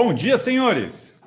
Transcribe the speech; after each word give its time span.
Bom 0.00 0.14
dia, 0.14 0.38
senhores! 0.38 1.20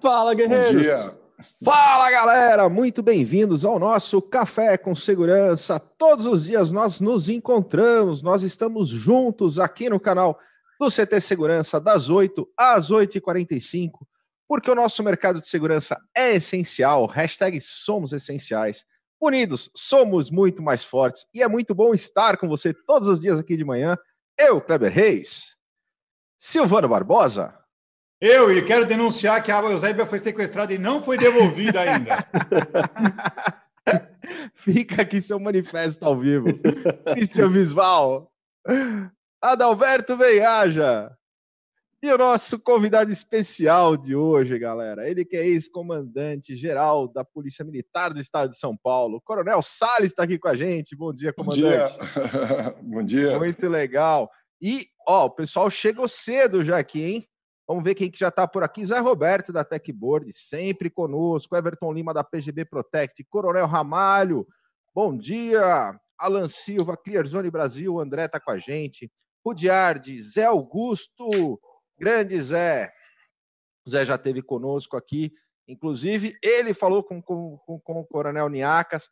Fala, 0.00 0.34
guerreiros! 0.34 0.72
Bom 0.72 0.80
dia! 0.80 1.18
Fala, 1.64 2.10
galera! 2.10 2.68
Muito 2.68 3.00
bem-vindos 3.00 3.64
ao 3.64 3.78
nosso 3.78 4.20
Café 4.20 4.76
com 4.76 4.92
Segurança. 4.96 5.78
Todos 5.78 6.26
os 6.26 6.46
dias 6.46 6.72
nós 6.72 6.98
nos 7.00 7.28
encontramos, 7.28 8.20
nós 8.20 8.42
estamos 8.42 8.88
juntos 8.88 9.60
aqui 9.60 9.88
no 9.88 10.00
canal 10.00 10.36
do 10.80 10.88
CT 10.90 11.20
Segurança, 11.20 11.80
das 11.80 12.10
8 12.10 12.44
às 12.58 12.90
8h45, 12.90 13.92
porque 14.48 14.68
o 14.68 14.74
nosso 14.74 15.00
mercado 15.04 15.38
de 15.38 15.46
segurança 15.46 15.96
é 16.12 16.34
essencial. 16.34 17.06
Hashtag 17.06 17.60
somos 17.60 18.12
essenciais. 18.12 18.84
Unidos, 19.20 19.70
somos 19.76 20.28
muito 20.28 20.60
mais 20.60 20.82
fortes 20.82 21.24
e 21.32 21.40
é 21.40 21.46
muito 21.46 21.72
bom 21.72 21.94
estar 21.94 22.36
com 22.36 22.48
você 22.48 22.74
todos 22.74 23.06
os 23.06 23.20
dias 23.20 23.38
aqui 23.38 23.56
de 23.56 23.64
manhã. 23.64 23.96
Eu, 24.36 24.60
Kleber 24.60 24.92
Reis, 24.92 25.54
Silvano 26.36 26.88
Barbosa. 26.88 27.61
Eu, 28.22 28.56
e 28.56 28.62
quero 28.62 28.86
denunciar 28.86 29.42
que 29.42 29.50
a 29.50 29.58
Eusébia 29.58 30.06
foi 30.06 30.20
sequestrada 30.20 30.72
e 30.72 30.78
não 30.78 31.02
foi 31.02 31.18
devolvida 31.18 31.80
ainda. 31.80 32.14
Fica 34.54 35.02
aqui 35.02 35.20
seu 35.20 35.40
manifesto 35.40 36.04
ao 36.04 36.16
vivo. 36.16 36.46
Cristian 37.14 37.48
Visval. 37.48 38.32
Adalberto 39.42 40.16
Veiaja. 40.16 41.10
E 42.00 42.12
o 42.12 42.16
nosso 42.16 42.60
convidado 42.60 43.10
especial 43.10 43.96
de 43.96 44.14
hoje, 44.14 44.56
galera, 44.56 45.10
ele 45.10 45.24
que 45.24 45.36
é 45.36 45.44
ex-comandante 45.44 46.54
geral 46.54 47.08
da 47.08 47.24
Polícia 47.24 47.64
Militar 47.64 48.14
do 48.14 48.20
Estado 48.20 48.50
de 48.50 48.56
São 48.56 48.76
Paulo, 48.76 49.20
Coronel 49.20 49.60
Salles 49.62 50.12
está 50.12 50.22
aqui 50.22 50.38
com 50.38 50.46
a 50.46 50.54
gente. 50.54 50.94
Bom 50.94 51.12
dia, 51.12 51.32
comandante. 51.32 51.96
Bom 51.98 52.04
dia. 52.04 52.76
Bom 52.82 53.02
dia. 53.02 53.38
Muito 53.40 53.68
legal. 53.68 54.30
E, 54.60 54.86
ó, 55.08 55.26
o 55.26 55.30
pessoal 55.30 55.68
chegou 55.68 56.06
cedo 56.06 56.62
já 56.62 56.78
aqui, 56.78 57.02
hein? 57.02 57.28
Vamos 57.66 57.84
ver 57.84 57.94
quem 57.94 58.10
que 58.10 58.18
já 58.18 58.28
está 58.28 58.46
por 58.46 58.62
aqui. 58.62 58.84
Zé 58.84 58.98
Roberto, 58.98 59.52
da 59.52 59.64
Techboard, 59.64 60.32
sempre 60.32 60.90
conosco. 60.90 61.56
Everton 61.56 61.92
Lima, 61.92 62.12
da 62.12 62.24
PGB 62.24 62.64
Protect. 62.64 63.24
Coronel 63.24 63.66
Ramalho, 63.66 64.46
bom 64.94 65.16
dia. 65.16 65.98
Alan 66.18 66.48
Silva, 66.48 66.96
Clearzone 66.96 67.50
Brasil. 67.50 67.98
André 67.98 68.24
está 68.24 68.40
com 68.40 68.50
a 68.50 68.58
gente. 68.58 69.10
Rudiardi, 69.44 70.20
Zé 70.20 70.44
Augusto, 70.44 71.60
grande 71.98 72.40
Zé. 72.40 72.92
O 73.86 73.90
Zé 73.90 74.04
já 74.04 74.14
esteve 74.14 74.42
conosco 74.42 74.96
aqui. 74.96 75.32
Inclusive, 75.66 76.36
ele 76.42 76.74
falou 76.74 77.02
com, 77.02 77.20
com, 77.22 77.56
com, 77.58 77.78
com 77.80 78.00
o 78.00 78.06
Coronel 78.06 78.48
Niacas 78.48 79.08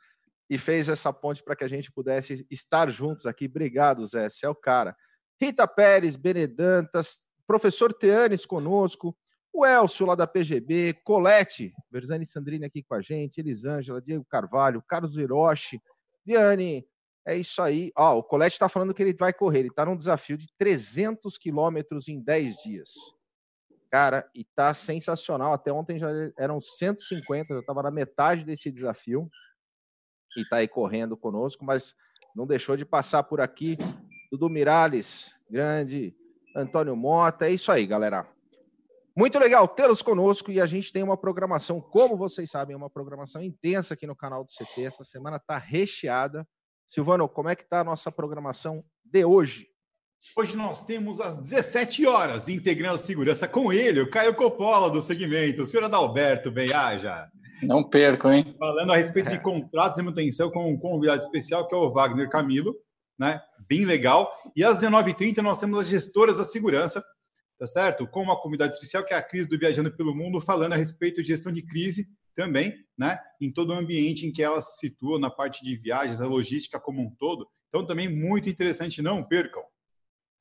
e 0.48 0.58
fez 0.58 0.88
essa 0.88 1.12
ponte 1.12 1.42
para 1.42 1.54
que 1.54 1.64
a 1.64 1.68
gente 1.68 1.92
pudesse 1.92 2.46
estar 2.50 2.90
juntos 2.90 3.26
aqui. 3.26 3.46
Obrigado, 3.46 4.06
Zé. 4.06 4.28
Você 4.28 4.46
é 4.46 4.48
o 4.48 4.54
cara. 4.54 4.96
Rita 5.40 5.66
Pérez, 5.66 6.16
Benedantas, 6.16 7.22
professor 7.50 7.92
Teanes 7.92 8.46
conosco, 8.46 9.12
o 9.52 9.66
Elcio 9.66 10.06
lá 10.06 10.14
da 10.14 10.24
PGB, 10.24 10.94
Colete, 11.02 11.74
Verzani 11.90 12.24
Sandrini 12.24 12.64
aqui 12.64 12.80
com 12.80 12.94
a 12.94 13.00
gente, 13.00 13.40
Elisângela, 13.40 14.00
Diego 14.00 14.24
Carvalho, 14.24 14.80
Carlos 14.86 15.16
Hiroshi, 15.16 15.82
Viane, 16.24 16.80
é 17.26 17.36
isso 17.36 17.60
aí. 17.60 17.90
Ó, 17.96 18.18
o 18.18 18.22
Colete 18.22 18.54
está 18.54 18.68
falando 18.68 18.94
que 18.94 19.02
ele 19.02 19.14
vai 19.14 19.32
correr, 19.32 19.58
ele 19.58 19.68
está 19.68 19.84
num 19.84 19.96
desafio 19.96 20.38
de 20.38 20.46
300 20.56 21.36
quilômetros 21.36 22.06
em 22.06 22.20
10 22.20 22.54
dias. 22.58 22.92
Cara, 23.90 24.30
e 24.32 24.44
tá 24.54 24.72
sensacional. 24.72 25.52
Até 25.52 25.72
ontem 25.72 25.98
já 25.98 26.08
eram 26.38 26.60
150, 26.60 27.52
já 27.52 27.58
estava 27.58 27.82
na 27.82 27.90
metade 27.90 28.44
desse 28.44 28.70
desafio. 28.70 29.28
E 30.36 30.44
tá 30.48 30.58
aí 30.58 30.68
correndo 30.68 31.16
conosco, 31.16 31.64
mas 31.64 31.96
não 32.32 32.46
deixou 32.46 32.76
de 32.76 32.84
passar 32.84 33.24
por 33.24 33.40
aqui. 33.40 33.76
Dudu 34.30 34.48
Mirales, 34.48 35.34
grande 35.50 36.14
Antônio 36.54 36.96
Mota. 36.96 37.46
É 37.46 37.52
isso 37.52 37.70
aí, 37.70 37.86
galera. 37.86 38.26
Muito 39.16 39.38
legal 39.38 39.66
tê-los 39.66 40.02
conosco 40.02 40.50
e 40.50 40.60
a 40.60 40.66
gente 40.66 40.92
tem 40.92 41.02
uma 41.02 41.16
programação, 41.16 41.80
como 41.80 42.16
vocês 42.16 42.50
sabem, 42.50 42.76
uma 42.76 42.88
programação 42.88 43.42
intensa 43.42 43.94
aqui 43.94 44.06
no 44.06 44.16
canal 44.16 44.44
do 44.44 44.50
CT. 44.50 44.84
Essa 44.84 45.04
semana 45.04 45.36
está 45.36 45.58
recheada. 45.58 46.46
Silvano, 46.88 47.28
como 47.28 47.48
é 47.48 47.56
que 47.56 47.62
está 47.62 47.80
a 47.80 47.84
nossa 47.84 48.10
programação 48.10 48.84
de 49.04 49.24
hoje? 49.24 49.66
Hoje 50.36 50.56
nós 50.56 50.84
temos 50.84 51.20
às 51.20 51.38
17 51.38 52.06
horas, 52.06 52.48
integrando 52.48 52.96
a 52.96 52.98
segurança 52.98 53.48
com 53.48 53.72
ele, 53.72 54.00
o 54.00 54.10
Caio 54.10 54.34
Coppola 54.34 54.90
do 54.90 55.00
segmento, 55.00 55.62
o 55.62 55.66
senhor 55.66 55.84
Adalberto 55.84 56.50
Beiaja. 56.50 57.28
Não 57.62 57.82
perco, 57.82 58.28
hein? 58.28 58.54
Falando 58.58 58.92
a 58.92 58.96
respeito 58.96 59.30
de 59.30 59.40
contratos 59.40 59.98
e 59.98 60.02
manutenção 60.02 60.50
com 60.50 60.70
um 60.70 60.78
convidado 60.78 61.22
especial, 61.22 61.66
que 61.66 61.74
é 61.74 61.78
o 61.78 61.90
Wagner 61.90 62.28
Camilo 62.28 62.74
né? 63.20 63.38
Bem 63.68 63.84
legal. 63.84 64.34
E 64.56 64.64
às 64.64 64.78
19h30 64.78 65.42
nós 65.42 65.60
temos 65.60 65.78
as 65.78 65.88
gestoras 65.88 66.38
da 66.38 66.44
segurança, 66.44 67.04
tá 67.58 67.66
certo? 67.66 68.06
Com 68.06 68.22
uma 68.22 68.40
comunidade 68.40 68.72
especial 68.72 69.04
que 69.04 69.12
é 69.12 69.16
a 69.18 69.22
crise 69.22 69.46
do 69.46 69.58
Viajando 69.58 69.94
pelo 69.94 70.14
Mundo, 70.14 70.40
falando 70.40 70.72
a 70.72 70.76
respeito 70.76 71.20
de 71.20 71.28
gestão 71.28 71.52
de 71.52 71.60
crise 71.62 72.08
também, 72.34 72.74
né? 72.96 73.20
Em 73.38 73.52
todo 73.52 73.70
o 73.70 73.72
ambiente 73.74 74.26
em 74.26 74.32
que 74.32 74.42
ela 74.42 74.62
se 74.62 74.78
situa, 74.78 75.18
na 75.18 75.28
parte 75.28 75.62
de 75.62 75.76
viagens, 75.76 76.18
a 76.18 76.26
logística 76.26 76.80
como 76.80 77.02
um 77.02 77.10
todo. 77.10 77.46
Então, 77.68 77.86
também 77.86 78.08
muito 78.08 78.48
interessante, 78.48 79.02
não 79.02 79.22
percam. 79.22 79.62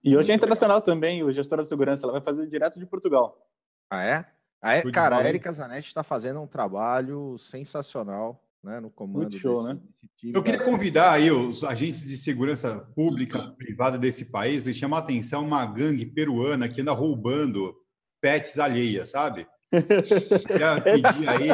E 0.01 0.15
hoje 0.15 0.31
é 0.31 0.35
internacional 0.35 0.81
também, 0.81 1.21
o 1.21 1.31
gestor 1.33 1.57
da 1.57 1.65
segurança, 1.65 2.05
ela 2.05 2.13
vai 2.13 2.21
fazer 2.21 2.47
direto 2.47 2.79
de 2.79 2.85
Portugal. 2.85 3.45
Ah, 3.89 4.05
é? 4.05 4.25
Ah, 4.61 4.75
é? 4.75 4.89
Cara, 4.89 5.17
a 5.17 5.27
Erika 5.27 5.51
Zanetti 5.51 5.89
está 5.89 6.01
fazendo 6.01 6.39
um 6.39 6.47
trabalho 6.47 7.37
sensacional 7.37 8.41
né, 8.63 8.79
no 8.79 8.89
comando. 8.89 9.21
Muito 9.21 9.37
show, 9.37 9.63
desse, 9.63 9.73
né? 9.73 9.79
Desse 10.23 10.35
Eu 10.35 10.43
queria 10.43 10.63
convidar 10.63 11.11
aí 11.13 11.31
os 11.31 11.63
agentes 11.63 12.05
de 12.05 12.17
segurança 12.17 12.79
pública, 12.95 13.53
privada 13.57 13.97
desse 13.97 14.25
país 14.25 14.67
e 14.67 14.73
chamar 14.73 14.97
a 14.97 15.01
atenção 15.01 15.45
uma 15.45 15.65
gangue 15.65 16.05
peruana 16.05 16.69
que 16.69 16.81
anda 16.81 16.91
roubando 16.91 17.73
pets 18.21 18.59
alheias, 18.59 19.09
sabe? 19.09 19.47
Já 20.59 20.81
pedi 20.81 21.27
aí. 21.27 21.49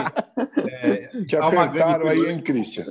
É, 0.69 1.07
Te 1.25 1.35
apertaram 1.35 2.07
aí, 2.07 2.29
hein, 2.29 2.41
Christian? 2.41 2.85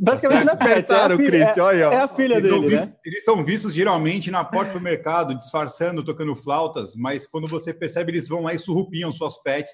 Basicamente 0.00 0.44
não 0.44 0.52
é 0.52 0.56
pet, 0.56 0.92
é, 0.92 1.14
o 1.14 1.16
Christian, 1.16 1.64
olha, 1.64 1.84
é, 1.84 1.96
a 1.96 2.08
filha 2.08 2.34
eles 2.34 2.50
dele, 2.50 2.76
né? 2.76 2.92
Eles 3.04 3.24
são 3.24 3.44
vistos 3.44 3.74
geralmente 3.74 4.30
na 4.30 4.44
porta 4.44 4.72
do 4.72 4.80
mercado, 4.80 5.36
disfarçando, 5.36 6.04
tocando 6.04 6.34
flautas, 6.36 6.94
mas 6.94 7.26
quando 7.26 7.48
você 7.48 7.74
percebe, 7.74 8.12
eles 8.12 8.28
vão 8.28 8.42
lá 8.42 8.54
e 8.54 8.58
surrupiam 8.58 9.10
suas 9.10 9.42
pets, 9.42 9.72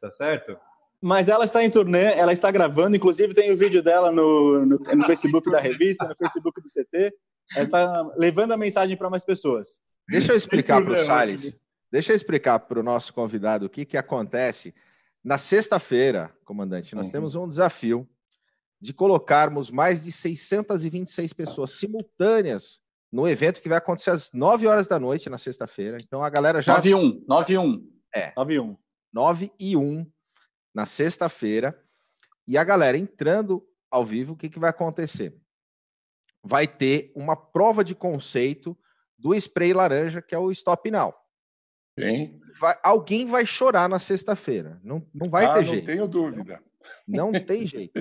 tá 0.00 0.10
certo? 0.10 0.56
Mas 1.00 1.28
ela 1.28 1.44
está 1.44 1.62
em 1.62 1.70
turnê, 1.70 2.12
ela 2.14 2.32
está 2.32 2.50
gravando, 2.50 2.96
inclusive 2.96 3.32
tem 3.32 3.52
o 3.52 3.56
vídeo 3.56 3.82
dela 3.82 4.10
no, 4.10 4.66
no, 4.66 4.78
no 4.78 5.04
Facebook 5.04 5.48
da 5.50 5.60
revista, 5.60 6.08
no 6.08 6.16
Facebook 6.16 6.60
do 6.60 6.68
CT. 6.68 7.14
Ela 7.54 7.64
está 7.64 8.12
levando 8.16 8.52
a 8.52 8.56
mensagem 8.56 8.96
para 8.96 9.08
mais 9.08 9.24
pessoas. 9.24 9.80
Deixa 10.08 10.32
eu 10.32 10.36
explicar 10.36 10.82
para 10.82 10.92
o 10.92 10.98
Salles, 10.98 11.56
deixa 11.92 12.12
eu 12.12 12.16
explicar 12.16 12.58
para 12.60 12.80
o 12.80 12.82
nosso 12.82 13.12
convidado 13.12 13.66
o 13.66 13.70
que, 13.70 13.84
que 13.84 13.96
acontece. 13.96 14.74
Na 15.22 15.38
sexta-feira, 15.38 16.34
comandante, 16.44 16.94
nós 16.94 17.06
uhum. 17.06 17.12
temos 17.12 17.34
um 17.34 17.48
desafio 17.48 18.08
de 18.80 18.92
colocarmos 18.92 19.70
mais 19.70 20.02
de 20.02 20.10
626 20.10 21.32
pessoas 21.32 21.72
simultâneas 21.72 22.80
no 23.12 23.26
evento 23.28 23.60
que 23.60 23.68
vai 23.68 23.78
acontecer 23.78 24.10
às 24.10 24.32
9 24.32 24.66
horas 24.66 24.86
da 24.86 24.98
noite 24.98 25.30
na 25.30 25.38
sexta-feira. 25.38 25.96
Então 26.00 26.22
a 26.22 26.30
galera 26.30 26.62
já. 26.62 26.74
9 26.74 26.90
e 26.90 26.94
1. 26.94 27.24
9 27.26 27.52
e 27.52 27.58
1. 27.58 27.88
É. 28.14 28.32
9 28.36 28.54
e 28.54 28.58
1. 28.58 28.76
9 29.12 29.52
e 29.58 29.76
1 29.76 30.06
na 30.78 30.86
sexta-feira. 30.86 31.76
E 32.46 32.56
a 32.56 32.62
galera 32.62 32.96
entrando 32.96 33.66
ao 33.90 34.06
vivo, 34.06 34.34
o 34.34 34.36
que, 34.36 34.48
que 34.48 34.60
vai 34.60 34.70
acontecer? 34.70 35.36
Vai 36.40 36.68
ter 36.68 37.10
uma 37.16 37.34
prova 37.34 37.82
de 37.82 37.96
conceito 37.96 38.78
do 39.18 39.34
spray 39.34 39.72
laranja, 39.72 40.22
que 40.22 40.36
é 40.36 40.38
o 40.38 40.52
Stop 40.52 40.88
Now. 40.88 41.12
Sim. 41.98 42.40
Vai, 42.60 42.78
alguém 42.84 43.26
vai 43.26 43.44
chorar 43.44 43.88
na 43.88 43.98
sexta-feira. 43.98 44.80
Não, 44.84 45.04
não 45.12 45.28
vai 45.28 45.46
ah, 45.46 45.54
ter 45.54 45.64
não 45.64 45.64
jeito. 45.64 45.88
Não 45.88 45.94
tenho 45.94 46.08
dúvida. 46.08 46.62
Não, 47.08 47.32
não 47.32 47.40
tem 47.40 47.66
jeito. 47.66 47.98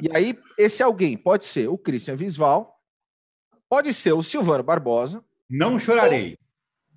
E 0.00 0.08
aí, 0.16 0.38
esse 0.56 0.82
alguém 0.82 1.14
pode 1.14 1.44
ser 1.44 1.68
o 1.68 1.76
Christian 1.76 2.16
Visval, 2.16 2.82
pode 3.68 3.92
ser 3.92 4.14
o 4.14 4.22
Silvano 4.22 4.64
Barbosa. 4.64 5.22
Não 5.48 5.78
chorarei. 5.78 6.38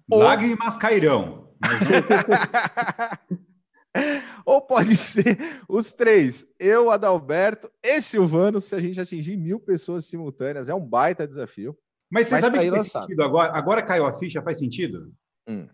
Ou... 0.10 0.20
Lágrimas 0.20 0.78
cairão. 0.78 1.54
Não... 1.62 3.38
Ou 4.46 4.62
pode 4.62 4.96
ser 4.96 5.38
os 5.68 5.94
três, 5.94 6.48
eu, 6.60 6.90
Adalberto 6.90 7.70
e 7.84 8.02
Silvano, 8.02 8.62
se 8.62 8.74
a 8.74 8.80
gente 8.80 9.00
atingir 9.00 9.38
mil 9.38 9.60
pessoas 9.60 10.06
simultâneas. 10.06 10.70
É 10.70 10.74
um 10.74 10.86
baita 10.86 11.28
desafio. 11.28 11.78
Mas 12.10 12.28
você 12.28 12.36
mas 12.36 12.44
sabe 12.44 12.58
tá 12.58 12.64
que 12.64 12.70
faz 12.72 12.92
sentido 12.92 13.24
agora? 13.24 13.54
Agora 13.54 13.82
caiu 13.82 14.06
a 14.06 14.14
ficha, 14.14 14.42
faz 14.42 14.60
sentido? 14.60 15.14
Hum. 15.48 15.68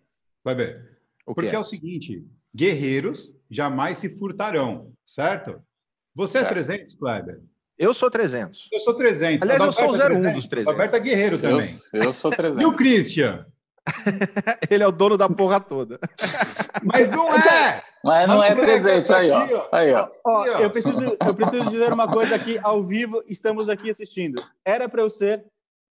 Vai 0.43 0.55
ver. 0.55 0.97
O 1.25 1.33
Porque 1.33 1.49
é? 1.49 1.55
é? 1.55 1.59
o 1.59 1.63
seguinte, 1.63 2.23
guerreiros 2.55 3.33
jamais 3.49 3.97
se 3.97 4.09
furtarão, 4.09 4.93
certo? 5.05 5.61
Você 6.15 6.39
é 6.39 6.41
certo. 6.41 6.51
é 6.51 6.55
300, 6.55 6.95
Kleber? 6.95 7.41
Eu 7.77 7.93
sou 7.93 8.09
300. 8.09 8.69
Eu 8.71 8.79
sou 8.79 8.95
300. 8.95 9.43
Aliás, 9.43 9.61
eu 9.61 9.71
sou 9.71 9.89
o 9.89 9.93
01 9.93 10.33
dos 10.33 10.47
300. 10.47 10.73
Roberto 10.73 10.95
é 10.95 10.99
guerreiro 10.99 11.35
eu, 11.35 11.41
também. 11.41 11.67
Eu 11.93 12.13
sou 12.13 12.31
300. 12.31 12.63
E 12.63 12.65
o 12.65 12.73
Christian? 12.75 13.45
Ele 14.69 14.83
é 14.83 14.87
o 14.87 14.91
dono 14.91 15.17
da 15.17 15.29
porra 15.29 15.59
toda. 15.59 15.99
Mas 16.83 17.09
não 17.09 17.27
é! 17.27 17.83
Mas 18.03 18.27
não 18.27 18.43
é 18.43 18.55
300 18.55 19.11
aí, 19.11 19.31
ó. 19.31 19.69
Aí, 19.71 19.93
ó. 19.93 20.09
ó 20.25 20.45
eu, 20.45 20.69
preciso, 20.69 20.99
eu 21.25 21.35
preciso 21.35 21.69
dizer 21.69 21.91
uma 21.91 22.11
coisa 22.11 22.35
aqui 22.35 22.57
ao 22.63 22.83
vivo, 22.83 23.23
estamos 23.27 23.67
aqui 23.67 23.89
assistindo. 23.89 24.41
Era 24.63 24.87
para 24.87 25.01
eu 25.01 25.09
ser 25.09 25.45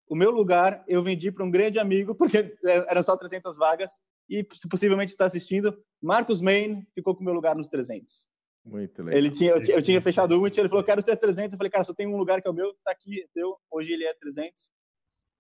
o 0.09 0.15
meu 0.15 0.31
lugar, 0.31 0.83
eu 0.87 1.03
vendi 1.03 1.31
para 1.31 1.45
um 1.45 1.51
grande 1.51 1.79
amigo, 1.79 2.15
porque 2.15 2.57
eram 2.89 3.03
só 3.03 3.17
300 3.17 3.57
vagas, 3.57 3.99
e 4.29 4.47
se 4.55 4.69
possivelmente 4.69 5.11
está 5.11 5.27
assistindo, 5.27 5.77
Marcos 6.01 6.41
Main 6.41 6.87
ficou 6.95 7.15
com 7.15 7.23
o 7.23 7.25
meu 7.25 7.35
lugar 7.35 7.55
nos 7.55 7.69
300. 7.69 8.27
Muito 8.65 9.01
legal. 9.03 9.19
Ele 9.19 9.31
tinha, 9.31 9.53
eu, 9.53 9.63
eu 9.77 9.83
tinha 9.83 10.03
fechado 10.03 10.41
um 10.41 10.47
e 10.47 10.51
ele 10.57 10.69
falou, 10.69 10.83
quero 10.83 11.01
ser 11.01 11.17
300. 11.17 11.53
Eu 11.53 11.59
falei, 11.59 11.71
cara, 11.71 11.85
só 11.85 11.95
tem 11.95 12.07
um 12.07 12.17
lugar 12.17 12.43
que 12.43 12.49
é 12.49 12.51
o 12.51 12.55
meu, 12.55 12.75
tá 12.85 12.91
aqui, 12.91 13.23
é 13.23 13.27
teu. 13.33 13.57
Hoje 13.71 13.93
ele 13.93 14.05
é 14.05 14.13
300. 14.15 14.69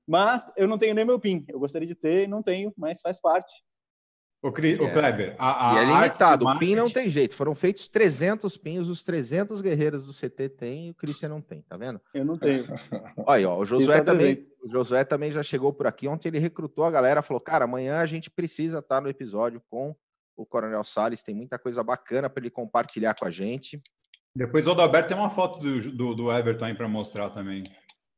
Mas 0.07 0.53
eu 0.57 0.69
não 0.69 0.79
tenho 0.79 0.95
nem 0.95 1.05
meu 1.05 1.19
PIN. 1.19 1.45
Eu 1.49 1.59
gostaria 1.59 1.89
de 1.89 1.97
ter, 1.97 2.29
não 2.29 2.43
tenho, 2.43 2.73
mas 2.77 3.01
faz 3.01 3.21
parte. 3.21 3.53
O, 4.43 4.53
Cri, 4.53 4.79
é. 4.79 4.83
o 4.83 4.93
Kleber, 4.93 5.35
a, 5.39 5.73
a 5.73 5.75
e 5.75 5.79
é 5.79 5.85
limitado. 5.85 6.47
O 6.47 6.59
PIN 6.59 6.77
não 6.77 6.91
tem 6.91 7.09
jeito. 7.09 7.35
Foram 7.35 7.55
feitos 7.55 7.89
300 7.89 8.57
PINs, 8.57 8.89
os 8.89 9.03
300 9.03 9.61
guerreiros 9.61 10.07
do 10.07 10.13
CT 10.13 10.49
tem 10.51 10.89
e 10.89 10.91
o 10.91 10.95
Christian 10.95 11.31
não 11.31 11.41
tem, 11.41 11.63
tá 11.63 11.77
vendo? 11.77 12.01
Eu 12.15 12.25
não 12.25 12.39
tenho. 12.39 12.67
Olha, 13.27 13.49
ó, 13.49 13.59
o 13.59 13.65
Josué 13.65 14.03
também, 14.03 14.39
o 14.63 14.71
Josué 14.71 15.05
também 15.05 15.33
já 15.33 15.43
chegou 15.43 15.73
por 15.73 15.87
aqui. 15.87 16.07
Ontem 16.07 16.29
ele 16.29 16.39
recrutou 16.39 16.85
a 16.85 16.91
galera, 16.91 17.23
falou: 17.23 17.41
"Cara, 17.41 17.65
amanhã 17.65 17.99
a 17.99 18.07
gente 18.07 18.31
precisa 18.31 18.79
estar 18.79 19.01
no 19.01 19.09
episódio 19.09 19.61
com 19.69 19.97
o 20.37 20.45
Coronel 20.45 20.85
Salles, 20.85 21.23
tem 21.23 21.35
muita 21.35 21.59
coisa 21.59 21.83
bacana 21.83 22.29
para 22.29 22.43
ele 22.43 22.51
compartilhar 22.51 23.15
com 23.15 23.25
a 23.25 23.31
gente". 23.31 23.83
Depois 24.35 24.67
o 24.67 24.73
Adalberto 24.73 25.09
tem 25.09 25.17
uma 25.17 25.31
foto 25.31 25.59
do, 25.59 25.93
do, 25.93 26.15
do 26.15 26.33
Everton 26.33 26.67
aí 26.67 26.75
para 26.75 26.87
mostrar 26.87 27.31
também. 27.31 27.63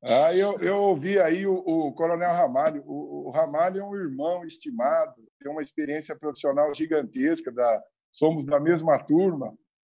Ah, 0.03 0.35
eu, 0.35 0.59
eu 0.61 0.77
ouvi 0.77 1.19
aí 1.19 1.47
o, 1.47 1.55
o 1.55 1.93
Coronel 1.93 2.31
Ramalho. 2.31 2.83
O, 2.87 3.29
o, 3.29 3.31
Ramalho 3.31 3.81
é 3.81 3.85
um 3.85 3.97
irmão 3.97 4.45
estimado, 4.45 5.15
tem 5.41 5.51
uma 5.51 5.63
experiência 5.63 6.17
profissional 6.17 6.73
gigantesca, 6.73 7.51
da, 7.51 7.83
somos 8.13 8.45
da 8.45 8.61
mesma 8.61 8.99
turma, 8.99 9.57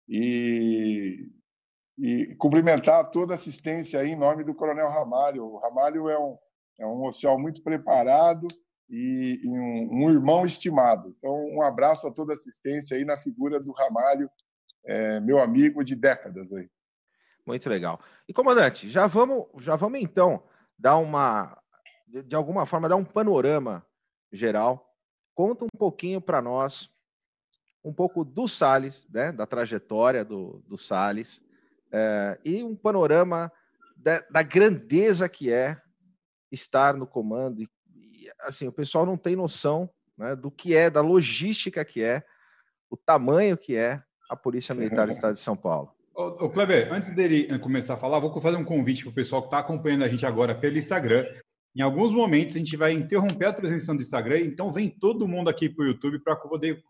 e, 0.08 1.30
e 1.98 2.36
cumprimentar 2.36 3.10
toda 3.12 3.34
a 3.34 3.36
assistência 3.36 4.00
aí 4.00 4.12
em 4.12 4.16
nome 4.16 4.44
do 4.44 4.54
Coronel 4.54 4.90
Ramalho. 4.90 5.46
O 5.46 5.60
Ramalho 5.60 6.10
é 6.10 6.18
um, 6.18 6.38
é 6.80 6.86
um 6.86 7.06
oficial 7.06 7.38
muito 7.38 7.62
preparado 7.62 8.48
e, 8.90 9.42
e 9.44 9.50
um, 9.60 10.06
um, 10.06 10.10
irmão 10.10 10.46
estimado. 10.46 11.14
Então, 11.18 11.32
um 11.32 11.62
abraço 11.62 12.08
a 12.08 12.12
toda 12.12 12.34
a 12.34 12.36
assistência 12.36 12.98
aí 12.98 13.04
na 13.04 13.20
figura 13.20 13.60
do 13.60 13.74
Ramalho, 13.74 14.30
é, 14.86 15.20
meu 15.20 15.40
amigo 15.40 15.84
de 15.84 15.96
décadas 15.96 16.52
aí. 16.54 16.68
Muito 17.50 17.68
legal. 17.68 18.00
E 18.28 18.32
comandante, 18.32 18.88
já 18.88 19.08
vamos, 19.08 19.48
já 19.58 19.76
vamos 19.76 20.00
então 20.00 20.44
dar 20.78 20.98
uma, 20.98 21.60
de 22.08 22.36
alguma 22.36 22.64
forma, 22.64 22.88
dar 22.88 22.96
um 22.96 23.04
panorama 23.04 23.84
geral. 24.32 24.96
Conta 25.34 25.66
um 25.66 25.76
pouquinho 25.76 26.22
para 26.22 26.44
nós, 26.44 26.92
um 27.84 27.92
pouco 27.92 28.24
do 28.24 28.48
Salles, 28.48 29.08
né, 29.10 29.32
da 29.32 29.48
trajetória 29.48 30.24
do, 30.24 30.64
do 30.68 30.78
Salles, 30.78 31.42
é, 31.92 32.40
e 32.46 32.64
um 32.64 32.76
panorama 32.76 33.52
da, 33.98 34.20
da, 34.30 34.44
grandeza 34.44 35.28
que 35.28 35.52
é 35.52 35.82
estar 36.52 36.94
no 36.94 37.08
comando. 37.08 37.64
E, 37.64 37.70
e, 37.96 38.32
assim, 38.42 38.68
o 38.68 38.72
pessoal 38.72 39.08
não 39.08 39.18
tem 39.18 39.36
noção 39.36 39.90
né, 40.16 40.36
do 40.36 40.52
que 40.52 40.76
é, 40.76 40.88
da 40.88 41.02
logística 41.02 41.84
que 41.84 42.04
é, 42.04 42.24
o 42.92 42.96
tamanho 42.96 43.58
que 43.58 43.76
é 43.76 44.04
a 44.30 44.36
Polícia 44.36 44.76
Militar 44.76 45.08
do 45.08 45.14
Estado 45.18 45.34
de 45.34 45.40
São 45.40 45.58
Paulo. 45.58 45.98
Ô, 46.20 46.50
Kleber, 46.50 46.92
antes 46.92 47.16
dele 47.16 47.48
eh, 47.50 47.58
começar 47.58 47.94
a 47.94 47.98
falar, 47.98 48.20
vou 48.20 48.42
fazer 48.42 48.58
um 48.58 48.66
convite 48.66 49.04
para 49.04 49.12
o 49.12 49.14
pessoal 49.14 49.42
que 49.42 49.48
está 49.48 49.60
acompanhando 49.60 50.04
a 50.04 50.08
gente 50.10 50.26
agora 50.26 50.54
pelo 50.54 50.78
Instagram. 50.78 51.26
Em 51.74 51.82
alguns 51.82 52.12
momentos 52.12 52.58
a 52.58 52.60
gente 52.60 52.76
vai 52.76 52.92
interromper 52.92 53.46
a 53.46 53.54
transmissão 53.54 53.96
do 53.96 54.02
Instagram, 54.02 54.42
então 54.42 54.70
vem 54.70 54.90
todo 54.90 55.26
mundo 55.26 55.50
aqui 55.50 55.70
para 55.70 55.86
o 55.86 55.88
YouTube 55.88 56.20
para 56.20 56.36
poder 56.36 56.84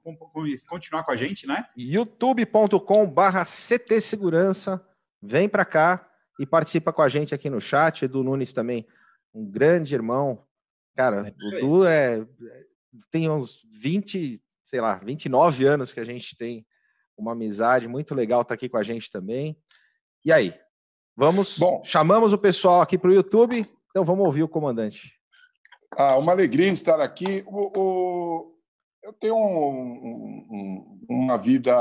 continuar 0.68 1.04
com 1.04 1.12
a 1.12 1.16
gente, 1.16 1.46
né? 1.46 1.64
youtube.com/barra 1.78 3.46
CT 3.46 4.02
Segurança. 4.02 4.84
Vem 5.22 5.48
para 5.48 5.64
cá 5.64 6.10
e 6.40 6.46
participa 6.48 6.92
com 6.92 7.04
a 7.04 7.10
gente 7.10 7.36
aqui 7.36 7.52
no 7.52 7.62
chat. 7.62 8.06
Edu 8.06 8.24
Nunes 8.24 8.52
também, 8.52 8.88
um 9.32 9.46
grande 9.46 9.94
irmão. 9.94 10.44
Cara, 10.96 11.28
é 11.28 11.64
o 11.64 11.86
Edu 11.86 11.86
é, 11.86 12.26
tem 13.12 13.30
uns 13.30 13.64
20, 13.80 14.42
sei 14.66 14.82
lá, 14.82 14.96
29 14.96 15.66
anos 15.66 15.94
que 15.94 16.00
a 16.00 16.06
gente 16.06 16.36
tem 16.36 16.66
uma 17.20 17.34
amizade 17.34 17.88
muito 17.88 18.16
legal 18.16 18.42
estar 18.42 18.50
tá 18.50 18.56
aqui 18.56 18.70
com 18.70 18.78
a 18.78 18.84
gente 18.84 19.12
também. 19.12 19.58
E 20.26 20.32
aí? 20.32 20.54
Vamos. 21.16 21.58
Bom, 21.60 21.82
chamamos 21.84 22.32
o 22.32 22.38
pessoal 22.38 22.82
aqui 22.82 22.98
para 22.98 23.10
o 23.10 23.14
YouTube, 23.14 23.66
então 23.90 24.06
vamos 24.06 24.26
ouvir 24.26 24.44
o 24.44 24.48
comandante. 24.48 25.14
Ah, 25.92 26.18
uma 26.18 26.32
alegria 26.32 26.72
estar 26.72 27.02
aqui. 27.02 27.44
O, 27.48 27.80
o... 27.80 28.56
eu 29.04 29.12
tenho 29.14 29.36
um, 29.36 30.48
um, 30.50 31.00
uma 31.10 31.38
vida, 31.38 31.74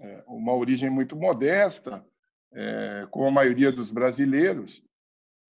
é, 0.00 0.24
uma 0.26 0.54
origem 0.54 0.90
muito 0.90 1.14
modesta, 1.14 2.04
é, 2.52 3.06
como 3.10 3.26
a 3.26 3.30
maioria 3.30 3.70
dos 3.70 3.90
brasileiros. 3.90 4.82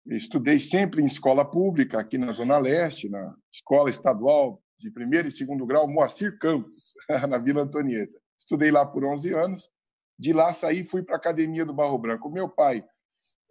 Estudei 0.06 0.58
sempre 0.58 1.00
em 1.00 1.04
escola 1.04 1.44
pública, 1.44 2.00
aqui 2.00 2.18
na 2.18 2.32
Zona 2.32 2.58
Leste, 2.58 3.08
na 3.08 3.34
Escola 3.50 3.88
Estadual 3.88 4.60
de 4.78 4.90
Primeiro 4.90 5.28
e 5.28 5.30
Segundo 5.30 5.66
Grau 5.66 5.86
Moacir 5.86 6.38
Campos, 6.38 6.94
na 7.28 7.38
Vila 7.38 7.62
Antonieta. 7.62 8.18
Estudei 8.40 8.70
lá 8.70 8.87
por 8.87 9.04
11 9.04 9.34
anos. 9.34 9.70
De 10.19 10.32
lá 10.32 10.52
saí 10.52 10.82
fui 10.82 11.02
para 11.02 11.16
a 11.16 11.19
Academia 11.19 11.64
do 11.64 11.75
Barro 11.75 11.98
Branco. 11.98 12.31
Meu 12.31 12.48
pai 12.48 12.82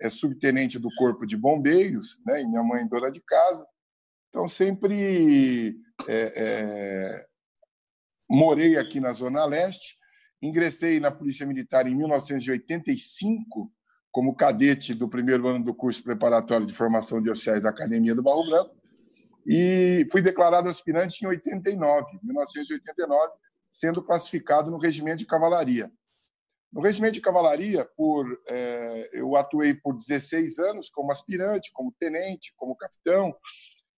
é 0.02 0.10
subtenente 0.10 0.80
do 0.80 0.90
Corpo 0.98 1.26
de 1.26 1.38
Bombeiros, 1.38 2.20
né? 2.26 2.42
E 2.42 2.48
minha 2.48 2.64
mãe 2.64 2.88
dona 2.88 3.12
de 3.12 3.22
casa. 3.22 3.66
Então 4.30 4.48
sempre 4.48 5.78
é, 6.08 6.34
é, 6.36 7.26
morei 8.30 8.78
aqui 8.78 9.00
na 9.00 9.14
Zona 9.14 9.46
Leste. 9.46 9.98
Ingressei 10.42 11.00
na 11.00 11.12
Polícia 11.12 11.46
Militar 11.46 11.86
em 11.86 11.96
1985 11.96 13.72
como 14.12 14.36
cadete 14.36 14.94
do 14.94 15.08
primeiro 15.08 15.48
ano 15.48 15.64
do 15.64 15.74
curso 15.74 16.02
preparatório 16.04 16.66
de 16.66 16.74
formação 16.74 17.22
de 17.22 17.30
oficiais 17.30 17.64
da 17.64 17.70
Academia 17.70 18.16
do 18.16 18.24
Barro 18.24 18.46
Branco 18.50 18.76
e 19.46 20.08
fui 20.12 20.22
declarado 20.22 20.68
aspirante 20.68 21.24
em 21.24 21.28
89, 21.28 22.20
1989 22.24 23.34
sendo 23.72 24.04
classificado 24.04 24.72
no 24.72 24.78
regimento 24.78 25.18
de 25.18 25.26
cavalaria. 25.26 25.92
No 26.72 26.82
regimento 26.82 27.16
de 27.16 27.22
cavalaria, 27.22 27.84
por, 27.98 28.26
é, 28.48 29.10
eu 29.14 29.36
atuei 29.36 29.74
por 29.74 29.96
16 29.96 30.60
anos 30.60 30.90
como 30.90 31.12
aspirante, 31.12 31.72
como 31.74 31.96
tenente, 32.00 32.54
como 32.56 32.76
capitão, 32.76 33.36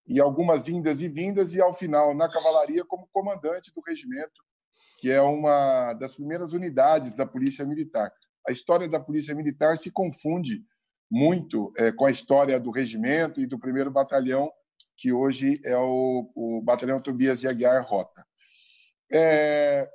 e 0.08 0.20
algumas 0.20 0.68
indas 0.68 1.02
e 1.02 1.10
vindas, 1.10 1.54
e 1.54 1.62
ao 1.62 1.74
final, 1.74 2.14
na 2.16 2.30
cavalaria, 2.30 2.86
como 2.86 3.10
comandante 3.12 3.72
do 3.74 3.82
regimento, 3.86 4.42
que 5.00 5.12
é 5.12 5.22
uma 5.22 5.94
das 5.94 6.16
primeiras 6.16 6.54
unidades 6.54 7.14
da 7.14 7.26
Polícia 7.26 7.66
Militar. 7.66 8.12
A 8.48 8.52
história 8.52 8.88
da 8.88 9.00
Polícia 9.00 9.36
Militar 9.36 9.78
se 9.78 9.92
confunde 9.92 10.64
muito 11.10 11.74
é, 11.78 11.92
com 11.92 12.06
a 12.06 12.12
história 12.12 12.58
do 12.58 12.72
regimento 12.72 13.42
e 13.42 13.46
do 13.46 13.60
primeiro 13.60 13.92
batalhão, 13.92 14.50
que 14.98 15.12
hoje 15.12 15.60
é 15.66 15.78
o, 15.78 16.32
o 16.34 16.62
Batalhão 16.62 17.00
Tobias 17.00 17.40
de 17.40 17.48
Aguiar 17.48 17.84
Rota. 17.86 18.26
É, 19.14 19.90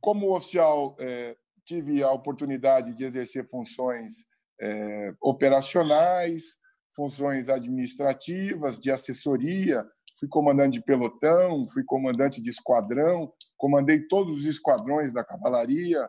como 0.00 0.34
oficial, 0.36 0.96
é, 0.98 1.36
tive 1.64 2.02
a 2.02 2.10
oportunidade 2.10 2.94
de 2.94 3.04
exercer 3.04 3.46
funções 3.48 4.26
é, 4.60 5.14
operacionais, 5.20 6.56
funções 6.94 7.48
administrativas, 7.48 8.78
de 8.78 8.90
assessoria. 8.90 9.84
Fui 10.18 10.28
comandante 10.28 10.74
de 10.74 10.84
pelotão, 10.84 11.66
fui 11.68 11.82
comandante 11.84 12.40
de 12.40 12.50
esquadrão, 12.50 13.32
comandei 13.56 14.06
todos 14.06 14.36
os 14.36 14.46
esquadrões 14.46 15.12
da 15.12 15.24
cavalaria, 15.24 16.08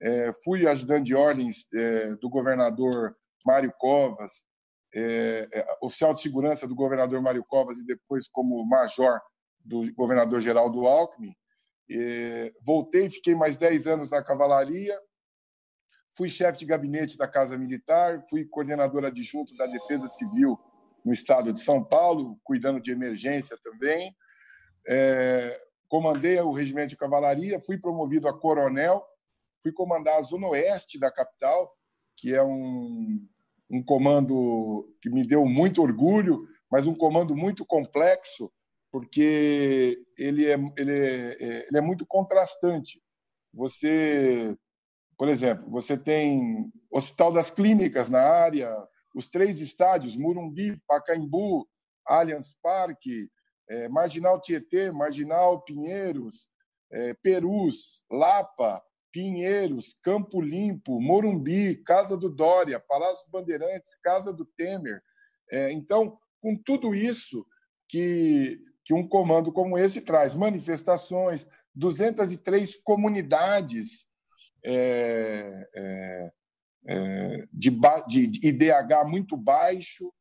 é, 0.00 0.30
fui 0.44 0.66
ajudante 0.66 1.04
de 1.04 1.14
ordens 1.14 1.66
é, 1.74 2.16
do 2.16 2.28
governador 2.28 3.16
Mário 3.44 3.72
Covas, 3.78 4.44
é, 4.94 5.48
é, 5.52 5.66
oficial 5.82 6.14
de 6.14 6.22
segurança 6.22 6.66
do 6.66 6.74
governador 6.74 7.20
Mário 7.20 7.44
Covas 7.44 7.78
e 7.78 7.84
depois 7.84 8.28
como 8.28 8.64
major 8.66 9.20
do 9.64 9.92
governador 9.94 10.40
Geraldo 10.40 10.86
Alckmin. 10.86 11.34
É, 11.90 12.52
voltei, 12.62 13.08
fiquei 13.08 13.34
mais 13.34 13.56
10 13.56 13.86
anos 13.86 14.10
na 14.10 14.22
cavalaria, 14.22 14.98
fui 16.10 16.28
chefe 16.28 16.60
de 16.60 16.66
gabinete 16.66 17.16
da 17.16 17.28
Casa 17.28 17.56
Militar, 17.56 18.22
fui 18.28 18.44
coordenador 18.44 19.04
adjunto 19.04 19.54
da 19.56 19.66
Defesa 19.66 20.08
Civil 20.08 20.58
no 21.04 21.12
estado 21.12 21.52
de 21.52 21.60
São 21.60 21.84
Paulo, 21.84 22.38
cuidando 22.42 22.80
de 22.80 22.90
emergência 22.90 23.56
também. 23.62 24.14
É, 24.88 25.56
comandei 25.88 26.40
o 26.40 26.52
regimento 26.52 26.88
de 26.88 26.96
cavalaria, 26.96 27.60
fui 27.60 27.78
promovido 27.78 28.28
a 28.28 28.36
coronel, 28.36 29.04
fui 29.62 29.72
comandar 29.72 30.18
a 30.18 30.22
Zona 30.22 30.48
Oeste 30.48 30.98
da 30.98 31.10
capital, 31.10 31.72
que 32.16 32.34
é 32.34 32.42
um, 32.42 33.24
um 33.70 33.84
comando 33.84 34.92
que 35.00 35.10
me 35.10 35.26
deu 35.26 35.44
muito 35.46 35.82
orgulho, 35.82 36.38
mas 36.70 36.86
um 36.86 36.94
comando 36.94 37.36
muito 37.36 37.64
complexo, 37.64 38.52
porque 38.96 40.02
ele 40.16 40.46
é, 40.46 40.56
ele 40.74 40.98
é, 40.98 41.36
é, 41.38 41.66
ele 41.68 41.76
é 41.76 41.80
muito 41.82 42.06
contrastante. 42.06 42.98
Você, 43.52 44.56
por 45.18 45.28
exemplo, 45.28 45.68
você 45.68 45.98
tem 45.98 46.72
Hospital 46.90 47.30
das 47.30 47.50
Clínicas 47.50 48.08
na 48.08 48.22
área, 48.22 48.74
os 49.14 49.28
três 49.28 49.60
estádios, 49.60 50.16
Murumbi, 50.16 50.80
Pacaembu, 50.88 51.68
Allianz 52.06 52.56
Parque, 52.62 53.30
é, 53.68 53.86
Marginal 53.86 54.40
Tietê, 54.40 54.90
Marginal 54.90 55.60
Pinheiros, 55.60 56.48
é, 56.90 57.12
Perus, 57.22 58.02
Lapa, 58.10 58.82
Pinheiros, 59.12 59.94
Campo 60.02 60.40
Limpo, 60.40 61.02
Morumbi, 61.02 61.76
Casa 61.84 62.16
do 62.16 62.30
Dória, 62.30 62.80
Palácio 62.80 63.30
Bandeirantes, 63.30 63.94
Casa 63.96 64.32
do 64.32 64.46
Temer. 64.56 65.02
É, 65.52 65.70
então, 65.70 66.18
com 66.40 66.56
tudo 66.56 66.94
isso 66.94 67.46
que 67.86 68.58
que 68.86 68.94
um 68.94 69.06
comando 69.06 69.52
como 69.52 69.76
esse 69.76 70.00
traz. 70.00 70.32
Manifestações, 70.32 71.48
203 71.74 72.76
comunidades 72.76 74.06
é, 74.64 75.68
é, 75.74 76.32
é, 76.86 77.48
de, 77.52 77.70
de, 78.28 78.48
IDH 78.48 79.04
muito 79.04 79.36
baixo, 79.36 80.12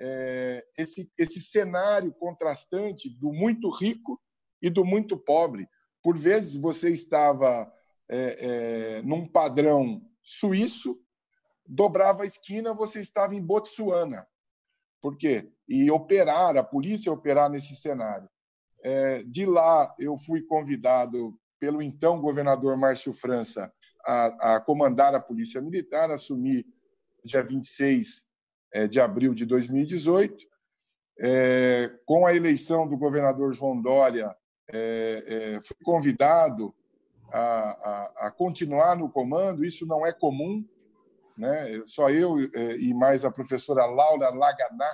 é, 0.00 0.64
esse, 0.78 1.12
esse 1.18 1.40
cenário 1.42 2.14
contrastante 2.14 3.10
do 3.10 3.30
muito 3.30 3.68
rico 3.70 4.18
e 4.60 4.70
do 4.70 4.86
muito 4.86 5.18
pobre. 5.18 5.68
Por 6.02 6.16
vezes 6.16 6.54
você 6.54 6.90
estava 6.90 7.70
é, 8.08 8.96
é, 8.96 9.02
num 9.02 9.28
padrão 9.28 10.00
suíço, 10.22 10.98
dobrava 11.66 12.22
a 12.22 12.26
esquina, 12.26 12.72
você 12.72 13.02
estava 13.02 13.34
em 13.34 13.42
Botsuana. 13.42 14.26
Por 15.02 15.18
quê? 15.18 15.52
E 15.68 15.90
operar, 15.90 16.56
a 16.56 16.62
polícia 16.62 17.12
operar 17.12 17.48
nesse 17.48 17.74
cenário. 17.74 18.28
É, 18.82 19.22
de 19.22 19.46
lá, 19.46 19.94
eu 19.98 20.16
fui 20.18 20.42
convidado 20.42 21.34
pelo 21.58 21.80
então 21.80 22.20
governador 22.20 22.76
Márcio 22.76 23.14
França 23.14 23.72
a, 24.04 24.56
a 24.56 24.60
comandar 24.60 25.14
a 25.14 25.20
Polícia 25.20 25.62
Militar, 25.62 26.10
assumi 26.10 26.66
dia 27.24 27.42
26 27.42 28.26
é, 28.74 28.86
de 28.86 29.00
abril 29.00 29.32
de 29.32 29.46
2018. 29.46 30.44
É, 31.20 31.90
com 32.04 32.26
a 32.26 32.34
eleição 32.34 32.86
do 32.86 32.98
governador 32.98 33.54
João 33.54 33.80
Dória, 33.80 34.34
fui 35.62 35.76
convidado 35.84 36.74
a, 37.32 37.40
a, 37.40 38.26
a, 38.26 38.30
continuar 38.30 38.96
no 38.96 39.08
comando. 39.08 39.64
Isso 39.64 39.86
não 39.86 40.04
é 40.04 40.12
comum, 40.12 40.66
né? 41.38 41.82
Só 41.86 42.10
eu 42.10 42.40
e 42.40 42.92
mais 42.94 43.24
a 43.24 43.30
professora 43.30 43.86
Laura 43.86 44.30
Laganá, 44.30 44.90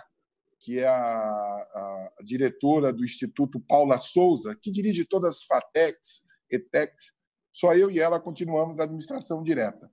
que 0.61 0.79
é 0.79 0.87
a, 0.87 0.95
a, 0.95 2.13
diretora 2.23 2.93
do 2.93 3.05
Instituto 3.05 3.59
Paula 3.59 3.97
Souza, 3.97 4.55
que 4.55 4.71
dirige 4.71 5.07
todas 5.07 5.37
as 5.37 5.45
FATECs, 5.45 6.23
ETECs. 6.51 7.15
Só 7.51 7.75
eu 7.75 7.91
e 7.91 7.99
ela 7.99 8.21
continuamos 8.21 8.77
na 8.77 8.85
administração 8.85 9.43
direta. 9.43 9.91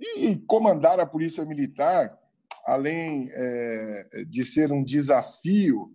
E 0.00 0.36
comandar 0.46 0.98
a 0.98 1.06
Polícia 1.06 1.44
Militar, 1.44 2.18
além 2.64 3.28
é, 3.30 4.24
de 4.26 4.44
ser 4.44 4.72
um 4.72 4.82
desafio 4.82 5.94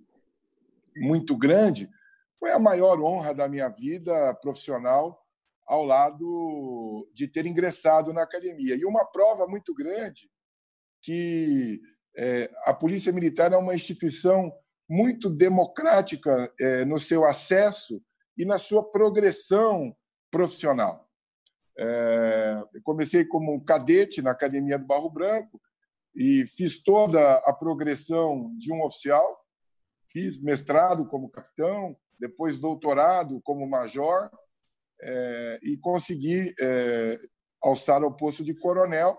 muito 0.96 1.36
grande, 1.36 1.89
foi 2.39 2.51
a 2.51 2.60
maior 2.60 3.01
honra 3.01 3.34
da 3.34 3.50
minha 3.50 3.68
vida 3.68 4.34
profissional 4.36 5.20
ao 5.66 5.84
lado 5.84 7.10
de 7.13 7.27
ter 7.27 7.46
ingressado 7.46 8.13
na 8.13 8.22
academia. 8.22 8.75
E 8.75 8.86
uma 8.86 9.06
prova 9.06 9.48
muito 9.48 9.74
grande 9.74 10.30
que 11.01 11.82
a 12.65 12.74
Polícia 12.74 13.12
Militar 13.12 13.53
é 13.53 13.57
uma 13.57 13.75
instituição 13.75 14.51
muito 14.89 15.29
democrática 15.29 16.51
é, 16.59 16.86
no 16.86 17.00
seu 17.00 17.25
acesso 17.25 18.01
e 18.38 18.45
na 18.45 18.57
sua 18.57 18.83
progressão 18.83 19.95
profissional. 20.31 21.07
É, 21.77 22.63
eu 22.74 22.81
comecei 22.83 23.25
como 23.25 23.63
cadete 23.63 24.21
na 24.21 24.31
Academia 24.31 24.79
do 24.79 24.86
Barro 24.86 25.09
Branco 25.09 25.62
e 26.15 26.45
fiz 26.47 26.81
toda 26.81 27.33
a 27.45 27.53
progressão 27.53 28.51
de 28.57 28.71
um 28.74 28.83
oficial. 28.83 29.39
Fiz 30.12 30.41
mestrado 30.41 31.07
como 31.07 31.29
capitão, 31.29 31.95
depois 32.19 32.57
doutorado 32.57 33.39
como 33.43 33.67
major 33.67 34.31
é, 35.00 35.59
e 35.62 35.77
consegui 35.77 36.55
é, 36.59 37.19
alçar 37.62 38.01
ao 38.01 38.15
posto 38.15 38.43
de 38.43 38.55
coronel 38.55 39.17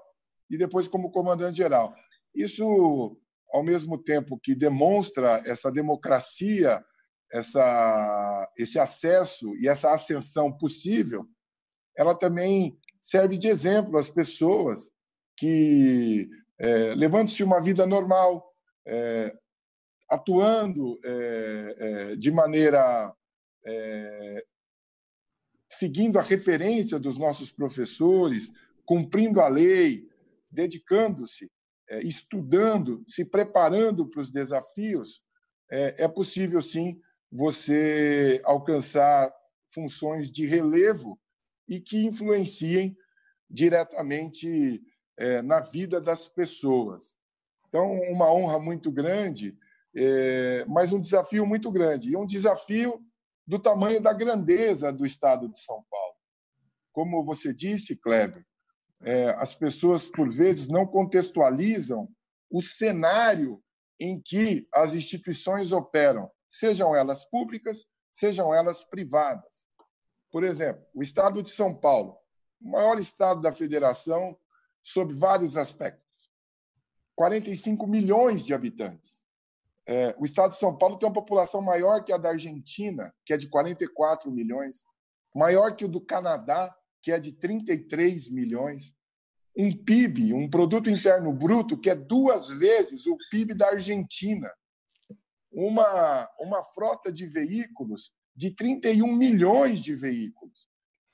e 0.51 0.57
depois 0.57 0.89
como 0.89 1.13
comandante-geral. 1.13 1.95
Isso, 2.39 3.17
ao 3.51 3.65
mesmo 3.65 3.99
tempo 3.99 4.39
que 4.39 4.55
demonstra 4.55 5.43
essa 5.45 5.73
democracia, 5.73 6.85
essa, 7.33 8.53
esse 8.57 8.79
acesso 8.79 9.57
e 9.57 9.69
essa 9.69 9.93
ascensão 9.93 10.57
possível, 10.57 11.27
ela 11.97 12.15
também 12.15 12.79
serve 13.01 13.37
de 13.37 13.49
exemplo 13.49 13.99
às 13.99 14.09
pessoas 14.09 14.93
que, 15.37 16.29
é, 16.61 16.95
levando-se 16.95 17.43
uma 17.43 17.61
vida 17.61 17.85
normal, 17.85 18.55
é, 18.87 19.37
atuando 20.09 20.97
é, 21.05 21.75
é, 21.77 22.17
de 22.17 22.31
maneira 22.31 23.13
é, 23.67 24.45
seguindo 25.69 26.21
a 26.21 26.23
referência 26.23 27.01
dos 27.01 27.19
nossos 27.19 27.51
professores, 27.51 28.53
cumprindo 28.87 29.41
a 29.41 29.49
lei, 29.49 30.09
dedicando-se, 30.49 31.51
estudando, 32.03 33.03
se 33.07 33.25
preparando 33.25 34.09
para 34.09 34.21
os 34.21 34.31
desafios, 34.31 35.23
é, 35.71 36.05
é 36.05 36.09
possível 36.09 36.61
sim 36.63 37.01
você 37.31 38.41
alcançar 38.45 39.33
funções 39.73 40.33
de 40.33 40.47
relevo 40.47 41.21
e 41.69 41.81
que 41.81 42.07
influenciem 42.07 42.97
diretamente 43.51 44.83
é, 45.17 45.43
na 45.43 45.61
vida 45.61 46.01
das 46.01 46.27
pessoas. 46.29 47.15
Então, 47.69 47.93
uma 48.11 48.33
honra 48.33 48.59
muito 48.59 48.91
grande 48.91 49.57
é, 49.95 50.65
mas 50.67 50.93
um 50.93 51.01
desafio 51.01 51.47
muito 51.47 51.71
grande. 51.71 52.11
E 52.11 52.17
um 52.17 52.27
desafio 52.27 53.05
do 53.47 53.59
tamanho 53.59 54.01
da 54.01 54.13
grandeza 54.13 54.93
do 54.93 55.07
Estado 55.07 55.49
de 55.49 55.59
São 55.59 55.85
Paulo. 55.91 56.15
Como 56.93 57.25
você 57.25 57.53
disse, 57.53 57.97
Kleber, 57.97 58.45
é, 59.03 59.31
as 59.31 59.55
pessoas, 59.55 60.07
por 60.07 60.31
vezes, 60.31 60.69
não 60.69 60.87
contextualizam 60.87 62.09
o 62.51 62.63
cenário 62.63 63.63
em 64.01 64.21
que 64.21 64.67
as 64.73 64.95
instituições 64.95 65.73
operam, 65.73 66.31
sejam 66.49 66.95
elas 66.95 67.25
públicas, 67.25 67.87
sejam 68.11 68.55
elas 68.55 68.85
privadas. 68.85 69.67
Por 70.31 70.45
exemplo, 70.45 70.85
o 70.95 71.03
Estado 71.03 71.43
de 71.43 71.51
São 71.51 71.75
Paulo, 71.75 72.17
o 72.61 72.71
maior 72.71 72.99
estado 72.99 73.41
da 73.41 73.53
federação, 73.53 74.37
sob 74.83 75.13
vários 75.15 75.57
aspectos. 75.57 76.07
45 77.15 77.87
milhões 77.87 78.45
de 78.45 78.55
habitantes. 78.55 79.25
É, 79.87 80.15
o 80.19 80.25
estado 80.25 80.51
de 80.51 80.57
São 80.57 80.77
Paulo 80.77 80.99
tem 80.99 81.09
uma 81.09 81.15
população 81.15 81.61
maior 81.61 82.05
que 82.05 82.13
a 82.13 82.19
da 82.19 82.31
Argentina, 82.31 83.15
que 83.25 83.33
é 83.33 83.37
de 83.37 83.49
44 83.49 84.31
milhões, 84.31 84.85
maior 85.35 85.75
que 85.75 85.85
o 85.85 85.89
do 85.89 86.01
Canadá, 86.01 86.75
que 87.03 87.13
é 87.13 87.19
de 87.19 87.33
33 87.33 88.31
milhões, 88.31 88.95
um 89.57 89.73
PIB, 89.73 90.33
um 90.33 90.49
produto 90.49 90.89
interno 90.89 91.33
bruto, 91.33 91.79
que 91.79 91.91
é 91.91 91.95
duas 91.95 92.49
vezes 92.49 93.07
o 93.07 93.17
PIB 93.31 93.55
da 93.55 93.69
Argentina, 93.69 94.51
uma, 95.51 96.29
uma 96.39 96.63
frota 96.63 97.13
de 97.13 97.27
veículos 97.27 98.13
de 98.37 98.53
31 98.53 99.13
milhões 99.13 99.83
de 99.83 99.97
veículos. 99.97 100.69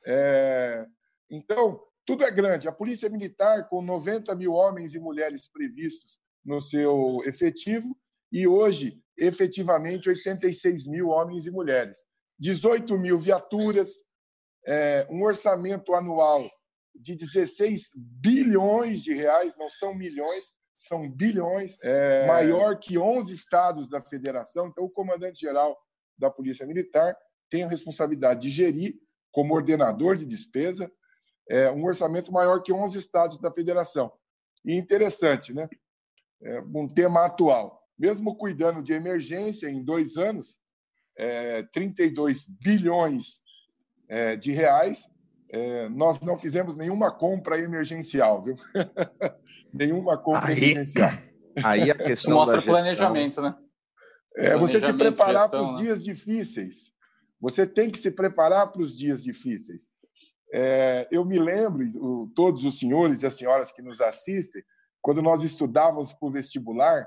É, 0.06 0.86
então, 1.30 1.80
tudo 2.04 2.22
é 2.22 2.30
grande. 2.30 2.68
A 2.68 2.72
Polícia 2.72 3.08
Militar, 3.08 3.66
com 3.68 3.80
90 3.80 4.34
mil 4.34 4.52
homens 4.52 4.94
e 4.94 5.00
mulheres 5.00 5.48
previstos 5.48 6.20
no 6.44 6.60
seu 6.60 7.22
efetivo, 7.24 7.96
e 8.30 8.46
hoje, 8.46 9.00
efetivamente, 9.16 10.08
86 10.08 10.86
mil 10.86 11.08
homens 11.08 11.46
e 11.46 11.50
mulheres. 11.50 12.04
18 12.38 12.98
mil 12.98 13.18
viaturas, 13.18 14.03
é, 14.66 15.06
um 15.11 15.23
orçamento 15.23 15.94
anual 15.94 16.42
de 16.94 17.14
16 17.14 17.90
bilhões 17.94 19.02
de 19.02 19.12
reais, 19.12 19.54
não 19.56 19.68
são 19.68 19.94
milhões, 19.94 20.52
são 20.76 21.11
bilhões, 21.11 21.76
é, 21.83 22.26
maior 22.26 22.78
que 22.78 22.99
11 22.99 23.33
estados 23.33 23.88
da 23.88 24.00
federação. 24.00 24.68
Então, 24.68 24.85
o 24.85 24.90
comandante-geral 24.90 25.76
da 26.16 26.30
Polícia 26.30 26.66
Militar 26.66 27.16
tem 27.50 27.64
a 27.64 27.68
responsabilidade 27.68 28.42
de 28.42 28.50
gerir, 28.50 28.94
como 29.33 29.54
ordenador 29.54 30.16
de 30.16 30.25
despesa, 30.25 30.90
é, 31.49 31.71
um 31.71 31.85
orçamento 31.85 32.33
maior 32.33 32.62
que 32.62 32.73
11 32.73 32.99
estados 32.99 33.38
da 33.40 33.50
federação. 33.50 34.12
E 34.64 34.75
interessante, 34.75 35.52
né? 35.52 35.68
É 36.42 36.61
um 36.61 36.87
tema 36.87 37.25
atual 37.25 37.85
mesmo 37.99 38.37
cuidando 38.37 38.83
de 38.83 38.92
emergência 38.92 39.68
em 39.68 39.83
dois 39.83 40.16
anos, 40.16 40.59
é, 41.16 41.62
32 41.64 42.47
bilhões 42.47 43.40
é, 44.08 44.37
de 44.37 44.52
reais, 44.52 45.08
é, 45.50 45.88
nós 45.88 46.20
não 46.20 46.38
fizemos 46.38 46.75
nenhuma 46.75 47.11
compra 47.11 47.58
emergencial, 47.58 48.42
viu? 48.42 48.56
nenhuma 49.73 50.18
compra 50.18 50.49
aí, 50.49 50.73
emergencial. 50.73 51.11
Aí 51.62 51.90
a 51.90 51.94
questão 51.96 52.34
mostra 52.34 52.56
gestão... 52.56 52.75
planejamento, 52.75 53.40
né? 53.40 53.54
É, 54.37 54.56
você 54.56 54.80
se 54.80 54.92
preparar 54.92 55.49
para 55.49 55.62
os 55.62 55.73
né? 55.73 55.78
dias 55.78 56.02
difíceis. 56.02 56.92
Você 57.40 57.66
tem 57.66 57.90
que 57.90 57.99
se 57.99 58.11
preparar 58.11 58.73
para 58.73 58.82
os 58.82 58.96
dias 58.96 59.23
difíceis. 59.23 59.84
É, 60.52 61.06
eu 61.11 61.25
me 61.25 61.38
lembro, 61.38 61.84
o, 62.02 62.32
todos 62.34 62.64
os 62.64 62.78
senhores 62.78 63.23
e 63.23 63.26
as 63.26 63.34
senhoras 63.34 63.70
que 63.70 63.82
nos 63.82 64.00
assistem, 64.00 64.62
quando 65.00 65.23
nós 65.23 65.42
estudávamos 65.42 66.12
para 66.12 66.28
o 66.28 66.32
vestibular, 66.32 67.06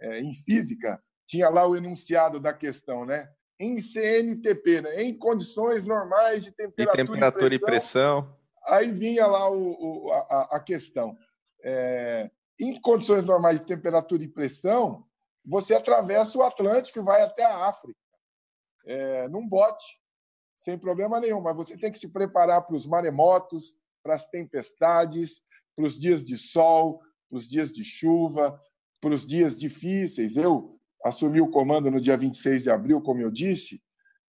é, 0.00 0.20
em 0.20 0.34
física, 0.34 1.02
tinha 1.26 1.48
lá 1.48 1.66
o 1.66 1.76
enunciado 1.76 2.38
da 2.38 2.52
questão, 2.52 3.04
né? 3.04 3.28
Em 3.62 3.80
CNTP, 3.80 4.80
né? 4.80 5.02
em 5.02 5.16
condições 5.16 5.84
normais 5.84 6.42
de 6.42 6.50
temperatura, 6.50 7.00
e, 7.00 7.06
temperatura 7.06 7.54
e, 7.54 7.58
pressão, 7.60 8.18
e 8.18 8.22
pressão. 8.22 8.38
Aí 8.66 8.90
vinha 8.90 9.24
lá 9.26 9.48
o, 9.48 10.06
o 10.06 10.12
a, 10.12 10.56
a, 10.56 10.60
questão. 10.60 11.16
É, 11.62 12.28
em 12.58 12.80
condições 12.80 13.24
normais 13.24 13.60
de 13.60 13.66
temperatura 13.66 14.24
e 14.24 14.28
pressão, 14.28 15.06
você 15.44 15.74
atravessa 15.74 16.36
o 16.36 16.42
Atlântico 16.42 16.98
e 16.98 17.02
vai 17.02 17.22
até 17.22 17.44
a 17.44 17.68
África. 17.68 17.98
é, 18.84 19.28
num 19.28 19.48
bote, 19.48 19.84
sem 20.56 20.76
problema 20.76 21.20
nenhum. 21.20 21.40
Mas 21.40 21.54
você 21.54 21.76
tem 21.76 21.92
que 21.92 21.98
se 21.98 22.08
preparar 22.08 22.66
para 22.66 22.74
os 22.74 22.84
maremotos, 22.84 23.76
para 24.02 24.14
as 24.14 24.26
tempestades, 24.28 25.42
para 25.76 25.84
os 25.84 25.98
dias 25.98 26.24
de 26.24 26.36
sol, 26.36 27.00
para 27.28 27.38
os 27.38 27.48
dias 27.48 27.70
de 27.70 27.84
chuva, 27.84 28.60
para 29.00 29.14
os 29.14 29.26
dias 29.26 29.58
difíceis. 29.58 30.36
Eu 30.36 30.78
assumi 31.04 31.40
o 31.40 31.50
comando 31.50 31.90
no 31.90 32.00
dia 32.00 32.16
26 32.16 32.64
de 32.64 32.70
abril, 32.70 33.00
como 33.00 33.20
eu 33.20 33.30
disse. 33.30 33.82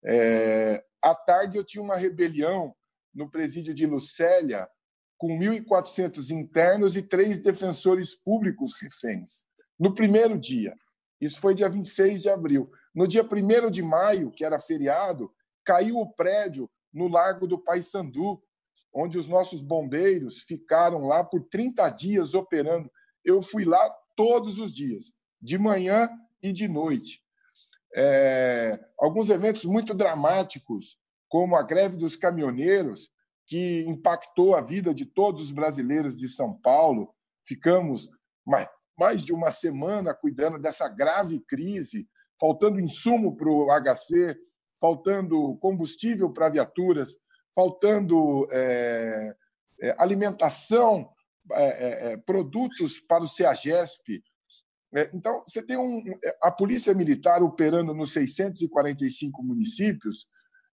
É, 0.04 0.84
à 1.02 1.14
tarde 1.14 1.56
eu 1.56 1.64
tinha 1.64 1.82
uma 1.82 1.96
rebelião 1.96 2.74
no 3.14 3.30
presídio 3.30 3.72
de 3.72 3.86
Lucélia, 3.86 4.68
com 5.16 5.38
1.400 5.38 6.30
internos 6.30 6.96
e 6.96 7.02
três 7.02 7.38
defensores 7.38 8.14
públicos 8.14 8.72
reféns. 8.80 9.44
No 9.78 9.94
primeiro 9.94 10.38
dia. 10.38 10.74
Isso 11.20 11.40
foi 11.40 11.54
dia 11.54 11.68
26 11.68 12.22
de 12.22 12.28
abril. 12.28 12.70
No 12.94 13.06
dia 13.06 13.22
1 13.22 13.70
de 13.70 13.82
maio, 13.82 14.30
que 14.30 14.44
era 14.44 14.58
feriado, 14.58 15.32
caiu 15.64 15.96
o 15.96 16.12
prédio 16.12 16.70
no 16.92 17.08
Largo 17.08 17.46
do 17.46 17.58
Paissandu, 17.58 18.42
onde 18.92 19.16
os 19.16 19.26
nossos 19.26 19.62
bombeiros 19.62 20.38
ficaram 20.38 21.06
lá 21.06 21.24
por 21.24 21.42
30 21.48 21.88
dias 21.90 22.34
operando. 22.34 22.90
Eu 23.24 23.40
fui 23.40 23.64
lá 23.64 23.90
todos 24.14 24.58
os 24.58 24.72
dias, 24.72 25.12
de 25.40 25.56
manhã 25.58 26.08
e 26.44 26.52
de 26.52 26.68
noite. 26.68 27.22
É, 27.96 28.78
alguns 28.98 29.30
eventos 29.30 29.64
muito 29.64 29.94
dramáticos, 29.94 30.98
como 31.26 31.56
a 31.56 31.62
greve 31.62 31.96
dos 31.96 32.16
caminhoneiros, 32.16 33.10
que 33.46 33.84
impactou 33.88 34.54
a 34.54 34.60
vida 34.60 34.92
de 34.92 35.06
todos 35.06 35.44
os 35.44 35.50
brasileiros 35.50 36.18
de 36.18 36.28
São 36.28 36.54
Paulo. 36.54 37.14
Ficamos 37.46 38.10
mais, 38.44 38.68
mais 38.98 39.24
de 39.24 39.32
uma 39.32 39.50
semana 39.50 40.12
cuidando 40.12 40.58
dessa 40.58 40.86
grave 40.86 41.40
crise, 41.40 42.06
faltando 42.38 42.78
insumo 42.78 43.34
para 43.34 43.48
o 43.48 43.68
HC, 43.70 44.36
faltando 44.78 45.56
combustível 45.56 46.30
para 46.30 46.50
viaturas, 46.50 47.16
faltando 47.54 48.46
é, 48.50 49.34
é, 49.80 49.94
alimentação, 49.98 51.08
é, 51.52 51.62
é, 51.62 52.12
é 52.12 52.16
produtos 52.18 53.00
para 53.00 53.24
o 53.24 53.28
CEAGESP. 53.28 54.22
É, 54.96 55.10
então, 55.12 55.42
você 55.46 55.62
tem 55.62 55.76
um, 55.76 56.02
a 56.42 56.50
Polícia 56.50 56.94
Militar 56.94 57.42
operando 57.42 57.92
nos 57.92 58.12
645 58.12 59.42
municípios, 59.42 60.26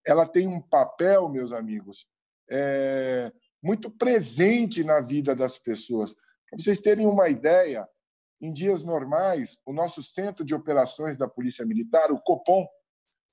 ela 0.05 0.27
tem 0.27 0.47
um 0.47 0.61
papel, 0.61 1.29
meus 1.29 1.51
amigos, 1.51 2.07
muito 3.61 3.89
presente 3.89 4.83
na 4.83 4.99
vida 4.99 5.35
das 5.35 5.57
pessoas. 5.57 6.15
Para 6.49 6.59
vocês 6.59 6.81
terem 6.81 7.05
uma 7.05 7.29
ideia, 7.29 7.87
em 8.41 8.51
dias 8.51 8.83
normais, 8.83 9.59
o 9.65 9.71
nosso 9.71 10.01
centro 10.01 10.43
de 10.43 10.55
operações 10.55 11.15
da 11.15 11.27
Polícia 11.27 11.65
Militar, 11.65 12.11
o 12.11 12.19
COPOM, 12.19 12.65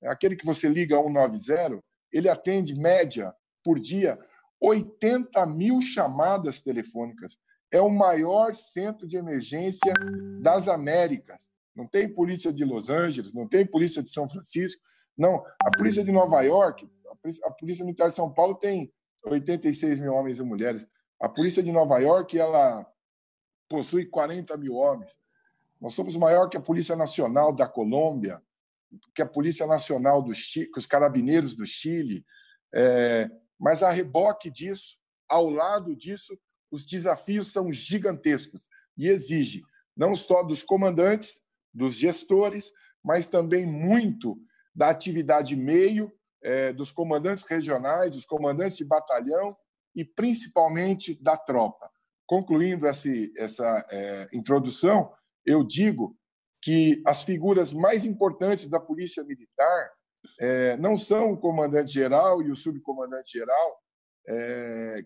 aquele 0.04 0.36
que 0.36 0.44
você 0.44 0.68
liga 0.68 0.96
190, 0.96 1.82
ele 2.12 2.28
atende, 2.28 2.74
média, 2.74 3.34
por 3.64 3.80
dia, 3.80 4.18
80 4.60 5.46
mil 5.46 5.80
chamadas 5.80 6.60
telefônicas. 6.60 7.38
É 7.70 7.80
o 7.80 7.90
maior 7.90 8.54
centro 8.54 9.06
de 9.06 9.16
emergência 9.16 9.92
das 10.40 10.68
Américas. 10.68 11.50
Não 11.74 11.86
tem 11.86 12.12
polícia 12.12 12.52
de 12.52 12.64
Los 12.64 12.88
Angeles, 12.88 13.32
não 13.32 13.46
tem 13.46 13.66
polícia 13.66 14.02
de 14.02 14.10
São 14.10 14.28
Francisco. 14.28 14.82
Não, 15.16 15.44
a 15.62 15.70
polícia 15.76 16.02
de 16.02 16.10
Nova 16.10 16.40
York, 16.42 16.88
a 17.44 17.50
polícia 17.50 17.84
militar 17.84 18.08
de 18.08 18.16
São 18.16 18.32
Paulo 18.32 18.54
tem 18.54 18.92
86 19.24 19.98
mil 19.98 20.14
homens 20.14 20.38
e 20.38 20.42
mulheres. 20.42 20.86
A 21.20 21.28
polícia 21.28 21.62
de 21.62 21.72
Nova 21.72 21.98
York 21.98 22.38
ela 22.38 22.86
possui 23.68 24.06
40 24.06 24.56
mil 24.56 24.74
homens. 24.74 25.16
Nós 25.80 25.94
somos 25.94 26.16
maior 26.16 26.48
que 26.48 26.56
a 26.56 26.60
Polícia 26.60 26.96
Nacional 26.96 27.54
da 27.54 27.68
Colômbia, 27.68 28.42
que 29.14 29.22
a 29.22 29.26
Polícia 29.26 29.66
Nacional 29.66 30.22
do 30.22 30.34
Chile, 30.34 30.70
que 30.72 30.78
os 30.78 30.86
carabineiros 30.86 31.54
do 31.54 31.66
Chile. 31.66 32.24
É, 32.74 33.30
mas 33.58 33.82
a 33.82 33.90
reboque 33.90 34.50
disso, 34.50 34.98
ao 35.28 35.48
lado 35.48 35.94
disso, 35.94 36.38
os 36.70 36.84
desafios 36.84 37.52
são 37.52 37.72
gigantescos 37.72 38.68
e 38.96 39.08
exige 39.08 39.62
não 39.96 40.14
só 40.14 40.42
dos 40.42 40.62
comandantes, 40.62 41.42
dos 41.74 41.94
gestores, 41.94 42.72
mas 43.04 43.26
também 43.26 43.66
muito 43.66 44.38
da 44.74 44.90
atividade 44.90 45.56
meio, 45.56 46.12
é, 46.40 46.72
dos 46.72 46.92
comandantes 46.92 47.44
regionais, 47.44 48.12
dos 48.12 48.24
comandantes 48.24 48.76
de 48.76 48.84
batalhão 48.84 49.56
e 49.94 50.04
principalmente 50.04 51.20
da 51.20 51.36
tropa. 51.36 51.90
Concluindo 52.26 52.86
essa, 52.86 53.08
é, 53.90 54.28
introdução, 54.32 55.12
eu 55.44 55.64
digo 55.64 56.16
que 56.62 57.02
as 57.04 57.24
figuras 57.24 57.72
mais 57.72 58.04
importantes 58.04 58.68
da 58.68 58.78
Polícia 58.78 59.24
Militar 59.24 59.90
é, 60.38 60.76
não 60.76 60.96
são 60.96 61.32
o 61.32 61.36
comandante-geral 61.36 62.42
e 62.42 62.50
o 62.50 62.56
subcomandante-geral, 62.56 63.82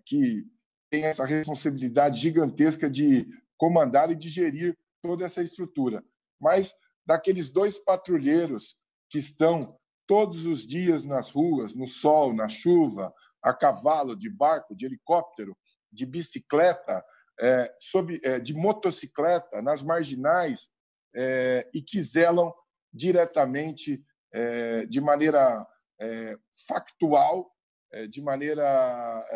que 0.04 0.44
tem 0.92 1.04
essa 1.04 1.24
responsabilidade 1.24 2.20
gigantesca 2.20 2.90
de 2.90 3.26
comandar 3.56 4.10
e 4.10 4.14
de 4.14 4.28
gerir 4.28 4.76
toda 5.00 5.24
essa 5.24 5.42
estrutura, 5.42 6.04
mas 6.38 6.74
daqueles 7.06 7.48
dois 7.48 7.78
patrulheiros 7.78 8.76
que 9.08 9.16
estão 9.16 9.66
todos 10.06 10.44
os 10.44 10.66
dias 10.66 11.02
nas 11.02 11.30
ruas, 11.30 11.74
no 11.74 11.88
sol, 11.88 12.34
na 12.34 12.46
chuva, 12.46 13.10
a 13.42 13.54
cavalo, 13.54 14.14
de 14.14 14.28
barco, 14.28 14.76
de 14.76 14.84
helicóptero, 14.84 15.56
de 15.90 16.04
bicicleta, 16.04 17.02
é, 17.40 17.74
sob, 17.80 18.20
é, 18.22 18.38
de 18.38 18.52
motocicleta, 18.52 19.62
nas 19.62 19.82
marginais, 19.82 20.68
é, 21.16 21.70
e 21.72 21.80
que 21.80 22.02
zelam 22.02 22.52
diretamente, 22.92 24.04
é, 24.30 24.84
de 24.84 25.00
maneira 25.00 25.66
é, 25.98 26.36
factual, 26.68 27.50
é, 27.90 28.06
de 28.06 28.20
maneira 28.20 29.26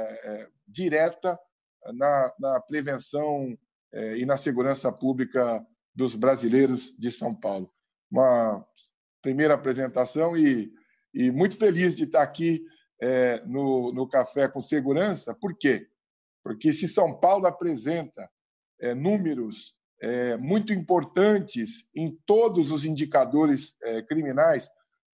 direta, 0.67 1.39
na, 1.95 2.33
na 2.39 2.61
prevenção 2.61 3.57
e 4.17 4.27
na 4.27 4.37
segurança 4.37 4.93
pública 4.93 5.65
dos 5.95 6.15
brasileiros 6.15 6.95
de 6.99 7.11
São 7.11 7.35
Paulo. 7.35 7.73
Uma 8.11 8.67
primeira 9.23 9.55
apresentação 9.55 10.37
e, 10.37 10.71
e 11.15 11.31
muito 11.31 11.57
feliz 11.57 11.97
de 11.97 12.05
estar 12.05 12.23
aqui 12.23 12.63
no, 13.47 13.93
no 13.93 14.07
Café 14.07 14.49
com 14.49 14.61
Segurança. 14.61 15.35
Por 15.35 15.57
quê? 15.57 15.89
Porque 16.43 16.73
se 16.73 16.87
São 16.87 17.19
Paulo 17.19 17.47
apresenta 17.47 18.31
é, 18.81 18.95
números 18.95 19.75
é, 20.01 20.37
muito 20.37 20.73
importantes 20.73 21.87
em 21.95 22.17
todos 22.27 22.71
os 22.71 22.85
indicadores 22.85 23.75
é, 23.83 24.03
criminais, 24.03 24.71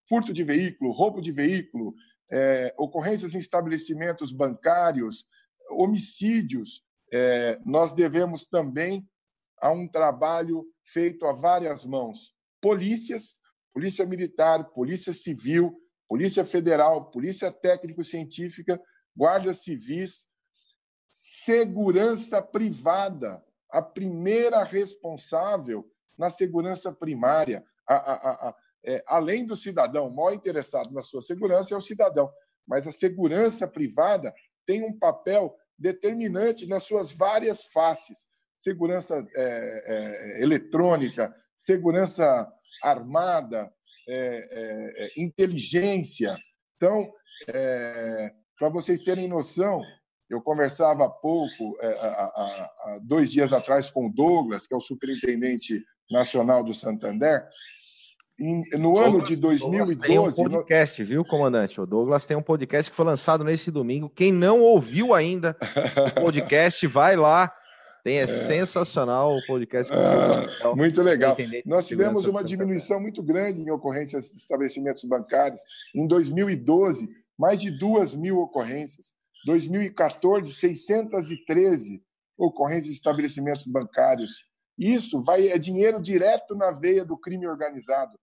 furto 0.08 0.32
de 0.32 0.42
veículo, 0.42 0.92
roubo 0.92 1.20
de 1.20 1.30
veículo, 1.30 1.94
é, 2.30 2.74
ocorrências 2.78 3.34
em 3.34 3.38
estabelecimentos 3.38 4.32
bancários, 4.32 5.26
homicídios, 5.72 6.84
é, 7.12 7.58
nós 7.64 7.92
devemos 7.92 8.46
também 8.46 9.06
a 9.60 9.70
um 9.70 9.86
trabalho 9.86 10.66
feito 10.84 11.26
a 11.26 11.32
várias 11.32 11.84
mãos. 11.84 12.34
Polícias, 12.60 13.36
Polícia 13.72 14.04
Militar, 14.04 14.64
Polícia 14.70 15.12
Civil, 15.12 15.78
Polícia 16.08 16.44
Federal, 16.44 17.10
Polícia 17.10 17.50
Técnico-Científica, 17.50 18.80
Guardas 19.16 19.62
Civis, 19.62 20.26
segurança 21.10 22.42
privada, 22.42 23.42
a 23.70 23.80
primeira 23.80 24.62
responsável 24.64 25.90
na 26.16 26.30
segurança 26.30 26.92
primária. 26.92 27.64
A, 27.86 27.94
a, 27.94 28.48
a, 28.48 28.56
é, 28.84 29.02
além 29.06 29.46
do 29.46 29.56
cidadão, 29.56 30.08
o 30.08 30.14
maior 30.14 30.34
interessado 30.34 30.92
na 30.92 31.02
sua 31.02 31.22
segurança 31.22 31.74
é 31.74 31.76
o 31.76 31.82
cidadão, 31.82 32.30
mas 32.66 32.86
a 32.86 32.92
segurança 32.92 33.66
privada 33.66 34.34
tem 34.66 34.82
um 34.82 34.98
papel 34.98 35.56
determinante 35.82 36.66
nas 36.66 36.84
suas 36.84 37.12
várias 37.12 37.66
faces: 37.66 38.26
segurança 38.60 39.26
é, 39.34 40.38
é, 40.38 40.42
eletrônica, 40.42 41.34
segurança 41.56 42.50
armada, 42.82 43.70
é, 44.08 44.16
é, 44.16 45.04
é, 45.04 45.20
inteligência. 45.20 46.36
Então, 46.76 47.12
para 48.58 48.68
vocês 48.68 49.02
terem 49.02 49.28
noção, 49.28 49.80
eu 50.28 50.40
conversava 50.40 51.04
há 51.04 51.10
pouco, 51.10 51.76
é, 51.80 51.88
há, 51.88 52.98
dois 53.02 53.30
dias 53.30 53.52
atrás, 53.52 53.90
com 53.90 54.06
o 54.06 54.12
Douglas, 54.12 54.66
que 54.66 54.74
é 54.74 54.76
o 54.76 54.80
superintendente 54.80 55.84
nacional 56.10 56.64
do 56.64 56.74
Santander. 56.74 57.46
No 58.42 58.98
ano 58.98 59.12
Douglas, 59.12 59.28
de 59.28 59.36
2012. 59.36 59.98
tem 60.00 60.18
um 60.18 60.32
podcast, 60.32 61.04
viu, 61.04 61.24
comandante? 61.24 61.80
O 61.80 61.86
Douglas 61.86 62.26
tem 62.26 62.36
um 62.36 62.42
podcast 62.42 62.90
que 62.90 62.96
foi 62.96 63.06
lançado 63.06 63.44
nesse 63.44 63.70
domingo. 63.70 64.10
Quem 64.10 64.32
não 64.32 64.60
ouviu 64.60 65.14
ainda 65.14 65.56
o 66.16 66.20
podcast, 66.20 66.86
vai 66.86 67.16
lá. 67.16 67.54
Tem, 68.02 68.18
é, 68.18 68.22
é, 68.22 68.26
sensacional 68.26 69.36
o 69.36 69.46
podcast. 69.46 69.92
É, 69.92 70.74
muito 70.74 71.00
legal. 71.02 71.36
Nós 71.64 71.86
tivemos 71.86 72.26
uma 72.26 72.42
diminuição 72.42 73.00
muito 73.00 73.22
grande 73.22 73.60
em 73.60 73.70
ocorrências 73.70 74.30
de 74.30 74.38
estabelecimentos 74.38 75.04
bancários. 75.04 75.60
Em 75.94 76.06
2012, 76.06 77.08
mais 77.38 77.60
de 77.60 77.70
duas 77.70 78.14
mil 78.14 78.40
ocorrências. 78.40 79.12
2014, 79.46 80.52
613 80.52 82.02
ocorrências 82.36 82.86
de 82.86 82.92
estabelecimentos 82.92 83.66
bancários. 83.66 84.44
Isso 84.76 85.22
vai 85.22 85.48
é 85.48 85.58
dinheiro 85.58 86.00
direto 86.02 86.56
na 86.56 86.72
veia 86.72 87.04
do 87.04 87.16
crime 87.16 87.46
organizado. 87.46 88.18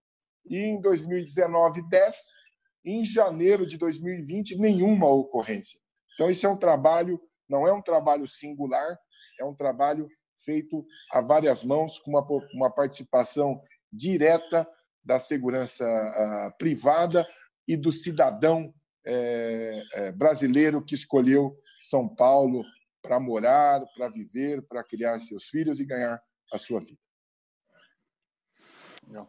E 0.49 0.57
em 0.57 0.81
2019, 0.81 1.87
10. 1.87 2.39
em 2.85 3.05
janeiro 3.05 3.67
de 3.67 3.77
2020, 3.77 4.57
nenhuma 4.57 5.07
ocorrência. 5.07 5.79
Então, 6.13 6.29
esse 6.29 6.45
é 6.45 6.49
um 6.49 6.57
trabalho, 6.57 7.21
não 7.47 7.67
é 7.67 7.73
um 7.73 7.81
trabalho 7.81 8.27
singular, 8.27 8.97
é 9.39 9.45
um 9.45 9.53
trabalho 9.53 10.07
feito 10.43 10.85
a 11.11 11.21
várias 11.21 11.63
mãos, 11.63 11.99
com 11.99 12.11
uma, 12.11 12.25
uma 12.53 12.71
participação 12.71 13.61
direta 13.91 14.67
da 15.03 15.19
segurança 15.19 15.85
uh, 15.85 16.57
privada 16.57 17.27
e 17.67 17.75
do 17.75 17.91
cidadão 17.91 18.73
é, 19.05 19.83
é, 19.93 20.11
brasileiro 20.11 20.83
que 20.83 20.93
escolheu 20.93 21.57
São 21.77 22.07
Paulo 22.07 22.63
para 23.01 23.19
morar, 23.19 23.83
para 23.95 24.09
viver, 24.09 24.61
para 24.67 24.83
criar 24.83 25.19
seus 25.19 25.45
filhos 25.45 25.79
e 25.79 25.85
ganhar 25.85 26.21
a 26.51 26.57
sua 26.57 26.79
vida. 26.79 26.99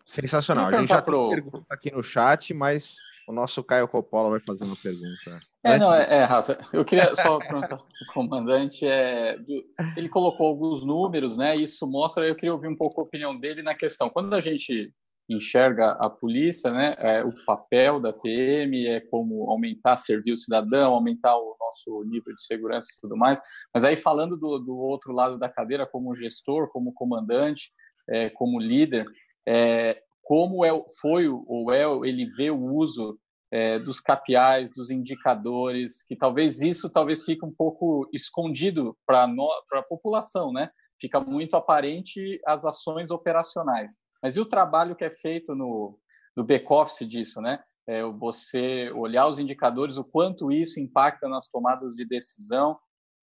Sensacional. 0.05 0.66
A 0.66 0.73
gente 0.73 0.88
já 0.88 1.03
pro... 1.03 1.29
tem 1.29 1.43
pergunta 1.43 1.66
aqui 1.71 1.90
no 1.90 2.03
chat, 2.03 2.53
mas 2.53 2.97
o 3.27 3.33
nosso 3.33 3.62
Caio 3.62 3.88
Coppola 3.88 4.31
vai 4.31 4.40
fazer 4.40 4.64
uma 4.64 4.77
pergunta. 4.77 5.40
É, 5.64 5.79
não, 5.79 5.95
é, 5.95 6.19
é, 6.19 6.25
Rafa, 6.25 6.59
eu 6.73 6.85
queria 6.85 7.14
só 7.14 7.38
perguntar 7.38 7.77
o 7.77 7.81
comandante, 8.12 8.87
é, 8.87 9.38
do, 9.38 9.64
ele 9.97 10.09
colocou 10.09 10.47
alguns 10.47 10.85
números, 10.85 11.37
né, 11.37 11.55
isso 11.55 11.87
mostra, 11.87 12.27
eu 12.27 12.35
queria 12.35 12.53
ouvir 12.53 12.69
um 12.69 12.77
pouco 12.77 13.01
a 13.01 13.05
opinião 13.05 13.38
dele 13.38 13.62
na 13.62 13.75
questão, 13.75 14.11
quando 14.11 14.35
a 14.35 14.40
gente 14.40 14.93
enxerga 15.29 15.93
a 15.93 16.11
polícia, 16.11 16.73
né, 16.73 16.95
é, 16.99 17.23
o 17.23 17.33
papel 17.45 18.01
da 18.01 18.12
PM 18.12 18.87
é 18.87 19.01
como 19.01 19.49
aumentar, 19.49 19.97
servir 19.97 20.33
o 20.33 20.37
cidadão, 20.37 20.95
aumentar 20.95 21.37
o 21.37 21.57
nosso 21.61 22.03
nível 22.05 22.35
de 22.35 22.43
segurança 22.43 22.88
e 22.97 23.01
tudo 23.01 23.16
mais, 23.16 23.40
mas 23.73 23.85
aí 23.85 23.97
falando 23.97 24.37
do, 24.37 24.59
do 24.59 24.77
outro 24.77 25.12
lado 25.12 25.38
da 25.38 25.49
cadeira, 25.49 25.87
como 25.87 26.16
gestor, 26.16 26.69
como 26.73 26.93
comandante, 26.93 27.71
é, 28.09 28.29
como 28.31 28.59
líder, 28.59 29.07
é, 29.46 30.00
como 30.22 30.64
é, 30.64 30.70
foi 31.00 31.29
ou 31.29 31.72
é 31.72 31.85
ele 32.09 32.26
vê 32.37 32.50
o 32.50 32.62
uso 32.62 33.18
é, 33.50 33.79
dos 33.79 33.98
capiais, 34.00 34.72
dos 34.72 34.90
indicadores, 34.90 36.05
que 36.05 36.14
talvez 36.14 36.61
isso 36.61 36.90
talvez 36.90 37.24
fique 37.24 37.44
um 37.44 37.53
pouco 37.53 38.09
escondido 38.12 38.96
para 39.05 39.24
a 39.72 39.83
população, 39.83 40.53
né? 40.53 40.70
Fica 41.00 41.18
muito 41.20 41.57
aparente 41.57 42.40
as 42.46 42.64
ações 42.64 43.11
operacionais. 43.11 43.96
Mas 44.22 44.37
e 44.37 44.40
o 44.40 44.46
trabalho 44.46 44.94
que 44.94 45.05
é 45.05 45.11
feito 45.11 45.55
no, 45.55 45.98
no 46.37 46.44
back-office 46.44 47.09
disso, 47.09 47.40
né? 47.40 47.61
É 47.88 48.05
você 48.05 48.92
olhar 48.92 49.26
os 49.26 49.38
indicadores, 49.38 49.96
o 49.96 50.05
quanto 50.05 50.53
isso 50.53 50.79
impacta 50.79 51.29
nas 51.29 51.48
tomadas 51.48 51.94
de 51.94 52.07
decisão. 52.07 52.79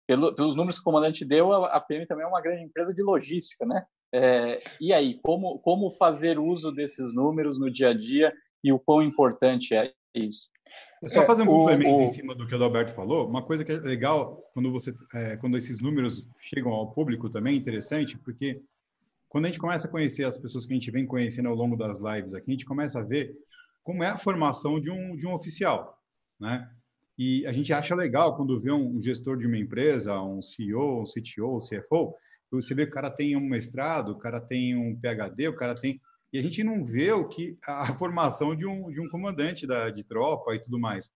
Pelo, 0.05 0.35
pelos 0.35 0.55
números 0.55 0.77
que 0.77 0.81
o 0.81 0.85
comandante 0.85 1.23
deu, 1.23 1.53
a 1.53 1.79
PM 1.79 2.05
também 2.07 2.25
é 2.25 2.27
uma 2.27 2.41
grande 2.41 2.63
empresa 2.63 2.93
de 2.93 3.03
logística, 3.03 3.65
né? 3.65 3.85
É, 4.13 4.59
e 4.81 4.91
aí, 4.91 5.19
como, 5.21 5.59
como 5.59 5.89
fazer 5.91 6.39
uso 6.39 6.71
desses 6.71 7.13
números 7.13 7.59
no 7.59 7.69
dia 7.69 7.89
a 7.89 7.93
dia 7.93 8.33
e 8.63 8.71
o 8.71 8.79
quão 8.79 9.03
importante 9.03 9.73
é 9.73 9.93
isso? 10.13 10.49
É 11.03 11.07
só 11.07 11.25
fazer 11.25 11.43
um 11.43 11.45
é, 11.45 11.47
complemento 11.47 11.95
o, 11.95 12.01
em 12.01 12.09
cima 12.09 12.35
do 12.35 12.45
que 12.45 12.53
o 12.53 12.63
Alberto 12.63 12.93
falou. 12.93 13.27
Uma 13.27 13.43
coisa 13.43 13.63
que 13.63 13.71
é 13.71 13.77
legal 13.77 14.43
quando 14.53 14.71
você, 14.71 14.93
é, 15.13 15.37
quando 15.37 15.57
esses 15.57 15.79
números 15.79 16.27
chegam 16.41 16.71
ao 16.71 16.91
público 16.91 17.29
também 17.29 17.53
é 17.53 17.57
interessante, 17.57 18.17
porque 18.17 18.61
quando 19.29 19.45
a 19.45 19.47
gente 19.47 19.59
começa 19.59 19.87
a 19.87 19.91
conhecer 19.91 20.23
as 20.25 20.37
pessoas 20.37 20.65
que 20.65 20.73
a 20.73 20.75
gente 20.75 20.91
vem 20.91 21.05
conhecendo 21.05 21.47
ao 21.47 21.55
longo 21.55 21.77
das 21.77 21.99
lives 21.99 22.33
aqui, 22.33 22.51
a 22.51 22.53
gente 22.53 22.65
começa 22.65 22.99
a 22.99 23.03
ver 23.03 23.33
como 23.83 24.03
é 24.03 24.07
a 24.07 24.17
formação 24.17 24.79
de 24.79 24.89
um, 24.89 25.15
de 25.15 25.25
um 25.25 25.33
oficial, 25.33 25.97
né? 26.39 26.69
E 27.17 27.45
a 27.45 27.51
gente 27.51 27.73
acha 27.73 27.93
legal 27.95 28.35
quando 28.35 28.59
vê 28.59 28.71
um, 28.71 28.95
um 28.95 29.01
gestor 29.01 29.37
de 29.37 29.45
uma 29.45 29.57
empresa, 29.57 30.21
um 30.21 30.41
CEO, 30.41 31.01
um 31.01 31.03
CTO, 31.03 31.57
um 31.57 31.59
CFO, 31.59 32.15
você 32.51 32.73
vê 32.73 32.85
que 32.85 32.91
o 32.91 32.95
cara 32.95 33.09
tem 33.09 33.35
um 33.35 33.47
mestrado, 33.47 34.11
o 34.11 34.17
cara 34.17 34.41
tem 34.41 34.75
um 34.75 34.95
PhD, 34.99 35.47
o 35.47 35.55
cara 35.55 35.75
tem 35.75 36.01
e 36.31 36.37
a 36.37 36.41
gente 36.43 36.63
não 36.63 36.85
vê 36.85 37.11
o 37.11 37.27
que 37.27 37.57
a 37.65 37.93
formação 37.93 38.55
de 38.55 38.65
um, 38.65 38.91
de 38.91 39.01
um 39.01 39.09
comandante 39.09 39.65
da, 39.65 39.89
de 39.89 40.03
tropa 40.03 40.53
e 40.53 40.59
tudo 40.59 40.79
mais. 40.79 41.11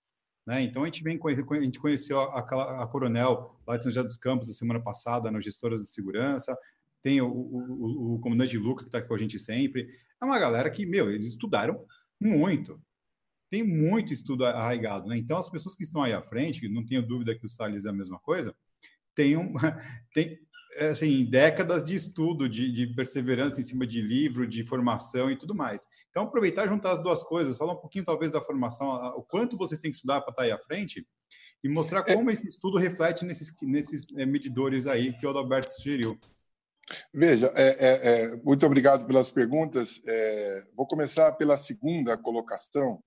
Né? 0.45 0.63
Então 0.63 0.83
a 0.83 0.85
gente 0.85 1.03
vem 1.03 1.17
conhecer, 1.17 1.45
a 1.49 1.61
gente 1.61 1.79
conheceu 1.79 2.19
a, 2.19 2.39
a, 2.39 2.83
a, 2.83 2.87
coronel 2.87 3.59
lá 3.65 3.77
de 3.77 3.83
São 3.83 3.91
José 3.91 4.03
dos 4.03 4.17
Campos 4.17 4.49
a 4.49 4.53
semana 4.53 4.81
passada 4.81 5.31
nas 5.31 5.43
gestoras 5.43 5.81
de 5.81 5.87
segurança, 5.87 6.57
tem 7.01 7.21
o, 7.21 7.27
o, 7.27 8.15
o 8.15 8.19
comandante 8.19 8.57
Luca 8.57 8.83
que 8.83 8.89
está 8.89 9.01
com 9.01 9.13
a 9.13 9.17
gente 9.17 9.37
sempre. 9.37 9.87
É 10.21 10.25
uma 10.25 10.39
galera 10.39 10.69
que, 10.69 10.85
meu, 10.85 11.11
eles 11.11 11.27
estudaram 11.27 11.85
muito. 12.19 12.81
Tem 13.49 13.61
muito 13.61 14.11
estudo 14.11 14.45
arraigado, 14.45 15.07
né? 15.07 15.17
Então 15.17 15.37
as 15.37 15.49
pessoas 15.49 15.75
que 15.75 15.83
estão 15.83 16.01
aí 16.01 16.13
à 16.13 16.21
frente, 16.21 16.67
não 16.67 16.83
tenho 16.83 17.05
dúvida 17.05 17.37
que 17.37 17.45
o 17.45 17.49
Salles 17.49 17.85
é 17.85 17.89
a 17.89 17.93
mesma 17.93 18.19
coisa, 18.19 18.55
tem, 19.13 19.37
um, 19.37 19.53
tem, 20.13 20.39
assim, 20.79 21.25
décadas 21.25 21.83
de 21.83 21.95
estudo, 21.95 22.47
de, 22.47 22.71
de, 22.71 22.87
perseverança 22.87 23.59
em 23.59 23.63
cima 23.63 23.85
de 23.85 24.01
livro, 24.01 24.47
de 24.47 24.65
formação 24.65 25.29
e 25.29 25.37
tudo 25.37 25.55
mais. 25.55 25.87
Então, 26.09 26.23
aproveitar 26.23 26.67
juntar 26.67 26.91
as 26.91 26.99
duas 26.99 27.23
coisas, 27.23 27.57
falar 27.57 27.73
um 27.73 27.81
pouquinho, 27.81 28.05
talvez, 28.05 28.31
da 28.31 28.43
formação, 28.43 28.89
o 29.17 29.23
quanto 29.23 29.57
vocês 29.57 29.81
têm 29.81 29.91
que 29.91 29.97
estudar 29.97 30.21
para 30.21 30.31
estar 30.31 30.41
tá 30.41 30.47
aí 30.47 30.51
à 30.51 30.57
frente, 30.57 31.05
e 31.63 31.69
mostrar 31.69 32.03
é. 32.07 32.15
como 32.15 32.29
esse 32.29 32.47
estudo 32.47 32.77
reflete 32.77 33.23
nesses, 33.23 33.49
nesses 33.61 34.15
é, 34.17 34.25
medidores 34.25 34.85
aí 34.85 35.13
que 35.13 35.25
o 35.25 35.29
Adalberto 35.29 35.71
sugeriu. 35.71 36.19
Veja, 37.13 37.51
é, 37.55 37.67
é, 37.67 38.23
é, 38.23 38.35
muito 38.43 38.65
obrigado 38.65 39.05
pelas 39.05 39.29
perguntas. 39.29 40.01
É, 40.05 40.63
vou 40.75 40.85
começar 40.85 41.31
pela 41.33 41.57
segunda 41.57 42.17
colocação 42.17 43.01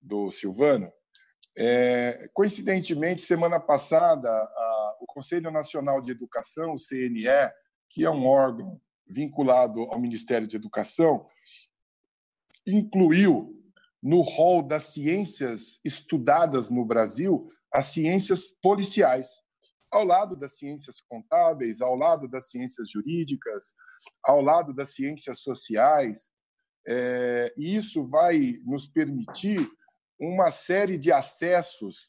do 0.00 0.30
Silvano. 0.30 0.92
É, 1.56 2.28
coincidentemente, 2.32 3.22
semana 3.22 3.60
passada, 3.60 4.28
a, 4.28 4.96
o 5.00 5.06
Conselho 5.06 5.50
Nacional 5.50 6.00
de 6.00 6.10
Educação, 6.10 6.74
o 6.74 6.78
CNE, 6.78 7.26
que 7.88 8.04
é 8.04 8.10
um 8.10 8.26
órgão 8.26 8.80
vinculado 9.06 9.82
ao 9.82 10.00
Ministério 10.00 10.48
de 10.48 10.56
Educação, 10.56 11.26
incluiu 12.66 13.54
no 14.02 14.20
rol 14.20 14.62
das 14.62 14.84
ciências 14.84 15.78
estudadas 15.84 16.70
no 16.70 16.84
Brasil 16.84 17.50
as 17.72 17.86
ciências 17.86 18.46
policiais, 18.62 19.28
ao 19.90 20.04
lado 20.04 20.36
das 20.36 20.58
ciências 20.58 21.00
contábeis, 21.08 21.80
ao 21.80 21.94
lado 21.94 22.28
das 22.28 22.50
ciências 22.50 22.90
jurídicas, 22.90 23.72
ao 24.22 24.40
lado 24.40 24.74
das 24.74 24.94
ciências 24.94 25.40
sociais. 25.40 26.28
É, 26.86 27.54
e 27.56 27.76
isso 27.76 28.04
vai 28.04 28.58
nos 28.64 28.86
permitir 28.86 29.66
uma 30.26 30.50
série 30.50 30.98
de 30.98 31.12
acessos 31.12 32.08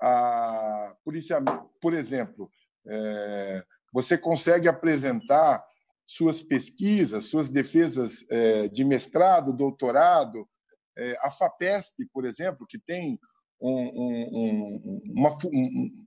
a 0.00 0.94
policiamento. 1.04 1.70
Por 1.80 1.94
exemplo, 1.94 2.50
é, 2.86 3.64
você 3.92 4.16
consegue 4.18 4.68
apresentar 4.68 5.64
suas 6.06 6.40
pesquisas, 6.42 7.24
suas 7.24 7.50
defesas 7.50 8.24
é, 8.30 8.68
de 8.68 8.84
mestrado, 8.84 9.52
doutorado. 9.52 10.48
É, 10.96 11.16
a 11.20 11.30
FAPESP, 11.30 12.06
por 12.12 12.24
exemplo, 12.24 12.66
que 12.66 12.78
tem 12.78 13.18
um, 13.60 13.70
um, 13.70 15.02
uma, 15.14 15.30
um, 15.46 16.06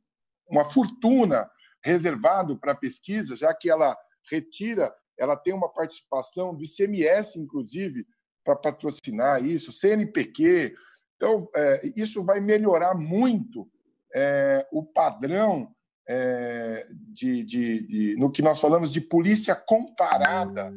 uma 0.49 0.65
fortuna 0.65 1.49
reservado 1.83 2.57
para 2.57 2.75
pesquisa, 2.75 3.35
já 3.35 3.53
que 3.53 3.69
ela 3.69 3.97
retira, 4.29 4.93
ela 5.17 5.35
tem 5.35 5.53
uma 5.53 5.71
participação 5.71 6.55
do 6.55 6.63
ICMS, 6.63 7.37
inclusive, 7.39 8.05
para 8.43 8.55
patrocinar 8.55 9.43
isso, 9.43 9.73
CNPq, 9.73 10.73
então, 11.19 11.49
é, 11.53 11.91
isso 11.97 12.23
vai 12.23 12.39
melhorar 12.39 12.95
muito 12.95 13.69
é, 14.15 14.65
o 14.71 14.81
padrão 14.81 15.75
é, 16.07 16.87
de, 17.09 17.43
de, 17.43 17.87
de, 17.87 18.15
no 18.15 18.31
que 18.31 18.41
nós 18.41 18.57
falamos 18.57 18.93
de 18.93 19.01
polícia 19.01 19.53
comparada 19.53 20.73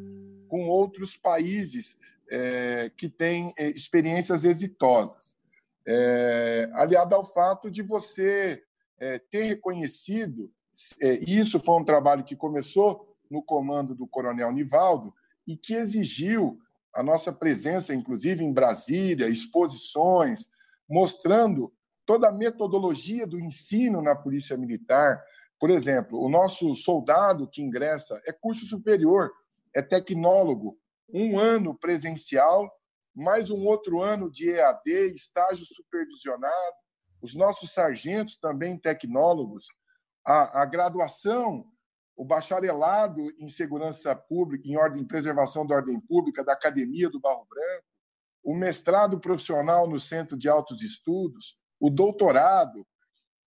com 0.48 0.68
outros 0.68 1.16
países 1.16 1.96
é, 2.28 2.90
que 2.96 3.08
têm 3.08 3.54
é, 3.56 3.68
experiências 3.68 4.44
exitosas. 4.44 5.36
É, 5.86 6.68
aliado 6.74 7.14
ao 7.14 7.24
fato 7.24 7.70
de 7.70 7.82
você 7.82 8.64
ter 9.30 9.42
reconhecido, 9.42 10.48
isso 11.26 11.58
foi 11.58 11.80
um 11.80 11.84
trabalho 11.84 12.22
que 12.22 12.36
começou 12.36 13.12
no 13.28 13.42
comando 13.42 13.96
do 13.96 14.06
Coronel 14.06 14.52
Nivaldo 14.52 15.12
e 15.44 15.56
que 15.56 15.74
exigiu 15.74 16.60
a 16.94 17.02
nossa 17.02 17.32
presença, 17.32 17.94
inclusive 17.94 18.44
em 18.44 18.52
Brasília, 18.52 19.28
exposições, 19.28 20.48
mostrando 20.88 21.72
toda 22.04 22.28
a 22.28 22.32
metodologia 22.32 23.26
do 23.26 23.40
ensino 23.40 24.02
na 24.02 24.14
Polícia 24.14 24.56
Militar. 24.56 25.22
Por 25.58 25.70
exemplo, 25.70 26.20
o 26.20 26.28
nosso 26.28 26.74
soldado 26.74 27.48
que 27.48 27.62
ingressa 27.62 28.20
é 28.26 28.32
curso 28.32 28.66
superior, 28.66 29.30
é 29.74 29.80
tecnólogo, 29.80 30.76
um 31.12 31.38
ano 31.38 31.74
presencial, 31.74 32.70
mais 33.14 33.50
um 33.50 33.64
outro 33.64 34.00
ano 34.00 34.30
de 34.30 34.50
EAD, 34.50 35.14
estágio 35.14 35.64
supervisionado. 35.64 36.76
Os 37.20 37.34
nossos 37.34 37.72
sargentos 37.72 38.36
também 38.36 38.78
tecnólogos. 38.78 39.66
A, 40.26 40.62
a 40.62 40.66
graduação 40.66 41.64
o 42.22 42.24
bacharelado 42.24 43.32
em 43.36 43.48
segurança 43.48 44.14
pública, 44.14 44.68
em 44.68 44.76
ordem 44.76 45.04
preservação 45.04 45.66
da 45.66 45.74
ordem 45.74 45.98
pública 45.98 46.44
da 46.44 46.52
Academia 46.52 47.10
do 47.10 47.18
Barro 47.18 47.44
Branco, 47.50 47.84
o 48.44 48.54
mestrado 48.54 49.18
profissional 49.18 49.88
no 49.88 49.98
Centro 49.98 50.36
de 50.36 50.48
Altos 50.48 50.82
Estudos, 50.82 51.60
o 51.80 51.90
doutorado, 51.90 52.86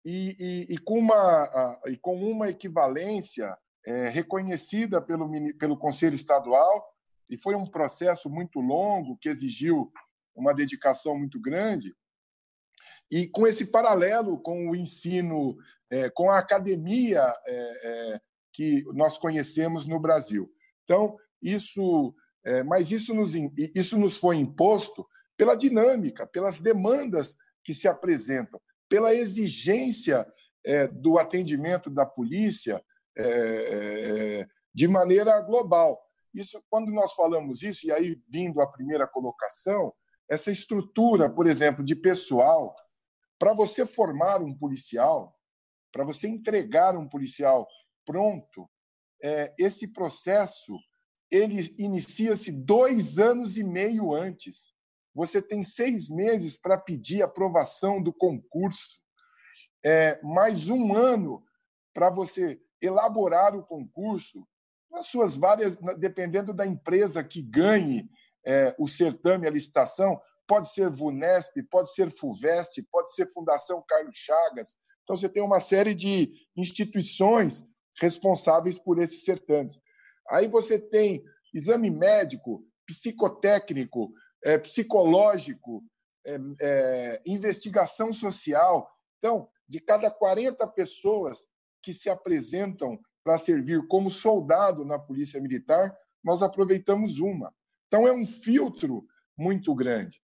e, 0.03 0.35
e, 0.37 0.73
e 0.73 0.77
com, 0.77 0.99
uma, 0.99 1.79
e 1.85 1.95
com 1.95 2.21
uma 2.21 2.49
equivalência 2.49 3.57
é, 3.85 4.09
reconhecida 4.09 5.01
pelo, 5.01 5.31
pelo 5.57 5.77
Conselho 5.77 6.15
Estadual, 6.15 6.85
e 7.29 7.37
foi 7.37 7.55
um 7.55 7.65
processo 7.65 8.29
muito 8.29 8.59
longo 8.59 9.17
que 9.17 9.29
exigiu 9.29 9.89
uma 10.35 10.53
dedicação 10.53 11.17
muito 11.17 11.39
grande. 11.39 11.95
E 13.09 13.25
com 13.25 13.47
esse 13.47 13.67
paralelo 13.67 14.37
com 14.37 14.69
o 14.69 14.75
ensino, 14.75 15.55
é, 15.89 16.09
com 16.09 16.29
a 16.29 16.39
academia 16.39 17.21
é, 17.45 18.15
é, 18.15 18.21
que 18.55 18.85
nós 18.93 19.17
conhecemos 19.17 19.85
no 19.85 19.99
Brasil. 19.99 20.49
Então, 20.85 21.17
isso, 21.41 22.15
é, 22.45 22.63
mas 22.63 22.89
isso 22.89 23.13
nos, 23.13 23.33
isso 23.75 23.97
nos 23.97 24.15
foi 24.15 24.37
imposto 24.37 25.05
pela 25.35 25.55
dinâmica, 25.55 26.25
pelas 26.25 26.57
demandas 26.57 27.35
que 27.63 27.73
se 27.73 27.85
apresentam, 27.85 28.61
pela 28.87 29.13
exigência 29.13 30.25
é, 30.65 30.87
do 30.87 31.19
atendimento 31.19 31.89
da 31.89 32.05
polícia 32.05 32.81
é, 33.17 34.47
de 34.73 34.87
maneira 34.87 35.41
global. 35.41 36.01
Isso, 36.33 36.63
quando 36.69 36.91
nós 36.91 37.11
falamos 37.13 37.61
isso, 37.61 37.85
e 37.85 37.91
aí 37.91 38.17
vindo 38.29 38.61
à 38.61 38.67
primeira 38.67 39.05
colocação, 39.05 39.93
essa 40.29 40.49
estrutura, 40.49 41.29
por 41.29 41.45
exemplo, 41.45 41.83
de 41.83 41.95
pessoal, 41.95 42.73
para 43.37 43.53
você 43.53 43.85
formar 43.85 44.41
um 44.41 44.55
policial, 44.55 45.37
para 45.91 46.05
você 46.05 46.27
entregar 46.27 46.95
um 46.97 47.07
policial 47.07 47.67
pronto, 48.05 48.69
é, 49.23 49.53
esse 49.57 49.87
processo 49.87 50.77
ele 51.31 51.73
inicia-se 51.77 52.51
dois 52.51 53.17
anos 53.17 53.57
e 53.57 53.63
meio 53.63 54.13
antes. 54.13 54.73
Você 55.13 55.41
tem 55.41 55.63
seis 55.63 56.09
meses 56.09 56.57
para 56.57 56.77
pedir 56.77 57.21
aprovação 57.21 58.01
do 58.01 58.13
concurso, 58.13 59.01
é, 59.83 60.19
mais 60.21 60.69
um 60.69 60.93
ano 60.95 61.43
para 61.93 62.09
você 62.09 62.61
elaborar 62.81 63.55
o 63.55 63.65
concurso, 63.65 64.45
nas 64.91 65.07
suas 65.07 65.35
várias, 65.35 65.77
dependendo 65.97 66.53
da 66.53 66.65
empresa 66.65 67.23
que 67.23 67.41
ganhe 67.41 68.09
é, 68.45 68.75
o 68.79 68.87
certame, 68.87 69.47
a 69.47 69.51
licitação, 69.51 70.19
pode 70.47 70.71
ser 70.71 70.89
VUNESP, 70.89 71.63
pode 71.63 71.93
ser 71.93 72.11
FUVEST, 72.11 72.81
pode 72.91 73.13
ser 73.13 73.29
Fundação 73.31 73.83
Carlos 73.87 74.15
Chagas. 74.15 74.77
Então, 75.03 75.17
você 75.17 75.27
tem 75.27 75.43
uma 75.43 75.59
série 75.59 75.93
de 75.93 76.33
instituições 76.55 77.67
responsáveis 77.99 78.79
por 78.79 78.99
esses 78.99 79.23
certames. 79.23 79.79
Aí 80.29 80.47
você 80.47 80.79
tem 80.79 81.23
exame 81.53 81.89
médico, 81.89 82.65
psicotécnico, 82.85 84.11
é, 84.43 84.57
psicológico, 84.57 85.83
é, 86.25 86.37
é, 86.61 87.21
investigação 87.25 88.11
social. 88.11 88.89
Então, 89.17 89.49
de 89.67 89.79
cada 89.79 90.11
40 90.11 90.67
pessoas 90.67 91.47
que 91.81 91.93
se 91.93 92.09
apresentam 92.09 92.99
para 93.23 93.39
servir 93.39 93.87
como 93.87 94.11
soldado 94.11 94.85
na 94.85 94.99
Polícia 94.99 95.41
Militar, 95.41 95.95
nós 96.23 96.41
aproveitamos 96.41 97.19
uma. 97.19 97.53
Então, 97.87 98.07
é 98.07 98.13
um 98.13 98.25
filtro 98.25 99.05
muito 99.37 99.73
grande. 99.73 100.21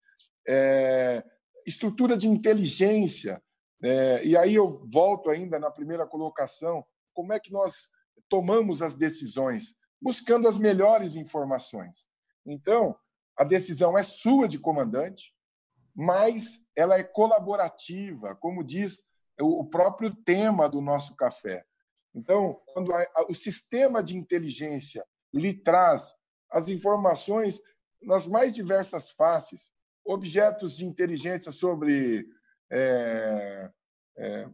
É, 0.48 1.24
estrutura 1.66 2.18
de 2.18 2.28
inteligência. 2.28 3.42
É, 3.82 4.26
e 4.26 4.36
aí 4.36 4.56
eu 4.56 4.84
volto 4.86 5.30
ainda 5.30 5.60
na 5.60 5.72
primeira 5.72 6.06
colocação. 6.06 6.86
Como 7.14 7.34
é 7.34 7.40
que 7.40 7.52
nós 7.52 7.90
tomamos 8.28 8.82
as 8.82 8.96
decisões? 8.96 9.76
Buscando 10.02 10.48
as 10.48 10.58
melhores 10.58 11.16
informações. 11.16 12.08
Então, 12.46 12.96
a 13.38 13.44
decisão 13.44 13.98
é 13.98 14.04
sua 14.04 14.48
de 14.48 14.60
comandante, 14.60 15.34
mas 15.96 16.66
ela 16.76 16.98
é 16.98 17.04
colaborativa, 17.04 18.36
como 18.36 18.64
diz 18.64 19.04
o 19.40 19.66
próprio 19.66 20.14
tema 20.14 20.68
do 20.70 20.82
nosso 20.82 21.16
café. 21.16 21.66
Então, 22.14 22.62
quando 22.68 22.92
o 23.30 23.36
sistema 23.36 24.04
de 24.04 24.18
inteligência 24.18 25.06
lhe 25.34 25.54
traz 25.54 26.14
as 26.52 26.68
informações 26.68 27.62
nas 28.02 28.28
mais 28.28 28.54
diversas 28.54 29.12
faces, 29.12 29.72
objetos 30.04 30.78
de 30.78 30.86
inteligência 30.86 31.52
sobre 31.52 32.28
é, 32.72 33.72
é, 34.18 34.50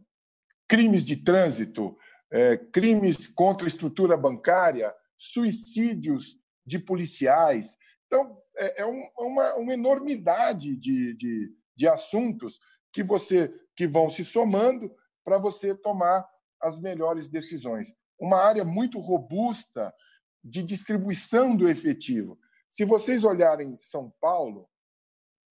crimes 0.68 1.04
de 1.04 1.16
trânsito, 1.16 1.96
é, 2.30 2.56
crimes 2.56 3.26
contra 3.26 3.66
a 3.66 3.68
estrutura 3.68 4.16
bancária, 4.16 4.94
suicídios 5.18 6.38
de 6.64 6.78
policiais. 6.78 7.76
Então, 8.06 8.38
é, 8.56 8.82
é 8.82 8.86
um, 8.86 9.08
uma, 9.18 9.54
uma, 9.54 9.72
enormidade 9.72 10.76
de, 10.76 11.14
de, 11.14 11.52
de 11.76 11.88
assuntos 11.88 12.58
que 12.92 13.02
você 13.02 13.52
que 13.74 13.86
vão 13.86 14.10
se 14.10 14.24
somando 14.24 14.90
para 15.24 15.38
você 15.38 15.74
tomar 15.74 16.26
as 16.60 16.78
melhores 16.78 17.28
decisões. 17.28 17.94
Uma 18.18 18.38
área 18.38 18.64
muito 18.64 18.98
robusta 18.98 19.92
de 20.42 20.62
distribuição 20.62 21.54
do 21.54 21.68
efetivo. 21.68 22.38
Se 22.70 22.84
vocês 22.84 23.24
olharem 23.24 23.76
São 23.78 24.12
Paulo, 24.20 24.68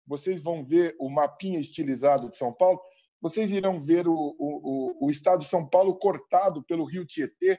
vocês 0.07 0.43
vão 0.43 0.65
ver 0.65 0.95
o 0.99 1.09
mapinha 1.09 1.59
estilizado 1.59 2.31
de 2.31 2.37
São 2.37 2.53
Paulo, 2.53 2.81
vocês 3.23 3.53
irão 3.53 3.79
ver 3.79 4.09
o, 4.09 4.15
o, 4.37 5.07
o 5.07 5.11
estado 5.11 5.41
de 5.41 5.49
São 5.49 5.65
Paulo 5.65 5.97
cortado 5.97 6.61
pelo 6.65 6.85
rio 6.85 7.07
Tietê, 7.07 7.57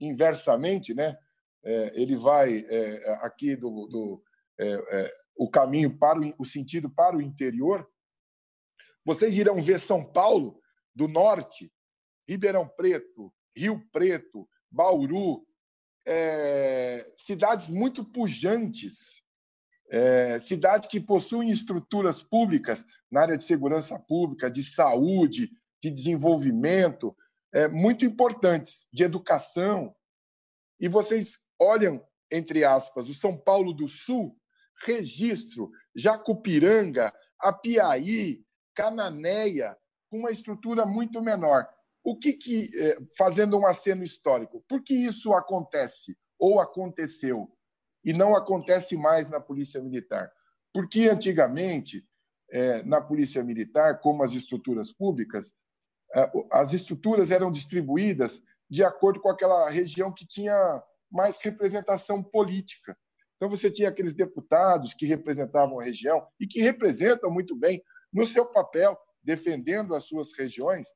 inversamente, 0.00 0.94
né? 0.94 1.14
É, 1.62 1.92
ele 1.94 2.16
vai 2.16 2.64
é, 2.68 3.18
aqui 3.20 3.54
do, 3.54 3.86
do 3.86 4.22
é, 4.58 4.72
é 4.90 5.14
o 5.36 5.48
caminho 5.48 5.96
para 5.96 6.18
o, 6.18 6.34
o 6.38 6.44
sentido 6.44 6.90
para 6.90 7.16
o 7.16 7.20
interior. 7.20 7.86
Vocês 9.04 9.36
irão 9.36 9.60
ver 9.60 9.78
São 9.78 10.02
Paulo 10.02 10.60
do 10.94 11.06
norte, 11.06 11.70
Ribeirão 12.26 12.66
Preto, 12.66 13.32
Rio 13.54 13.86
Preto, 13.92 14.48
Bauru, 14.70 15.46
é, 16.06 17.12
cidades 17.14 17.68
muito 17.68 18.02
pujantes, 18.04 19.21
é, 19.92 20.38
cidades 20.38 20.88
que 20.88 20.98
possuem 20.98 21.50
estruturas 21.50 22.22
públicas 22.22 22.86
na 23.10 23.20
área 23.20 23.36
de 23.36 23.44
segurança 23.44 23.98
pública, 23.98 24.50
de 24.50 24.64
saúde, 24.64 25.52
de 25.82 25.90
desenvolvimento, 25.90 27.14
é, 27.52 27.68
muito 27.68 28.02
importantes, 28.02 28.88
de 28.90 29.04
educação. 29.04 29.94
E 30.80 30.88
vocês 30.88 31.40
olham, 31.60 32.02
entre 32.30 32.64
aspas, 32.64 33.06
o 33.06 33.12
São 33.12 33.36
Paulo 33.36 33.74
do 33.74 33.86
Sul, 33.86 34.34
Registro, 34.86 35.70
Jacupiranga, 35.94 37.12
Apiaí, 37.38 38.42
Cananéia, 38.74 39.76
com 40.08 40.20
uma 40.20 40.30
estrutura 40.30 40.86
muito 40.86 41.20
menor. 41.20 41.68
O 42.02 42.18
que, 42.18 42.32
que 42.32 42.70
é, 42.74 42.96
fazendo 43.18 43.58
um 43.58 43.66
aceno 43.66 44.02
histórico, 44.02 44.64
por 44.66 44.82
que 44.82 44.94
isso 44.94 45.34
acontece 45.34 46.16
ou 46.38 46.60
aconteceu 46.60 47.52
e 48.04 48.12
não 48.12 48.34
acontece 48.34 48.96
mais 48.96 49.28
na 49.28 49.40
Polícia 49.40 49.80
Militar? 49.80 50.32
Porque 50.72 51.08
antigamente, 51.08 52.06
é, 52.50 52.82
na 52.82 53.00
Polícia 53.00 53.42
Militar, 53.42 54.00
como 54.00 54.22
as 54.22 54.32
estruturas 54.32 54.92
públicas, 54.92 55.54
é, 56.14 56.30
as 56.50 56.72
estruturas 56.72 57.30
eram 57.30 57.50
distribuídas 57.50 58.42
de 58.68 58.82
acordo 58.82 59.20
com 59.20 59.28
aquela 59.28 59.68
região 59.70 60.12
que 60.12 60.26
tinha 60.26 60.82
mais 61.10 61.38
representação 61.38 62.22
política. 62.22 62.96
Então, 63.36 63.50
você 63.50 63.70
tinha 63.70 63.88
aqueles 63.88 64.14
deputados 64.14 64.94
que 64.94 65.04
representavam 65.04 65.78
a 65.78 65.84
região 65.84 66.26
e 66.40 66.46
que 66.46 66.60
representam 66.60 67.30
muito 67.30 67.56
bem 67.56 67.82
no 68.12 68.24
seu 68.24 68.46
papel, 68.46 68.96
defendendo 69.22 69.94
as 69.94 70.04
suas 70.04 70.32
regiões, 70.36 70.88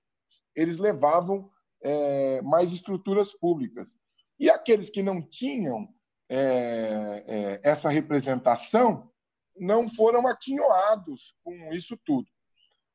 eles 0.55 0.79
levavam 0.79 1.51
é, 1.83 2.41
mais 2.43 2.73
estruturas 2.73 3.33
públicas. 3.33 3.97
E 4.39 4.51
aqueles 4.51 4.91
que 4.91 5.03
não 5.03 5.23
tinham 5.23 5.89
é, 6.29 7.25
é, 7.27 7.61
essa 7.63 7.89
representação 7.89 9.11
não 9.59 9.89
foram 9.89 10.27
aquinhoados 10.27 11.35
com 11.43 11.73
isso 11.73 11.97
tudo. 12.05 12.29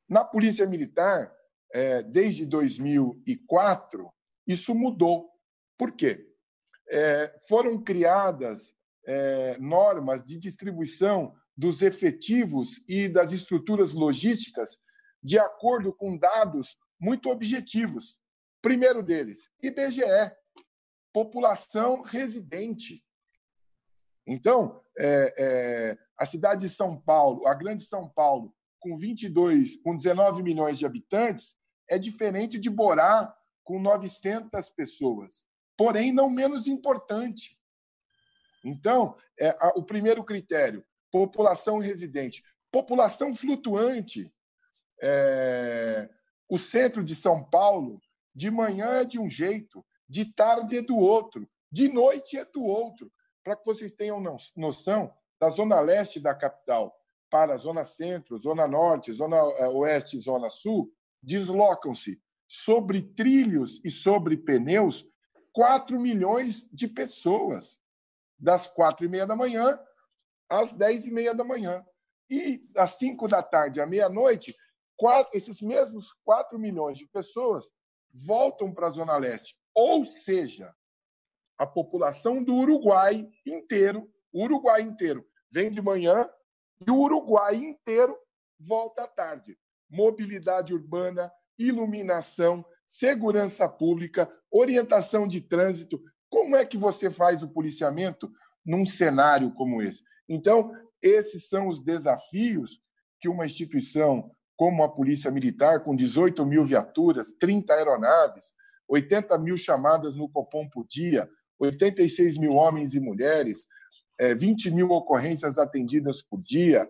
Na 0.08 0.24
Polícia 0.24 0.66
Militar, 0.68 1.34
é, 1.74 2.04
desde 2.04 2.46
2004, 2.46 4.12
isso 4.46 4.76
mudou. 4.76 5.30
Por 5.78 5.94
quê? 5.94 6.28
É, 6.90 7.36
foram 7.48 7.82
criadas 7.82 8.76
é, 9.06 9.58
normas 9.58 10.24
de 10.24 10.38
distribuição 10.38 11.34
dos 11.56 11.82
efetivos 11.82 12.84
e 12.88 13.08
das 13.08 13.32
estruturas 13.32 13.94
logísticas 13.94 14.80
de 15.24 15.38
acordo 15.38 15.94
com 15.94 16.18
dados 16.18 16.78
muito 17.00 17.30
objetivos. 17.30 18.18
Primeiro 18.62 19.02
deles, 19.02 19.50
IBGE, 19.62 20.32
população 21.14 22.02
residente. 22.02 23.04
Então, 24.32 24.82
é, 24.98 25.34
é, 25.38 25.98
a 26.18 26.26
cidade 26.26 26.62
de 26.62 26.70
São 26.70 26.98
Paulo, 26.98 27.46
a 27.46 27.54
grande 27.54 27.84
São 27.84 28.08
Paulo, 28.08 28.56
com 28.80 28.98
22, 28.98 29.76
com 29.84 29.96
19 29.96 30.42
milhões 30.42 30.80
de 30.80 30.86
habitantes, 30.86 31.54
é 31.90 32.00
diferente 32.00 32.58
de 32.58 32.70
Borá, 32.70 33.36
com 33.64 33.78
900 33.80 34.70
pessoas. 34.70 35.46
Porém, 35.78 36.14
não 36.14 36.30
menos 36.30 36.66
importante. 36.66 37.58
Então, 38.64 39.16
é, 39.38 39.50
a, 39.60 39.74
o 39.76 39.84
primeiro 39.84 40.24
critério, 40.24 40.86
população 41.12 41.80
residente. 41.80 42.42
População 42.72 43.36
flutuante. 43.36 44.32
É, 45.02 46.10
o 46.48 46.58
centro 46.58 47.04
de 47.04 47.16
São 47.16 47.44
Paulo, 47.44 48.02
de 48.34 48.50
manhã 48.50 49.02
é 49.02 49.06
de 49.06 49.20
um 49.20 49.30
jeito, 49.30 49.86
de 50.08 50.24
tarde 50.24 50.78
é 50.78 50.82
do 50.82 50.98
outro, 50.98 51.50
de 51.70 51.90
noite 51.90 52.38
é 52.38 52.46
do 52.46 52.64
outro. 52.64 53.12
Para 53.44 53.56
que 53.56 53.66
vocês 53.66 53.94
tenham 53.94 54.22
noção, 54.56 55.14
da 55.40 55.50
zona 55.50 55.80
leste 55.80 56.20
da 56.20 56.36
capital, 56.36 56.96
para 57.30 57.54
a 57.54 57.58
Zona 57.58 57.86
Centro, 57.86 58.38
Zona 58.38 58.68
Norte, 58.68 59.14
Zona 59.14 59.38
eh, 59.38 59.68
Oeste 59.70 60.20
Zona 60.20 60.50
Sul, 60.50 60.94
deslocam-se 61.24 62.22
sobre 62.48 63.02
trilhos 63.02 63.80
e 63.86 63.90
sobre 63.90 64.36
pneus 64.36 65.08
4 65.54 66.00
milhões 66.00 66.70
de 66.72 66.88
pessoas, 66.88 67.80
das 68.38 68.68
quatro 68.68 69.06
e 69.06 69.10
meia 69.10 69.26
da 69.26 69.36
manhã 69.36 69.80
às 70.50 70.74
dez 70.74 71.06
e 71.06 71.12
meia 71.12 71.34
da 71.34 71.44
manhã. 71.44 71.86
E 72.30 72.58
das 72.72 72.98
cinco 72.98 73.28
da 73.28 73.42
tarde 73.42 73.80
à 73.80 73.86
meia-noite, 73.86 74.56
esses 75.34 75.62
mesmos 75.62 76.14
4 76.24 76.60
milhões 76.60 76.98
de 76.98 77.08
pessoas 77.08 77.72
voltam 78.14 78.74
para 78.74 78.88
a 78.88 78.92
Zona 78.92 79.18
Leste. 79.18 79.58
Ou 79.74 80.06
seja, 80.06 80.76
a 81.62 81.68
população 81.68 82.44
do 82.44 82.56
Uruguai 82.56 83.30
inteiro, 83.46 84.10
o 84.34 84.44
Uruguai 84.46 84.82
inteiro, 84.82 85.24
vem 85.52 85.70
de 85.70 85.80
manhã 85.80 86.28
e 86.88 86.90
o 86.90 86.98
Uruguai 86.98 87.56
inteiro 87.56 88.18
volta 88.60 89.04
à 89.04 89.08
tarde. 89.08 89.56
Mobilidade 89.88 90.74
urbana, 90.74 91.32
iluminação, 91.60 92.66
segurança 92.88 93.70
pública, 93.70 94.28
orientação 94.50 95.28
de 95.28 95.40
trânsito. 95.40 96.02
Como 96.32 96.56
é 96.56 96.66
que 96.66 96.80
você 96.80 97.12
faz 97.12 97.44
o 97.44 97.50
policiamento 97.50 98.32
num 98.66 98.84
cenário 98.84 99.54
como 99.54 99.84
esse? 99.84 100.04
Então, 100.28 100.72
esses 101.00 101.48
são 101.48 101.68
os 101.68 101.80
desafios 101.80 102.82
que 103.20 103.30
uma 103.30 103.46
instituição 103.46 104.32
como 104.56 104.84
a 104.84 104.90
Polícia 104.90 105.30
Militar, 105.30 105.84
com 105.84 105.96
18 105.96 106.44
mil 106.44 106.66
viaturas, 106.66 107.34
30 107.34 107.72
aeronaves, 107.72 108.56
80 108.88 109.38
mil 109.38 109.58
chamadas 109.58 110.16
no 110.16 110.28
Copom 110.28 110.68
por 110.68 110.88
dia, 110.88 111.30
86 111.62 112.38
mil 112.38 112.54
homens 112.54 112.96
e 112.96 113.00
mulheres, 113.00 113.68
20 114.38 114.68
é, 114.68 114.72
mil 114.72 114.90
ocorrências 114.90 115.58
atendidas 115.58 116.22
por 116.22 116.42
dia, 116.42 116.90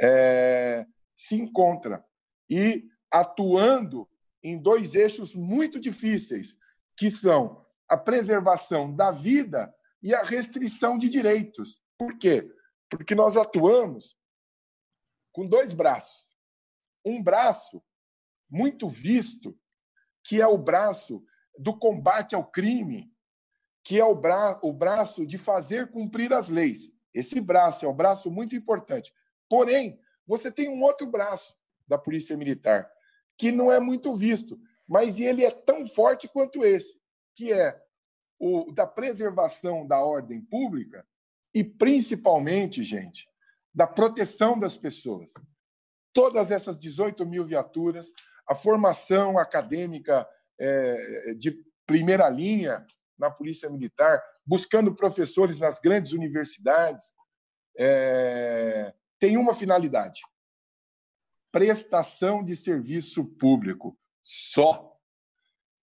é, 0.00 0.86
se 1.16 1.36
encontra. 1.36 2.04
E 2.48 2.84
atuando 3.10 4.08
em 4.42 4.60
dois 4.60 4.94
eixos 4.94 5.34
muito 5.34 5.80
difíceis, 5.80 6.56
que 6.96 7.10
são 7.10 7.64
a 7.88 7.96
preservação 7.96 8.94
da 8.94 9.10
vida 9.10 9.74
e 10.02 10.14
a 10.14 10.22
restrição 10.22 10.98
de 10.98 11.08
direitos. 11.08 11.82
Por 11.98 12.16
quê? 12.18 12.50
Porque 12.88 13.14
nós 13.14 13.36
atuamos 13.36 14.16
com 15.32 15.46
dois 15.46 15.72
braços. 15.72 16.34
Um 17.04 17.22
braço 17.22 17.82
muito 18.48 18.88
visto, 18.88 19.58
que 20.24 20.40
é 20.40 20.46
o 20.46 20.58
braço 20.58 21.24
do 21.58 21.76
combate 21.78 22.34
ao 22.34 22.50
crime, 22.50 23.09
que 23.90 23.98
é 23.98 24.04
o, 24.04 24.14
bra 24.14 24.56
o 24.62 24.72
braço 24.72 25.26
de 25.26 25.36
fazer 25.36 25.90
cumprir 25.90 26.32
as 26.32 26.48
leis. 26.48 26.92
Esse 27.12 27.40
braço 27.40 27.84
é 27.84 27.88
um 27.88 27.92
braço 27.92 28.30
muito 28.30 28.54
importante. 28.54 29.12
Porém, 29.48 29.98
você 30.24 30.48
tem 30.48 30.68
um 30.68 30.80
outro 30.80 31.08
braço 31.08 31.56
da 31.88 31.98
Polícia 31.98 32.36
Militar, 32.36 32.88
que 33.36 33.50
não 33.50 33.72
é 33.72 33.80
muito 33.80 34.14
visto, 34.14 34.60
mas 34.86 35.18
ele 35.18 35.44
é 35.44 35.50
tão 35.50 35.84
forte 35.84 36.28
quanto 36.28 36.64
esse, 36.64 37.00
que 37.34 37.52
é 37.52 37.82
o 38.38 38.70
da 38.70 38.86
preservação 38.86 39.84
da 39.84 39.98
ordem 39.98 40.40
pública 40.40 41.04
e, 41.52 41.64
principalmente, 41.64 42.84
gente, 42.84 43.28
da 43.74 43.88
proteção 43.88 44.56
das 44.56 44.76
pessoas. 44.76 45.32
Todas 46.12 46.52
essas 46.52 46.78
18 46.78 47.26
mil 47.26 47.44
viaturas, 47.44 48.12
a 48.46 48.54
formação 48.54 49.36
acadêmica 49.36 50.24
é, 50.60 51.34
de 51.36 51.60
primeira 51.84 52.28
linha 52.28 52.86
na 53.20 53.30
Polícia 53.30 53.70
Militar, 53.70 54.20
buscando 54.44 54.94
professores 54.94 55.58
nas 55.58 55.78
grandes 55.78 56.12
universidades, 56.12 57.14
é, 57.78 58.92
tem 59.18 59.36
uma 59.36 59.54
finalidade: 59.54 60.20
prestação 61.52 62.42
de 62.42 62.56
serviço 62.56 63.24
público. 63.24 63.96
Só. 64.22 64.88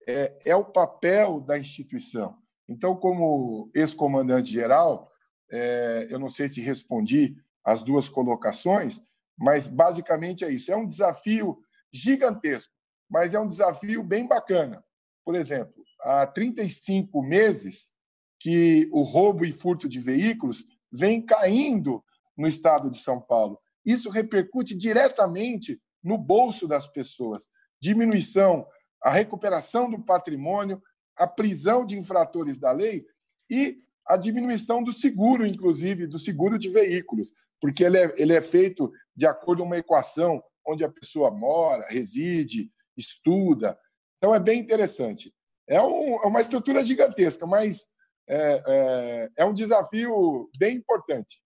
É, 0.10 0.52
é 0.52 0.56
o 0.56 0.64
papel 0.64 1.42
da 1.42 1.60
instituição. 1.60 2.42
Então, 2.70 2.96
como 2.96 3.70
ex-comandante-geral, 3.76 5.12
é, 5.52 6.08
eu 6.10 6.18
não 6.18 6.30
sei 6.30 6.48
se 6.48 6.62
respondi 6.62 7.36
as 7.62 7.84
duas 7.84 8.08
colocações, 8.08 9.02
mas 9.38 9.68
basicamente 9.68 10.46
é 10.46 10.52
isso. 10.52 10.72
É 10.72 10.78
um 10.78 10.88
desafio 10.88 11.62
gigantesco, 11.92 12.74
mas 13.10 13.34
é 13.34 13.40
um 13.40 13.48
desafio 13.48 14.02
bem 14.02 14.26
bacana. 14.26 14.82
Por 15.28 15.36
exemplo, 15.36 15.84
há 16.04 16.26
35 16.26 17.22
meses 17.22 17.92
que 18.40 18.88
o 18.94 19.02
roubo 19.02 19.44
e 19.44 19.52
furto 19.52 19.90
de 19.90 20.00
veículos 20.00 20.64
vem 20.90 21.22
caindo 21.22 22.02
no 22.38 22.48
estado 22.48 22.90
de 22.90 22.98
São 22.98 23.20
Paulo. 23.20 23.60
Isso 23.86 24.10
repercute 24.10 24.74
diretamente 24.74 25.82
no 26.02 26.18
bolso 26.18 26.66
das 26.66 26.88
pessoas. 26.88 27.50
Diminuição, 27.78 28.66
a 29.04 29.12
recuperação 29.12 29.92
do 29.92 30.02
patrimônio, 30.02 30.82
a 31.18 31.28
prisão 31.28 31.86
de 31.86 31.98
infratores 31.98 32.58
da 32.58 32.72
lei 32.72 33.06
e 33.50 33.80
a 34.08 34.16
diminuição 34.16 34.82
do 34.82 34.94
seguro, 34.94 35.46
inclusive, 35.46 36.08
do 36.08 36.18
seguro 36.18 36.58
de 36.58 36.70
veículos, 36.70 37.34
porque 37.60 37.84
ele 37.84 37.98
é, 37.98 38.14
ele 38.16 38.32
é 38.32 38.42
feito 38.42 38.90
de 39.14 39.26
acordo 39.26 39.62
com 39.62 39.68
uma 39.68 39.78
equação 39.78 40.42
onde 40.66 40.86
a 40.86 40.90
pessoa 40.90 41.30
mora, 41.30 41.86
reside, 41.90 42.72
estuda. 42.96 43.78
Então, 44.18 44.34
é 44.34 44.40
bem 44.40 44.60
interessante. 44.60 45.34
É, 45.68 45.82
um, 45.82 46.16
é 46.24 46.28
uma 46.28 46.42
estrutura 46.42 46.84
gigantesca, 46.84 47.46
mas 47.46 47.86
é, 48.28 48.64
é, 48.68 49.30
é 49.38 49.46
um 49.46 49.54
desafio 49.54 50.50
bem 50.58 50.78
importante. 50.78 51.42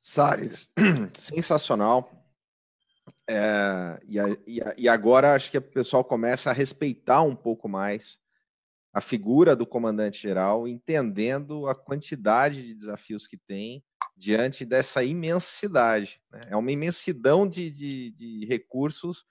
Salles, 0.00 0.72
sensacional. 1.14 2.10
É, 3.28 4.00
e, 4.04 4.18
e, 4.46 4.60
e, 4.76 4.88
agora 4.88 5.34
acho 5.34 5.50
que 5.50 5.58
o 5.58 5.62
pessoal 5.62 6.04
começa 6.04 6.50
a 6.50 6.52
respeitar 6.52 7.22
um 7.22 7.36
pouco 7.36 7.68
mais 7.68 8.18
a 8.92 9.00
figura 9.00 9.56
do 9.56 9.66
comandante-geral, 9.66 10.68
entendendo 10.68 11.66
a 11.66 11.74
quantidade 11.74 12.62
de 12.62 12.74
desafios 12.74 13.26
que 13.26 13.38
tem 13.38 13.82
diante 14.16 14.64
dessa 14.64 15.02
imensidade. 15.02 16.20
Né? 16.30 16.40
É 16.50 16.56
uma 16.56 16.70
imensidão 16.70 17.48
de, 17.48 17.70
de, 17.70 18.10
de 18.10 18.44
recursos 18.46 19.24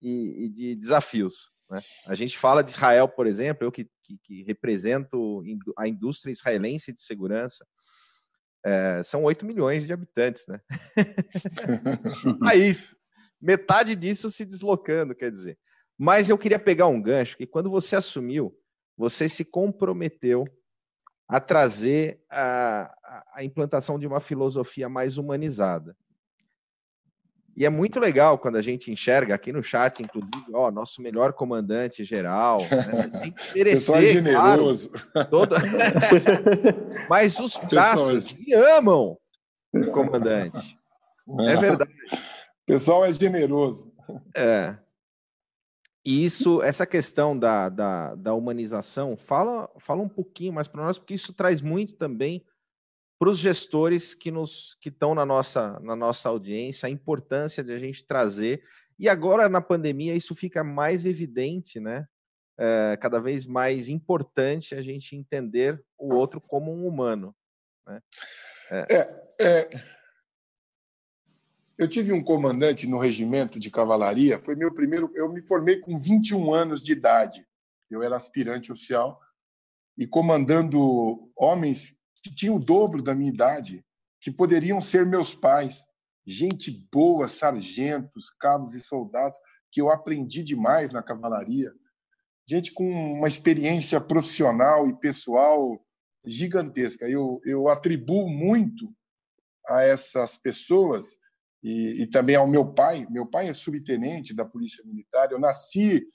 e, 0.00 0.44
e, 0.44 0.48
de 0.48 0.74
desafios. 0.74 1.50
Né? 1.70 1.80
A 2.06 2.14
gente 2.14 2.38
fala 2.38 2.62
de 2.62 2.70
Israel, 2.70 3.08
por 3.08 3.26
exemplo, 3.26 3.64
eu 3.64 3.72
que, 3.72 3.88
que, 4.02 4.18
que 4.18 4.42
represento 4.42 5.42
a 5.76 5.86
indústria 5.86 6.32
israelense 6.32 6.92
de 6.92 7.00
segurança, 7.00 7.66
é, 8.64 9.02
são 9.02 9.24
8 9.24 9.44
milhões 9.46 9.86
de 9.86 9.92
habitantes, 9.92 10.44
né? 10.46 10.60
País. 12.40 12.94
Metade 13.40 13.96
disso 13.96 14.30
se 14.30 14.44
deslocando, 14.44 15.14
quer 15.14 15.30
dizer. 15.30 15.58
Mas 15.96 16.28
eu 16.28 16.38
queria 16.38 16.58
pegar 16.58 16.86
um 16.86 17.00
gancho 17.00 17.36
que 17.36 17.46
quando 17.46 17.70
você 17.70 17.96
assumiu, 17.96 18.54
você 18.96 19.28
se 19.28 19.44
comprometeu 19.44 20.44
a 21.26 21.40
trazer 21.40 22.22
a, 22.28 22.92
a 23.34 23.44
implantação 23.44 23.98
de 23.98 24.06
uma 24.06 24.20
filosofia 24.20 24.88
mais 24.88 25.16
humanizada. 25.16 25.96
E 27.56 27.66
é 27.66 27.70
muito 27.70 27.98
legal 27.98 28.38
quando 28.38 28.56
a 28.56 28.62
gente 28.62 28.90
enxerga 28.90 29.34
aqui 29.34 29.52
no 29.52 29.62
chat, 29.62 30.02
inclusive, 30.02 30.44
ó, 30.52 30.70
nosso 30.70 31.02
melhor 31.02 31.32
comandante 31.32 32.04
geral. 32.04 32.60
Né? 32.60 33.20
Tem 33.20 33.32
que 33.32 33.54
merecer, 33.54 33.96
é 33.96 34.06
generoso. 34.06 34.90
Claro, 34.90 35.28
todo... 35.30 35.56
Mas 37.08 37.38
os 37.38 37.56
praças 37.56 38.32
me 38.32 38.54
amam 38.54 39.18
o 39.72 39.86
comandante. 39.90 40.78
É. 41.40 41.52
é 41.52 41.56
verdade. 41.56 41.92
O 42.62 42.66
pessoal 42.66 43.04
é 43.04 43.12
generoso. 43.12 43.92
É. 44.34 44.76
E 46.04 46.24
isso, 46.24 46.62
essa 46.62 46.86
questão 46.86 47.38
da, 47.38 47.68
da, 47.68 48.14
da 48.14 48.34
humanização, 48.34 49.16
fala, 49.16 49.68
fala 49.78 50.02
um 50.02 50.08
pouquinho 50.08 50.52
mais 50.52 50.66
para 50.66 50.84
nós, 50.84 50.98
porque 50.98 51.14
isso 51.14 51.32
traz 51.32 51.60
muito 51.60 51.94
também 51.94 52.42
para 53.20 53.28
os 53.28 53.38
gestores 53.38 54.14
que 54.14 54.30
nos 54.30 54.78
que 54.80 54.88
estão 54.88 55.14
na 55.14 55.26
nossa 55.26 55.78
na 55.80 55.94
nossa 55.94 56.30
audiência 56.30 56.86
a 56.86 56.90
importância 56.90 57.62
de 57.62 57.70
a 57.70 57.78
gente 57.78 58.06
trazer 58.06 58.64
e 58.98 59.10
agora 59.10 59.46
na 59.46 59.60
pandemia 59.60 60.14
isso 60.14 60.34
fica 60.34 60.64
mais 60.64 61.04
evidente, 61.04 61.78
né? 61.78 62.06
É, 62.58 62.98
cada 63.00 63.18
vez 63.20 63.46
mais 63.46 63.88
importante 63.88 64.74
a 64.74 64.82
gente 64.82 65.16
entender 65.16 65.82
o 65.98 66.14
outro 66.14 66.38
como 66.38 66.70
um 66.70 66.86
humano. 66.86 67.34
Né? 67.86 68.02
É. 68.70 68.86
É, 68.90 69.22
é. 69.40 69.84
eu 71.78 71.88
tive 71.88 72.12
um 72.12 72.22
comandante 72.22 72.86
no 72.86 72.98
regimento 72.98 73.58
de 73.58 73.70
cavalaria, 73.70 74.38
foi 74.38 74.54
meu 74.54 74.74
primeiro. 74.74 75.10
Eu 75.14 75.32
me 75.32 75.40
formei 75.40 75.80
com 75.80 75.98
21 75.98 76.52
anos 76.52 76.84
de 76.84 76.92
idade, 76.92 77.46
eu 77.90 78.02
era 78.02 78.16
aspirante 78.16 78.70
oficial, 78.70 79.18
e 79.96 80.06
comandando 80.06 81.30
homens 81.34 81.98
que 82.22 82.34
tinham 82.34 82.56
o 82.56 82.64
dobro 82.64 83.02
da 83.02 83.14
minha 83.14 83.32
idade, 83.32 83.84
que 84.20 84.30
poderiam 84.30 84.80
ser 84.80 85.06
meus 85.06 85.34
pais, 85.34 85.84
gente 86.26 86.70
boa, 86.92 87.28
sargentos, 87.28 88.30
cabos 88.30 88.74
e 88.74 88.80
soldados, 88.80 89.38
que 89.72 89.80
eu 89.80 89.90
aprendi 89.90 90.42
demais 90.42 90.90
na 90.90 91.02
cavalaria, 91.02 91.72
gente 92.46 92.72
com 92.72 92.88
uma 92.88 93.28
experiência 93.28 94.00
profissional 94.00 94.88
e 94.88 94.98
pessoal 94.98 95.80
gigantesca. 96.24 97.08
Eu, 97.08 97.40
eu 97.44 97.68
atribuo 97.68 98.28
muito 98.28 98.92
a 99.66 99.82
essas 99.82 100.36
pessoas 100.36 101.16
e, 101.62 102.02
e, 102.02 102.06
também 102.06 102.36
ao 102.36 102.48
meu 102.48 102.72
pai. 102.72 103.06
Meu 103.10 103.26
pai 103.26 103.48
é 103.48 103.54
subtenente 103.54 104.34
da 104.34 104.44
Polícia 104.44 104.84
Militar. 104.84 105.30
Eu 105.30 105.38
nasci 105.38 106.06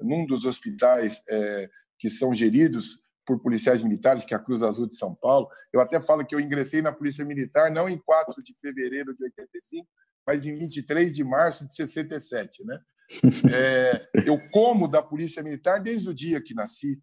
num 0.00 0.24
dos 0.24 0.44
hospitais 0.44 1.20
é, 1.28 1.70
que 1.98 2.08
são 2.08 2.32
geridos 2.32 3.02
por 3.30 3.38
policiais 3.38 3.80
militares, 3.80 4.24
que 4.24 4.34
é 4.34 4.36
a 4.36 4.40
Cruz 4.40 4.60
Azul 4.60 4.88
de 4.88 4.96
São 4.96 5.14
Paulo. 5.14 5.48
Eu 5.72 5.80
até 5.80 6.00
falo 6.00 6.26
que 6.26 6.34
eu 6.34 6.40
ingressei 6.40 6.82
na 6.82 6.90
Polícia 6.90 7.24
Militar 7.24 7.70
não 7.70 7.88
em 7.88 7.96
4 7.96 8.42
de 8.42 8.52
fevereiro 8.58 9.14
de 9.14 9.22
85, 9.22 9.86
mas 10.26 10.44
em 10.44 10.56
23 10.56 11.14
de 11.14 11.22
março 11.22 11.68
de 11.68 11.74
67, 11.74 12.64
né? 12.64 12.80
É, 13.52 14.08
eu 14.24 14.38
como 14.50 14.88
da 14.88 15.02
Polícia 15.02 15.42
Militar 15.42 15.80
desde 15.80 16.08
o 16.08 16.14
dia 16.14 16.40
que 16.40 16.54
nasci. 16.54 17.00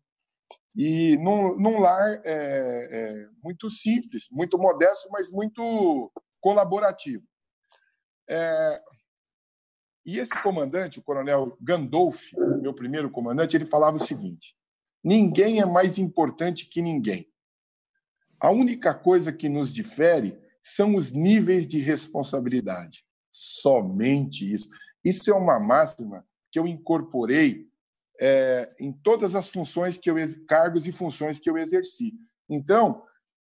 E 0.75 1.17
num, 1.17 1.57
num 1.57 1.79
lar 1.79 2.21
é, 2.23 2.23
é, 2.25 3.27
muito 3.43 3.69
simples, 3.69 4.27
muito 4.31 4.57
modesto, 4.57 5.09
mas 5.11 5.29
muito 5.29 6.11
colaborativo. 6.41 7.23
É, 8.29 8.81
e 10.05 10.19
esse 10.19 10.41
comandante, 10.41 10.99
o 10.99 11.03
coronel 11.03 11.57
Gandolf, 11.61 12.31
meu 12.61 12.73
primeiro 12.73 13.09
comandante, 13.09 13.55
ele 13.55 13.65
falava 13.65 13.97
o 13.97 14.05
seguinte: 14.05 14.56
ninguém 15.07 15.61
é 15.61 15.65
mais 15.65 15.97
importante 15.97 16.67
que 16.67 16.81
ninguém. 16.81 17.25
A 18.41 18.51
única 18.51 18.93
coisa 18.93 19.31
que 19.31 19.47
nos 19.47 19.73
difere 19.73 20.37
são 20.61 20.95
os 20.95 21.13
níveis 21.13 21.65
de 21.65 21.79
responsabilidade. 21.79 23.05
Somente 23.31 24.53
isso. 24.53 24.69
Isso 25.03 25.31
é 25.31 25.33
uma 25.33 25.61
máxima 25.61 26.25
que 26.51 26.59
eu 26.59 26.67
incorporei 26.67 27.67
é, 28.19 28.75
em 28.81 28.91
todas 28.91 29.33
as 29.33 29.49
funções 29.49 29.97
que 29.97 30.11
eu 30.11 30.17
cargos 30.45 30.85
e 30.85 30.91
funções 30.91 31.39
que 31.39 31.49
eu 31.49 31.57
exerci. 31.57 32.13
Então, 32.49 33.01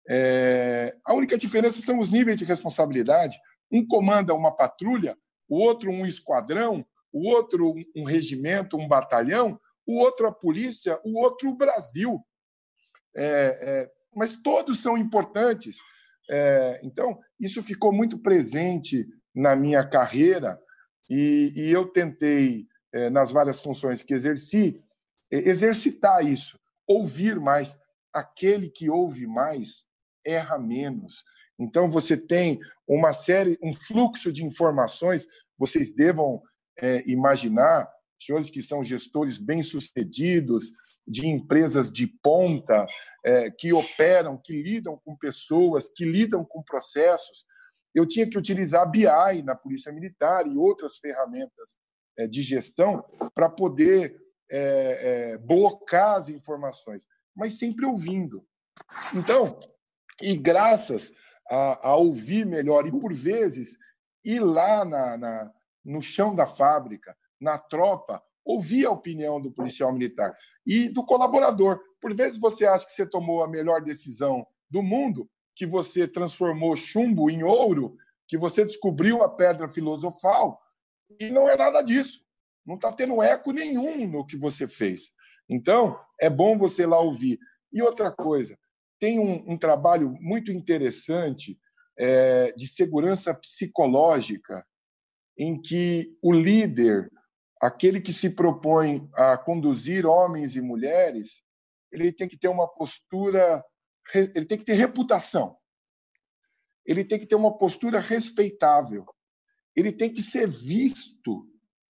é, 0.09 0.93
a 1.05 1.13
única 1.13 1.37
diferença 1.37 1.79
são 1.79 1.97
os 1.99 2.11
níveis 2.11 2.39
de 2.39 2.45
responsabilidade. 2.45 3.39
Um 3.71 3.87
comanda 3.87 4.33
uma 4.33 4.53
patrulha, 4.53 5.17
o 5.47 5.63
outro 5.63 5.89
um 5.89 6.05
esquadrão, 6.05 6.85
o 7.13 7.29
outro 7.29 7.73
um 7.95 8.03
regimento, 8.03 8.75
um 8.75 8.85
batalhão, 8.87 9.57
o 9.85 9.99
outro 9.99 10.27
a 10.27 10.33
polícia, 10.33 10.99
o 11.03 11.19
outro 11.19 11.49
o 11.49 11.55
Brasil. 11.55 12.23
É, 13.15 13.59
é, 13.61 13.91
mas 14.15 14.35
todos 14.35 14.79
são 14.79 14.97
importantes. 14.97 15.77
É, 16.29 16.79
então, 16.83 17.19
isso 17.39 17.61
ficou 17.61 17.91
muito 17.91 18.19
presente 18.21 19.05
na 19.35 19.55
minha 19.55 19.87
carreira 19.87 20.59
e, 21.09 21.51
e 21.55 21.69
eu 21.71 21.87
tentei, 21.87 22.67
é, 22.93 23.09
nas 23.09 23.31
várias 23.31 23.61
funções 23.61 24.01
que 24.03 24.13
exerci, 24.13 24.81
é, 25.31 25.37
exercitar 25.49 26.25
isso, 26.25 26.59
ouvir 26.87 27.39
mais. 27.39 27.77
Aquele 28.13 28.69
que 28.69 28.89
ouve 28.89 29.25
mais 29.25 29.87
erra 30.23 30.57
menos. 30.57 31.23
Então, 31.59 31.89
você 31.89 32.15
tem 32.15 32.59
uma 32.87 33.13
série, 33.13 33.57
um 33.61 33.73
fluxo 33.73 34.31
de 34.31 34.45
informações, 34.45 35.27
vocês 35.57 35.93
devam 35.93 36.41
é, 36.79 37.07
imaginar, 37.09 37.89
senhores 38.25 38.49
que 38.49 38.61
são 38.61 38.83
gestores 38.83 39.37
bem-sucedidos, 39.37 40.71
de 41.07 41.27
empresas 41.27 41.91
de 41.91 42.07
ponta, 42.07 42.87
é, 43.25 43.51
que 43.51 43.73
operam, 43.73 44.37
que 44.37 44.61
lidam 44.61 44.99
com 45.03 45.15
pessoas, 45.17 45.89
que 45.89 46.05
lidam 46.05 46.45
com 46.45 46.63
processos, 46.63 47.45
eu 47.93 48.07
tinha 48.07 48.27
que 48.27 48.37
utilizar 48.37 48.89
BI 48.89 49.41
na 49.43 49.55
Polícia 49.55 49.91
Militar 49.91 50.47
e 50.47 50.57
outras 50.57 50.97
ferramentas 50.97 51.77
é, 52.17 52.27
de 52.27 52.41
gestão 52.41 53.03
para 53.35 53.49
poder 53.49 54.19
é, 54.49 55.33
é, 55.33 55.37
blocar 55.37 56.19
as 56.19 56.29
informações, 56.29 57.07
mas 57.35 57.57
sempre 57.57 57.85
ouvindo. 57.85 58.45
Então, 59.13 59.59
e 60.21 60.35
graças 60.35 61.11
a, 61.49 61.89
a 61.89 61.95
ouvir 61.95 62.45
melhor, 62.45 62.87
e 62.87 62.91
por 62.91 63.13
vezes 63.13 63.77
ir 64.23 64.39
lá 64.39 64.85
na, 64.85 65.17
na, 65.17 65.53
no 65.83 66.01
chão 66.01 66.33
da 66.35 66.47
fábrica, 66.47 67.15
na 67.43 67.57
tropa, 67.57 68.23
ouvir 68.43 68.85
a 68.85 68.91
opinião 68.91 69.39
do 69.39 69.51
policial 69.51 69.93
militar 69.93 70.35
e 70.65 70.89
do 70.89 71.03
colaborador. 71.03 71.79
Por 72.01 72.13
vezes 72.13 72.37
você 72.37 72.65
acha 72.65 72.85
que 72.85 72.93
você 72.93 73.05
tomou 73.05 73.43
a 73.43 73.47
melhor 73.47 73.81
decisão 73.81 74.45
do 74.69 74.81
mundo, 74.81 75.29
que 75.55 75.65
você 75.65 76.07
transformou 76.07 76.75
chumbo 76.75 77.29
em 77.29 77.43
ouro, 77.43 77.95
que 78.27 78.37
você 78.37 78.65
descobriu 78.65 79.21
a 79.21 79.29
pedra 79.29 79.69
filosofal, 79.69 80.59
e 81.19 81.29
não 81.29 81.47
é 81.47 81.55
nada 81.55 81.81
disso. 81.81 82.23
Não 82.65 82.75
está 82.75 82.91
tendo 82.91 83.21
eco 83.21 83.51
nenhum 83.51 84.07
no 84.07 84.25
que 84.25 84.37
você 84.37 84.67
fez. 84.67 85.11
Então, 85.47 85.99
é 86.19 86.29
bom 86.29 86.57
você 86.57 86.85
lá 86.85 86.99
ouvir. 86.99 87.37
E 87.71 87.81
outra 87.81 88.11
coisa, 88.11 88.57
tem 88.99 89.19
um, 89.19 89.51
um 89.51 89.57
trabalho 89.57 90.15
muito 90.21 90.51
interessante 90.51 91.59
é, 91.97 92.51
de 92.53 92.67
segurança 92.67 93.33
psicológica, 93.33 94.65
em 95.37 95.61
que 95.61 96.15
o 96.21 96.31
líder, 96.31 97.11
aquele 97.65 98.01
que 98.01 98.11
se 98.11 98.29
propõe 98.29 99.09
a 99.13 99.37
conduzir 99.37 100.05
homens 100.05 100.55
e 100.55 100.61
mulheres, 100.61 101.41
ele 101.91 102.11
tem 102.11 102.27
que 102.27 102.37
ter 102.37 102.47
uma 102.47 102.67
postura 102.67 103.63
ele 104.35 104.45
tem 104.45 104.57
que 104.57 104.65
ter 104.65 104.73
reputação. 104.73 105.57
Ele 106.85 107.05
tem 107.05 107.17
que 107.17 107.25
ter 107.25 107.35
uma 107.35 107.57
postura 107.57 107.99
respeitável. 107.99 109.05
Ele 109.75 109.91
tem 109.91 110.13
que 110.13 110.21
ser 110.21 110.47
visto. 110.47 111.47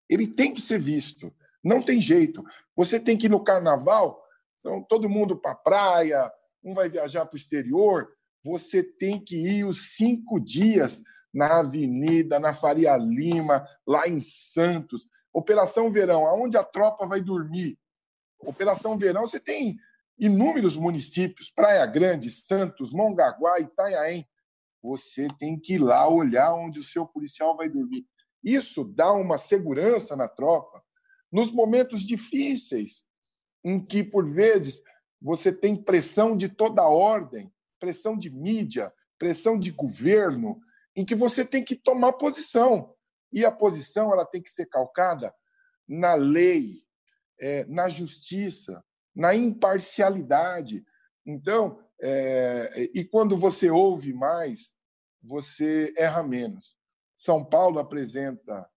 Ele 0.09 0.27
tem 0.27 0.53
que 0.53 0.61
ser 0.61 0.79
visto. 0.79 1.35
Não 1.63 1.81
tem 1.81 2.01
jeito. 2.01 2.43
Você 2.75 2.99
tem 2.99 3.17
que 3.17 3.25
ir 3.25 3.29
no 3.29 3.43
carnaval, 3.43 4.23
então 4.59 4.81
todo 4.81 5.09
mundo 5.09 5.35
para 5.37 5.51
a 5.51 5.55
praia, 5.55 6.31
um 6.63 6.73
vai 6.73 6.89
viajar 6.89 7.25
para 7.25 7.35
o 7.35 7.37
exterior. 7.37 8.07
Você 8.43 8.81
tem 8.81 9.19
que 9.19 9.35
ir 9.35 9.65
os 9.65 9.95
cinco 9.95 10.39
dias 10.39 11.03
na 11.33 11.59
Avenida, 11.59 12.39
na 12.39 12.53
Faria 12.53 12.95
Lima, 12.95 13.67
lá 13.85 14.07
em 14.07 14.21
Santos. 14.21 15.07
Operação 15.37 15.91
Verão, 15.91 16.25
aonde 16.25 16.57
a 16.57 16.63
tropa 16.63 17.05
vai 17.05 17.21
dormir? 17.21 17.77
Operação 18.39 18.97
Verão, 18.97 19.27
você 19.27 19.39
tem 19.39 19.77
inúmeros 20.17 20.75
municípios, 20.75 21.51
Praia 21.51 21.85
Grande, 21.85 22.31
Santos, 22.31 22.91
Mongaguá, 22.91 23.59
Itanhaém. 23.59 24.27
Você 24.81 25.27
tem 25.37 25.59
que 25.59 25.75
ir 25.75 25.77
lá 25.77 26.09
olhar 26.09 26.55
onde 26.55 26.79
o 26.79 26.83
seu 26.83 27.05
policial 27.05 27.55
vai 27.55 27.69
dormir. 27.69 28.03
Isso 28.43 28.83
dá 28.83 29.13
uma 29.13 29.37
segurança 29.37 30.15
na 30.15 30.27
tropa 30.27 30.83
nos 31.31 31.51
momentos 31.51 32.01
difíceis, 32.01 33.05
em 33.63 33.79
que, 33.79 34.03
por 34.03 34.25
vezes, 34.25 34.81
você 35.21 35.53
tem 35.53 35.75
pressão 35.75 36.35
de 36.35 36.49
toda 36.49 36.81
ordem, 36.87 37.53
pressão 37.79 38.17
de 38.17 38.31
mídia, 38.31 38.91
pressão 39.19 39.55
de 39.59 39.69
governo, 39.69 40.59
em 40.95 41.05
que 41.05 41.13
você 41.13 41.45
tem 41.45 41.63
que 41.63 41.75
tomar 41.75 42.13
posição. 42.13 42.96
E 43.37 43.45
a 43.45 43.51
posição 43.51 44.11
ela 44.11 44.25
tem 44.25 44.41
que 44.41 44.49
ser 44.49 44.65
calcada 44.65 45.31
na 45.87 46.15
lei, 46.15 46.83
é, 47.39 47.65
na 47.65 47.87
justiça, 47.87 48.83
na 49.15 49.35
imparcialidade. 49.35 50.83
Então, 51.23 51.79
é, 52.01 52.89
e 52.95 53.05
quando 53.05 53.37
você 53.37 53.69
ouve 53.69 54.11
mais, 54.11 54.75
você 55.21 55.93
erra 55.95 56.23
menos. 56.23 56.75
São 57.15 57.45
Paulo 57.45 57.77
apresenta 57.77 58.67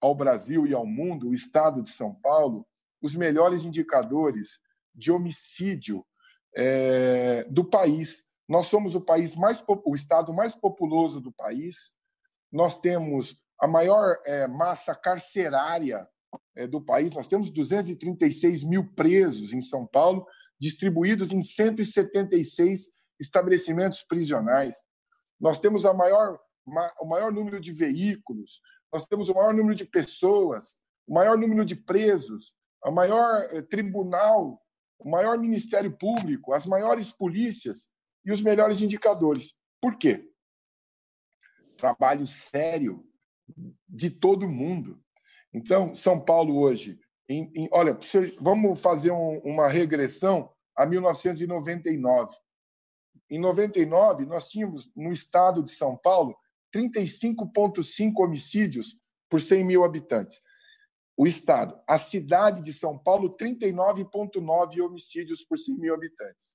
ao 0.00 0.12
Brasil 0.12 0.66
e 0.66 0.74
ao 0.74 0.84
mundo, 0.84 1.28
o 1.28 1.34
estado 1.34 1.80
de 1.80 1.90
São 1.90 2.12
Paulo, 2.12 2.66
os 3.00 3.14
melhores 3.14 3.62
indicadores 3.62 4.58
de 4.92 5.12
homicídio 5.12 6.04
é, 6.56 7.44
do 7.44 7.64
país. 7.64 8.24
Nós 8.48 8.66
somos 8.66 8.96
o 8.96 9.00
país 9.00 9.36
mais 9.36 9.62
o 9.68 9.94
estado 9.94 10.34
mais 10.34 10.56
populoso 10.56 11.20
do 11.20 11.30
país. 11.30 11.94
Nós 12.50 12.80
temos 12.80 13.40
a 13.60 13.68
maior 13.68 14.18
é, 14.24 14.48
massa 14.48 14.94
carcerária 14.94 16.08
é, 16.56 16.66
do 16.66 16.80
país. 16.80 17.12
Nós 17.12 17.28
temos 17.28 17.50
236 17.50 18.64
mil 18.64 18.90
presos 18.94 19.52
em 19.52 19.60
São 19.60 19.86
Paulo, 19.86 20.26
distribuídos 20.58 21.30
em 21.30 21.42
176 21.42 22.88
estabelecimentos 23.20 24.02
prisionais. 24.02 24.76
Nós 25.38 25.60
temos 25.60 25.84
a 25.84 25.92
maior, 25.92 26.38
o 27.00 27.06
maior 27.06 27.30
número 27.30 27.60
de 27.60 27.72
veículos, 27.72 28.62
nós 28.92 29.06
temos 29.06 29.28
o 29.28 29.34
maior 29.34 29.52
número 29.52 29.74
de 29.74 29.84
pessoas, 29.84 30.74
o 31.06 31.14
maior 31.14 31.36
número 31.36 31.64
de 31.64 31.76
presos, 31.76 32.54
o 32.84 32.90
maior 32.90 33.46
é, 33.50 33.60
tribunal, 33.60 34.60
o 34.98 35.10
maior 35.10 35.38
Ministério 35.38 35.96
Público, 35.96 36.52
as 36.52 36.64
maiores 36.64 37.10
polícias 37.10 37.88
e 38.24 38.32
os 38.32 38.40
melhores 38.40 38.80
indicadores. 38.80 39.54
Por 39.80 39.96
quê? 39.96 40.30
Trabalho 41.76 42.26
sério 42.26 43.09
de 43.88 44.10
todo 44.10 44.48
mundo. 44.48 45.02
Então, 45.52 45.94
São 45.94 46.20
Paulo 46.20 46.58
hoje, 46.58 47.00
em, 47.28 47.50
em, 47.54 47.68
olha, 47.72 47.98
vamos 48.40 48.80
fazer 48.80 49.10
um, 49.10 49.38
uma 49.38 49.68
regressão 49.68 50.50
a 50.76 50.86
1999. 50.86 52.34
Em 53.30 53.38
99, 53.38 54.26
nós 54.26 54.48
tínhamos 54.48 54.90
no 54.96 55.12
estado 55.12 55.62
de 55.62 55.70
São 55.70 55.96
Paulo 55.96 56.36
35,5 56.74 58.12
homicídios 58.18 58.96
por 59.28 59.40
100 59.40 59.64
mil 59.64 59.84
habitantes. 59.84 60.42
O 61.16 61.26
estado. 61.26 61.78
A 61.86 61.98
cidade 61.98 62.62
de 62.62 62.72
São 62.72 62.98
Paulo, 62.98 63.36
39,9 63.36 64.80
homicídios 64.82 65.44
por 65.44 65.58
100 65.58 65.76
mil 65.76 65.94
habitantes. 65.94 66.54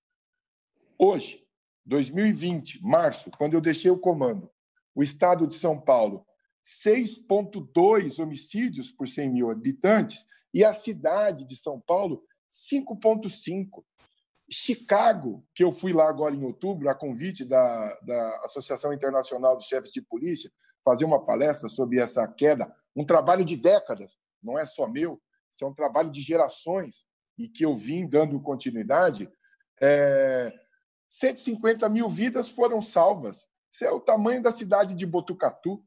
Hoje, 0.97 1.45
2020, 1.85 2.81
março, 2.83 3.29
quando 3.37 3.53
eu 3.53 3.61
deixei 3.61 3.91
o 3.91 3.99
comando, 3.99 4.49
o 4.93 5.03
estado 5.03 5.45
de 5.45 5.55
São 5.55 5.79
Paulo, 5.79 6.25
6,2 6.65 8.17
homicídios 8.17 8.91
por 8.91 9.07
100 9.07 9.29
mil 9.29 9.51
habitantes, 9.51 10.25
e 10.51 10.63
a 10.63 10.73
cidade 10.73 11.45
de 11.45 11.55
São 11.55 11.79
Paulo, 11.79 12.23
5,5. 12.49 13.83
Chicago, 14.49 15.45
que 15.53 15.63
eu 15.63 15.71
fui 15.71 15.93
lá 15.93 16.09
agora 16.09 16.33
em 16.33 16.43
outubro, 16.43 16.89
a 16.89 16.95
convite 16.95 17.45
da, 17.45 17.93
da 18.01 18.41
Associação 18.45 18.93
Internacional 18.93 19.57
de 19.57 19.65
Chefes 19.65 19.91
de 19.91 20.01
Polícia, 20.01 20.51
fazer 20.83 21.05
uma 21.05 21.23
palestra 21.23 21.67
sobre 21.67 21.99
essa 21.99 22.27
queda, 22.27 22.73
um 22.95 23.05
trabalho 23.05 23.43
de 23.43 23.55
décadas, 23.55 24.17
não 24.41 24.57
é 24.57 24.65
só 24.65 24.87
meu, 24.87 25.21
isso 25.53 25.63
é 25.63 25.67
um 25.67 25.73
trabalho 25.73 26.11
de 26.11 26.21
gerações 26.21 27.05
e 27.37 27.47
que 27.47 27.65
eu 27.65 27.75
vim 27.75 28.07
dando 28.07 28.39
continuidade. 28.39 29.29
É, 29.81 30.53
150 31.09 31.87
mil 31.89 32.07
vidas 32.07 32.49
foram 32.49 32.81
salvas. 32.81 33.47
Isso 33.71 33.83
é 33.83 33.91
o 33.91 33.99
tamanho 33.99 34.41
da 34.41 34.51
cidade 34.51 34.95
de 34.95 35.05
Botucatu, 35.05 35.83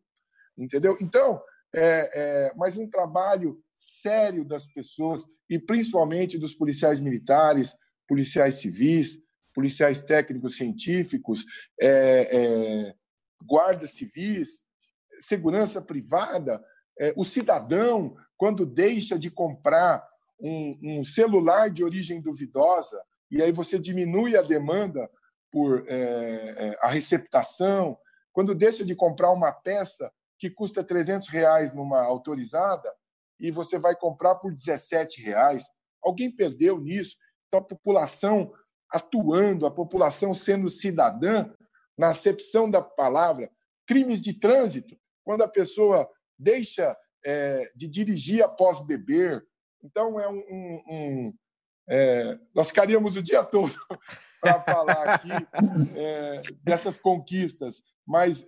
entendeu? 0.58 0.96
Então, 1.00 1.40
é, 1.74 2.10
é, 2.48 2.52
mas 2.56 2.76
um 2.76 2.88
trabalho 2.88 3.62
sério 3.74 4.44
das 4.44 4.66
pessoas 4.66 5.26
e 5.48 5.58
principalmente 5.58 6.38
dos 6.38 6.54
policiais 6.54 6.98
militares, 7.00 7.74
policiais 8.06 8.56
civis, 8.56 9.22
policiais 9.54 10.00
técnicos 10.00 10.56
científicos, 10.56 11.44
é, 11.80 12.36
é, 12.36 12.94
guardas 13.44 13.92
civis, 13.92 14.62
segurança 15.20 15.80
privada, 15.80 16.62
é, 16.98 17.12
o 17.16 17.24
cidadão, 17.24 18.16
quando 18.36 18.66
deixa 18.66 19.18
de 19.18 19.30
comprar 19.30 20.06
um, 20.40 20.78
um, 20.82 21.04
celular 21.04 21.70
de 21.70 21.84
origem 21.84 22.20
duvidosa, 22.20 23.02
e 23.30 23.42
aí 23.42 23.52
você 23.52 23.78
diminui 23.78 24.36
a 24.36 24.42
demanda 24.42 25.10
por 25.50 25.84
é, 25.88 26.76
a 26.80 26.88
receptação, 26.88 27.98
quando 28.32 28.54
deixa 28.54 28.84
de 28.84 28.94
comprar 28.94 29.32
uma 29.32 29.52
peça 29.52 30.12
que 30.38 30.48
custa 30.48 30.84
300 30.84 31.28
reais 31.28 31.74
numa 31.74 32.00
autorizada 32.02 32.92
e 33.40 33.50
você 33.50 33.78
vai 33.78 33.94
comprar 33.94 34.36
por 34.36 34.52
17 34.52 35.20
reais, 35.22 35.68
alguém 36.02 36.30
perdeu 36.30 36.80
nisso. 36.80 37.16
Então, 37.46 37.60
a 37.60 37.64
população 37.64 38.52
atuando, 38.90 39.66
a 39.66 39.70
população 39.70 40.34
sendo 40.34 40.70
cidadã, 40.70 41.50
na 41.96 42.10
acepção 42.10 42.70
da 42.70 42.80
palavra, 42.80 43.50
crimes 43.86 44.20
de 44.22 44.32
trânsito, 44.32 44.96
quando 45.24 45.42
a 45.42 45.48
pessoa 45.48 46.08
deixa 46.38 46.96
é, 47.24 47.70
de 47.74 47.88
dirigir 47.88 48.42
após 48.42 48.80
beber. 48.80 49.44
Então, 49.82 50.18
é 50.20 50.28
um. 50.28 50.38
um, 50.50 50.82
um 50.88 51.34
é, 51.90 52.38
nós 52.54 52.68
ficaríamos 52.68 53.16
o 53.16 53.22
dia 53.22 53.42
todo 53.42 53.74
para 54.40 54.60
falar 54.60 55.14
aqui 55.14 55.30
é, 55.96 56.42
dessas 56.62 56.98
conquistas, 56.98 57.82
mas 58.06 58.44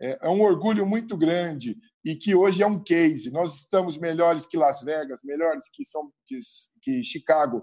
é, 0.00 0.18
é, 0.22 0.28
um 0.28 0.42
orgulho 0.42 0.84
muito 0.86 1.16
grande 1.16 1.76
e 2.04 2.14
que 2.14 2.34
hoje 2.34 2.62
é 2.62 2.66
um 2.66 2.82
case. 2.82 3.30
Nós 3.30 3.54
estamos 3.54 3.96
melhores 3.98 4.46
que 4.46 4.56
Las 4.56 4.82
Vegas, 4.82 5.20
melhores 5.24 5.68
que, 5.72 5.84
São, 5.84 6.10
que, 6.26 6.38
que 6.82 7.02
Chicago, 7.02 7.62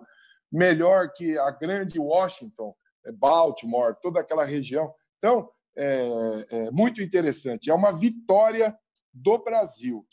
melhor 0.51 1.11
que 1.13 1.37
a 1.37 1.51
grande 1.51 1.99
Washington, 1.99 2.73
é, 3.05 3.11
Baltimore, 3.11 3.95
toda 4.01 4.19
aquela 4.19 4.43
região. 4.43 4.93
Então, 5.17 5.49
é, 5.77 6.45
é 6.51 6.71
muito 6.71 7.01
interessante. 7.01 7.69
É 7.69 7.73
uma 7.73 7.91
vitória 7.91 8.75
do 9.13 9.37
Brasil. 9.37 10.05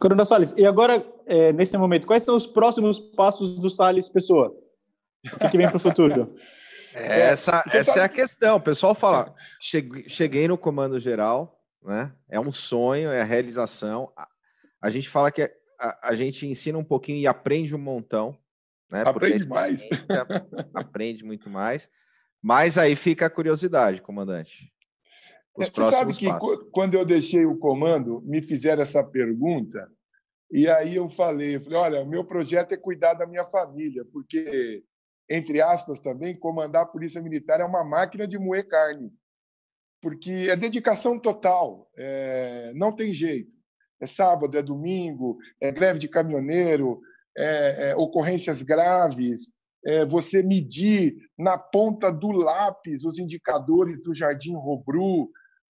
Coronel 0.00 0.26
Salles, 0.26 0.52
e 0.56 0.66
agora, 0.66 1.06
é, 1.26 1.52
nesse 1.52 1.76
momento, 1.78 2.06
quais 2.06 2.24
são 2.24 2.36
os 2.36 2.46
próximos 2.46 2.98
passos 2.98 3.58
do 3.58 3.70
Salles 3.70 4.08
Pessoa? 4.08 4.54
O 5.24 5.38
que, 5.38 5.50
que 5.50 5.56
vem 5.56 5.68
para 5.68 5.76
o 5.76 5.80
futuro? 5.80 6.30
É, 6.94 7.20
essa, 7.22 7.64
essa 7.72 8.00
é 8.00 8.04
a 8.04 8.08
questão. 8.08 8.56
O 8.56 8.60
pessoal 8.60 8.94
fala: 8.94 9.34
cheguei, 9.60 10.08
cheguei 10.08 10.48
no 10.48 10.56
comando 10.56 10.98
geral, 10.98 11.60
né? 11.82 12.12
É 12.28 12.38
um 12.38 12.52
sonho, 12.52 13.10
é 13.10 13.20
a 13.20 13.24
realização. 13.24 14.12
A, 14.16 14.28
a 14.80 14.90
gente 14.90 15.08
fala 15.08 15.32
que 15.32 15.42
a, 15.78 16.08
a, 16.08 16.14
gente 16.14 16.46
ensina 16.46 16.78
um 16.78 16.84
pouquinho 16.84 17.18
e 17.18 17.26
aprende 17.26 17.74
um 17.74 17.78
montão. 17.78 18.38
Né? 18.90 19.02
Aprende 19.04 19.46
mais. 19.46 19.82
Aprende 20.72 21.24
muito 21.24 21.50
mais. 21.50 21.90
Mas 22.40 22.78
aí 22.78 22.94
fica 22.94 23.26
a 23.26 23.30
curiosidade, 23.30 24.00
comandante. 24.00 24.72
Os 25.56 25.68
Você 25.68 25.90
sabe 25.90 26.14
que 26.14 26.26
passos. 26.26 26.66
quando 26.70 26.94
eu 26.94 27.04
deixei 27.04 27.44
o 27.46 27.56
comando, 27.56 28.20
me 28.22 28.42
fizeram 28.42 28.82
essa 28.82 29.02
pergunta, 29.02 29.88
e 30.50 30.68
aí 30.68 30.96
eu 30.96 31.08
falei, 31.08 31.56
eu 31.56 31.60
falei, 31.60 31.78
olha, 31.78 32.02
o 32.02 32.06
meu 32.06 32.24
projeto 32.24 32.72
é 32.72 32.76
cuidar 32.76 33.14
da 33.14 33.26
minha 33.26 33.44
família, 33.44 34.04
porque 34.12 34.84
entre 35.28 35.60
aspas 35.60 36.00
também, 36.00 36.38
comandar 36.38 36.82
a 36.82 36.86
Polícia 36.86 37.20
Militar 37.20 37.60
é 37.60 37.64
uma 37.64 37.84
máquina 37.84 38.26
de 38.26 38.38
moer 38.38 38.68
carne, 38.68 39.12
porque 40.00 40.48
é 40.50 40.56
dedicação 40.56 41.18
total, 41.18 41.90
é, 41.96 42.72
não 42.74 42.94
tem 42.94 43.12
jeito. 43.12 43.56
É 44.00 44.06
sábado, 44.06 44.58
é 44.58 44.62
domingo, 44.62 45.38
é 45.60 45.72
greve 45.72 45.98
de 45.98 46.08
caminhoneiro, 46.08 47.00
é, 47.36 47.90
é, 47.90 47.96
ocorrências 47.96 48.62
graves, 48.62 49.52
é, 49.86 50.04
você 50.04 50.42
medir 50.42 51.16
na 51.38 51.56
ponta 51.58 52.10
do 52.10 52.30
lápis 52.30 53.04
os 53.04 53.18
indicadores 53.18 54.02
do 54.02 54.14
Jardim 54.14 54.54
Robru, 54.54 55.30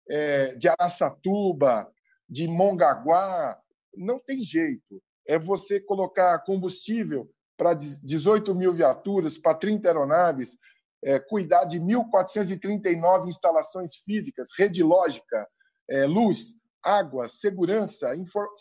é, 0.10 0.56
de 0.56 0.68
Araçatuba, 0.68 1.90
de 2.30 2.48
Mongaguá, 2.48 3.58
não 3.96 4.20
tem 4.20 4.44
jeito. 4.44 5.02
É 5.28 5.38
você 5.38 5.80
colocar 5.80 6.40
combustível 6.40 7.30
para 7.62 7.76
18 7.76 8.56
mil 8.56 8.74
viaturas, 8.74 9.38
para 9.38 9.54
30 9.54 9.88
aeronaves, 9.88 10.58
é, 11.04 11.20
cuidar 11.20 11.64
de 11.66 11.80
1.439 11.80 13.28
instalações 13.28 13.98
físicas, 13.98 14.48
rede 14.58 14.82
lógica, 14.82 15.48
é, 15.88 16.08
luz, 16.08 16.56
água, 16.84 17.30
segurança, 17.30 18.10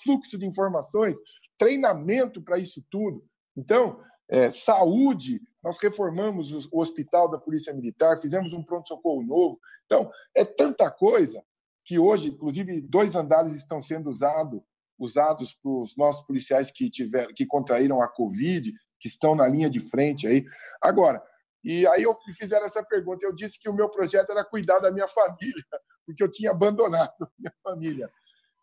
fluxo 0.02 0.36
de 0.36 0.44
informações, 0.44 1.16
treinamento 1.56 2.42
para 2.42 2.58
isso 2.58 2.84
tudo. 2.90 3.24
Então, 3.56 4.04
é, 4.28 4.50
saúde, 4.50 5.40
nós 5.64 5.78
reformamos 5.78 6.68
o 6.70 6.78
hospital 6.78 7.30
da 7.30 7.38
Polícia 7.38 7.72
Militar, 7.72 8.20
fizemos 8.20 8.52
um 8.52 8.62
pronto-socorro 8.62 9.22
novo. 9.22 9.58
Então, 9.86 10.10
é 10.34 10.44
tanta 10.44 10.90
coisa 10.90 11.42
que 11.86 11.98
hoje, 11.98 12.28
inclusive, 12.28 12.82
dois 12.82 13.16
andares 13.16 13.54
estão 13.54 13.80
sendo 13.80 14.10
usado, 14.10 14.62
usados 14.98 15.54
para 15.54 15.72
os 15.72 15.96
nossos 15.96 16.22
policiais 16.26 16.70
que, 16.70 16.90
tiveram, 16.90 17.32
que 17.32 17.46
contraíram 17.46 18.02
a 18.02 18.06
Covid, 18.06 18.74
que 19.00 19.08
estão 19.08 19.34
na 19.34 19.48
linha 19.48 19.70
de 19.70 19.80
frente 19.80 20.26
aí. 20.26 20.44
Agora, 20.80 21.22
e 21.64 21.86
aí 21.88 22.02
eu 22.02 22.14
me 22.26 22.34
fizeram 22.34 22.66
essa 22.66 22.84
pergunta. 22.84 23.24
Eu 23.24 23.34
disse 23.34 23.58
que 23.58 23.68
o 23.68 23.74
meu 23.74 23.88
projeto 23.88 24.30
era 24.30 24.44
cuidar 24.44 24.78
da 24.78 24.92
minha 24.92 25.08
família, 25.08 25.64
porque 26.06 26.22
eu 26.22 26.30
tinha 26.30 26.50
abandonado 26.50 27.12
a 27.20 27.28
minha 27.38 27.54
família. 27.64 28.10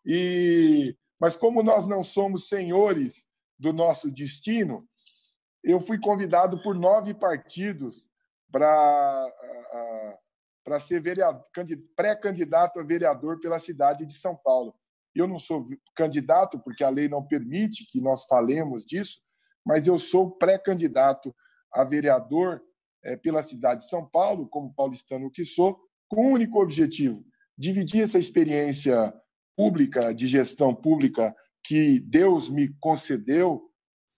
E 0.06 0.96
mas 1.20 1.36
como 1.36 1.64
nós 1.64 1.84
não 1.84 2.02
somos 2.04 2.48
senhores 2.48 3.26
do 3.58 3.72
nosso 3.72 4.08
destino, 4.08 4.88
eu 5.64 5.80
fui 5.80 5.98
convidado 5.98 6.62
por 6.62 6.76
nove 6.76 7.12
partidos 7.12 8.08
para 8.50 9.32
para 10.64 10.78
ser 10.78 11.02
pré-candidato 11.96 12.78
a 12.78 12.84
vereador 12.84 13.40
pela 13.40 13.58
cidade 13.58 14.04
de 14.04 14.12
São 14.12 14.36
Paulo. 14.36 14.74
Eu 15.14 15.26
não 15.26 15.38
sou 15.38 15.64
candidato 15.94 16.58
porque 16.60 16.84
a 16.84 16.90
lei 16.90 17.08
não 17.08 17.26
permite 17.26 17.86
que 17.90 18.02
nós 18.02 18.26
falemos 18.26 18.84
disso, 18.84 19.22
mas 19.68 19.86
eu 19.86 19.98
sou 19.98 20.30
pré-candidato 20.30 21.36
a 21.70 21.84
vereador 21.84 22.62
é, 23.04 23.18
pela 23.18 23.42
cidade 23.42 23.82
de 23.82 23.90
São 23.90 24.08
Paulo, 24.08 24.48
como 24.48 24.72
paulistano 24.72 25.30
que 25.30 25.44
sou, 25.44 25.78
com 26.08 26.24
o 26.24 26.30
único 26.30 26.58
objetivo: 26.58 27.22
dividir 27.56 28.02
essa 28.02 28.18
experiência 28.18 29.12
pública, 29.54 30.14
de 30.14 30.26
gestão 30.26 30.74
pública 30.74 31.36
que 31.62 32.00
Deus 32.00 32.48
me 32.48 32.74
concedeu 32.80 33.70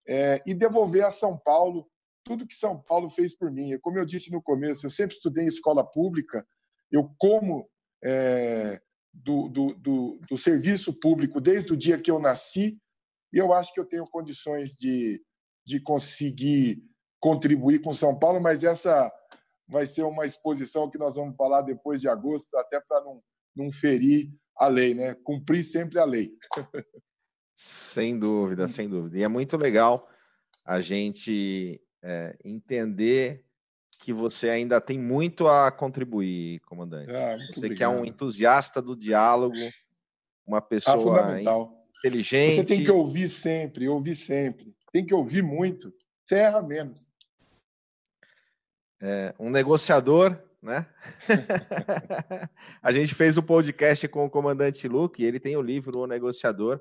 é, 0.07 0.41
e 0.47 0.55
devolver 0.55 1.05
a 1.05 1.11
São 1.11 1.37
Paulo 1.37 1.91
tudo 2.23 2.47
que 2.47 2.55
São 2.55 2.81
Paulo 2.81 3.11
fez 3.11 3.37
por 3.37 3.51
mim. 3.51 3.77
Como 3.81 3.99
eu 3.99 4.05
disse 4.05 4.31
no 4.31 4.41
começo, 4.41 4.87
eu 4.87 4.91
sempre 4.91 5.17
estudei 5.17 5.43
em 5.43 5.49
escola 5.49 5.85
pública, 5.85 6.47
eu 6.93 7.13
como 7.19 7.69
é, 8.05 8.81
do, 9.13 9.49
do, 9.49 9.75
do, 9.75 10.21
do 10.31 10.37
serviço 10.37 10.93
público 10.93 11.41
desde 11.41 11.73
o 11.73 11.77
dia 11.77 11.99
que 11.99 12.11
eu 12.11 12.21
nasci, 12.21 12.79
e 13.33 13.39
eu 13.39 13.53
acho 13.53 13.75
que 13.75 13.81
eu 13.81 13.85
tenho 13.85 14.05
condições 14.05 14.77
de 14.77 15.21
de 15.71 15.79
conseguir 15.79 16.83
contribuir 17.21 17.81
com 17.81 17.93
São 17.93 18.19
Paulo, 18.19 18.41
mas 18.41 18.65
essa 18.65 19.13
vai 19.69 19.87
ser 19.87 20.03
uma 20.03 20.27
exposição 20.27 20.91
que 20.91 20.99
nós 20.99 21.15
vamos 21.15 21.37
falar 21.37 21.63
depois 21.63 22.01
de 22.01 22.09
agosto, 22.09 22.57
até 22.57 22.81
para 22.81 23.05
não, 23.05 23.23
não 23.55 23.71
ferir 23.71 24.29
a 24.57 24.67
lei, 24.67 24.95
né? 24.95 25.15
Cumprir 25.23 25.63
sempre 25.63 26.01
a 26.01 26.05
lei. 26.05 26.33
Sem 27.55 28.19
dúvida, 28.19 28.67
sem 28.67 28.89
dúvida. 28.89 29.19
E 29.19 29.23
é 29.23 29.29
muito 29.29 29.57
legal 29.57 30.09
a 30.65 30.81
gente 30.81 31.81
é, 32.03 32.37
entender 32.45 33.45
que 33.99 34.13
você 34.13 34.49
ainda 34.49 34.81
tem 34.81 34.99
muito 34.99 35.47
a 35.47 35.71
contribuir, 35.71 36.61
comandante. 36.61 37.13
Ah, 37.15 37.37
você 37.37 37.59
obrigado. 37.59 37.77
que 37.77 37.85
é 37.85 37.89
um 37.89 38.05
entusiasta 38.05 38.81
do 38.81 38.97
diálogo, 38.97 39.55
uma 40.45 40.59
ah, 40.59 40.63
pessoa 40.63 41.35
ah, 41.35 41.41
inteligente. 41.99 42.57
Você 42.57 42.65
tem 42.65 42.83
que 42.83 42.91
ouvir 42.91 43.29
sempre, 43.29 43.89
ouvir 43.89 44.17
sempre 44.17 44.75
tem 44.93 45.05
que 45.05 45.15
ouvir 45.15 45.43
muito, 45.43 45.93
você 46.25 46.37
erra 46.37 46.63
menos. 46.63 47.11
É, 49.01 49.35
um 49.39 49.51
negociador 49.51 50.39
né? 50.63 50.87
a 52.83 52.93
gente 52.93 53.15
fez 53.15 53.37
o 53.37 53.41
um 53.41 53.45
podcast 53.45 54.07
com 54.09 54.27
o 54.27 54.31
comandante 54.31 54.87
Luke, 54.87 55.23
e 55.23 55.27
ele 55.27 55.41
tem 55.41 55.57
o 55.57 55.63
livro 55.63 56.01
O 56.01 56.07
Negociador, 56.07 56.81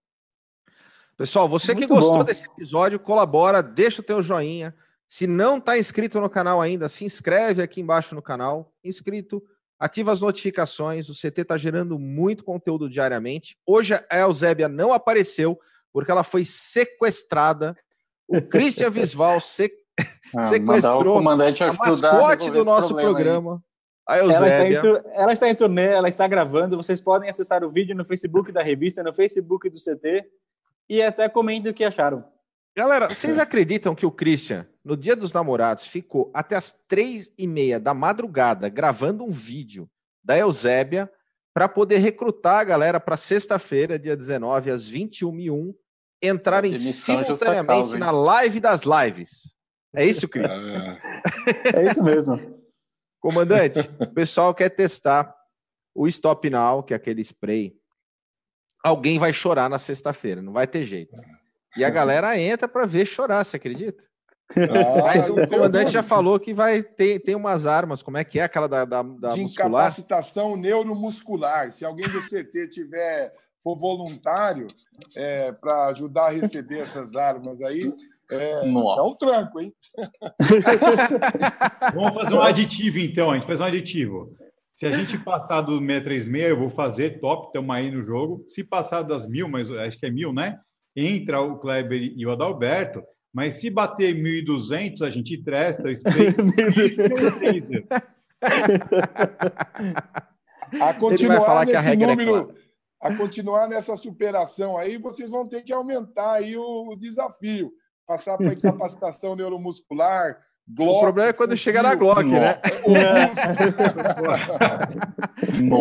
Pessoal, 1.16 1.48
você 1.48 1.74
Muito 1.74 1.86
que 1.86 1.94
gostou 1.94 2.18
bom. 2.18 2.24
desse 2.24 2.46
episódio, 2.46 2.98
colabora, 2.98 3.62
deixa 3.62 4.00
o 4.00 4.04
teu 4.04 4.22
joinha. 4.22 4.74
Se 5.06 5.26
não 5.26 5.58
está 5.58 5.76
inscrito 5.76 6.20
no 6.20 6.30
canal 6.30 6.62
ainda, 6.62 6.88
se 6.88 7.04
inscreve 7.04 7.62
aqui 7.62 7.80
embaixo 7.80 8.14
no 8.14 8.22
canal. 8.22 8.72
Inscrito, 8.82 9.42
ativa 9.78 10.12
as 10.12 10.20
notificações. 10.20 11.08
O 11.08 11.14
CT 11.14 11.42
está 11.42 11.56
gerando 11.56 11.98
muito 11.98 12.44
conteúdo 12.44 12.88
diariamente. 12.88 13.58
Hoje 13.66 13.94
a 13.94 14.16
Eusébia 14.18 14.68
não 14.68 14.92
apareceu 14.92 15.60
porque 15.92 16.10
ela 16.10 16.22
foi 16.22 16.44
sequestrada. 16.44 17.76
O 18.26 18.40
Christian 18.40 18.90
Visval 18.90 19.40
se... 19.40 19.70
ah, 20.36 20.42
sequestrou 20.44 21.00
o 21.00 21.14
comandante 21.14 21.62
a 21.62 21.72
mascote 21.72 22.50
do 22.50 22.64
nosso 22.64 22.94
programa. 22.94 23.62
Ela 24.08 24.32
está, 24.32 24.66
em, 24.66 24.74
ela 25.14 25.32
está 25.32 25.48
em 25.48 25.54
turnê, 25.54 25.86
ela 25.86 26.08
está 26.08 26.26
gravando. 26.26 26.76
Vocês 26.76 27.00
podem 27.00 27.30
acessar 27.30 27.62
o 27.62 27.70
vídeo 27.70 27.94
no 27.94 28.04
Facebook 28.04 28.50
da 28.50 28.62
revista, 28.62 29.02
no 29.02 29.12
Facebook 29.12 29.70
do 29.70 29.78
CT 29.78 30.26
e 30.88 31.00
até 31.00 31.28
comentem 31.28 31.70
o 31.70 31.74
que 31.74 31.84
acharam. 31.84 32.24
Galera, 32.76 33.08
vocês 33.08 33.38
acreditam 33.38 33.94
que 33.94 34.04
o 34.04 34.10
Christian, 34.10 34.66
no 34.84 34.96
dia 34.96 35.14
dos 35.14 35.32
namorados, 35.32 35.86
ficou 35.86 36.30
até 36.34 36.56
as 36.56 36.72
três 36.88 37.30
e 37.38 37.46
meia 37.46 37.78
da 37.78 37.94
madrugada 37.94 38.68
gravando 38.68 39.24
um 39.24 39.30
vídeo 39.30 39.88
da 40.22 40.36
Eusébia 40.36 41.10
para 41.54 41.68
poder 41.68 41.98
recrutar 41.98 42.60
a 42.60 42.64
galera 42.64 43.00
para 43.00 43.16
sexta-feira, 43.16 43.98
dia 43.98 44.16
19, 44.16 44.70
às 44.70 44.90
21h01, 44.90 45.74
entrarem 46.22 46.76
simultaneamente 46.78 47.66
causa, 47.66 47.98
na 47.98 48.10
live 48.10 48.60
das 48.60 48.82
lives. 48.82 49.54
É 49.94 50.04
isso, 50.04 50.28
Christian? 50.28 50.98
é 51.74 51.86
isso 51.90 52.02
mesmo. 52.02 52.60
Comandante, 53.20 53.80
o 54.00 54.06
pessoal 54.06 54.54
quer 54.54 54.70
testar 54.70 55.34
o 55.94 56.06
Stop 56.06 56.48
Now, 56.48 56.82
que 56.82 56.94
é 56.94 56.96
aquele 56.96 57.20
spray. 57.22 57.76
Alguém 58.82 59.18
vai 59.18 59.32
chorar 59.32 59.68
na 59.68 59.78
sexta-feira, 59.78 60.40
não 60.40 60.52
vai 60.52 60.66
ter 60.66 60.82
jeito. 60.84 61.14
E 61.76 61.84
a 61.84 61.90
galera 61.90 62.38
entra 62.38 62.66
para 62.66 62.86
ver 62.86 63.04
chorar, 63.06 63.44
você 63.44 63.56
acredita? 63.56 64.02
Ah, 64.56 65.02
Mas 65.04 65.28
o 65.28 65.46
comandante 65.46 65.92
já 65.92 66.02
falou 66.02 66.40
que 66.40 66.52
vai 66.52 66.82
ter 66.82 67.20
tem 67.20 67.34
umas 67.36 67.66
armas, 67.66 68.02
como 68.02 68.16
é 68.16 68.24
que 68.24 68.40
é 68.40 68.42
aquela 68.42 68.68
da, 68.68 68.84
da, 68.84 69.02
da 69.02 69.30
de 69.30 69.42
muscular? 69.42 69.68
incapacitação 69.68 70.56
neuromuscular. 70.56 71.70
Se 71.70 71.84
alguém 71.84 72.08
do 72.08 72.20
CT 72.22 72.68
tiver 72.68 73.30
for 73.62 73.76
voluntário 73.76 74.68
é, 75.14 75.52
para 75.52 75.86
ajudar 75.88 76.28
a 76.28 76.30
receber 76.30 76.80
essas 76.80 77.14
armas 77.14 77.60
aí, 77.62 77.92
é, 78.32 78.66
Nossa. 78.66 79.00
é 79.00 79.04
um 79.04 79.16
tranco, 79.16 79.60
hein? 79.60 79.72
Vamos 81.94 82.14
fazer 82.14 82.34
um 82.34 82.42
aditivo, 82.42 82.98
então. 82.98 83.30
A 83.30 83.34
gente 83.34 83.46
faz 83.46 83.60
um 83.60 83.64
aditivo. 83.64 84.34
Se 84.74 84.86
a 84.86 84.90
gente 84.90 85.18
passar 85.18 85.60
do 85.60 85.78
636, 85.78 86.50
eu 86.50 86.58
vou 86.58 86.70
fazer 86.70 87.20
top, 87.20 87.48
estamos 87.48 87.76
aí 87.76 87.90
no 87.90 88.02
jogo. 88.04 88.42
Se 88.46 88.64
passar 88.64 89.02
das 89.02 89.28
mil, 89.28 89.46
mas 89.48 89.70
acho 89.70 89.98
que 89.98 90.06
é 90.06 90.10
mil, 90.10 90.32
né? 90.32 90.58
Entra 90.96 91.40
o 91.40 91.58
Kleber 91.58 92.14
e 92.16 92.26
o 92.26 92.30
Adalberto. 92.30 93.02
Mas 93.32 93.60
se 93.60 93.70
bater 93.70 94.14
1.200, 94.14 95.02
a 95.02 95.10
gente 95.10 95.36
tresta 95.42 95.84
a 100.80 100.94
continuar 100.94 101.64
nesse 101.66 101.96
número, 101.96 102.54
é 103.02 103.08
a 103.08 103.16
continuar 103.16 103.68
nessa 103.68 103.96
superação 103.96 104.76
aí, 104.76 104.98
vocês 104.98 105.30
vão 105.30 105.46
ter 105.46 105.62
que 105.62 105.72
aumentar 105.72 106.32
aí 106.32 106.56
o 106.56 106.96
desafio 106.96 107.72
passar 108.10 108.36
para 108.36 108.52
incapacitação 108.52 109.36
neuromuscular. 109.36 110.44
Glock, 110.66 110.96
o 110.96 111.00
problema 111.00 111.30
é 111.30 111.32
quando 111.32 111.56
chegar 111.56 111.82
na 111.84 111.94
Glock, 111.94 112.24
né? 112.24 112.60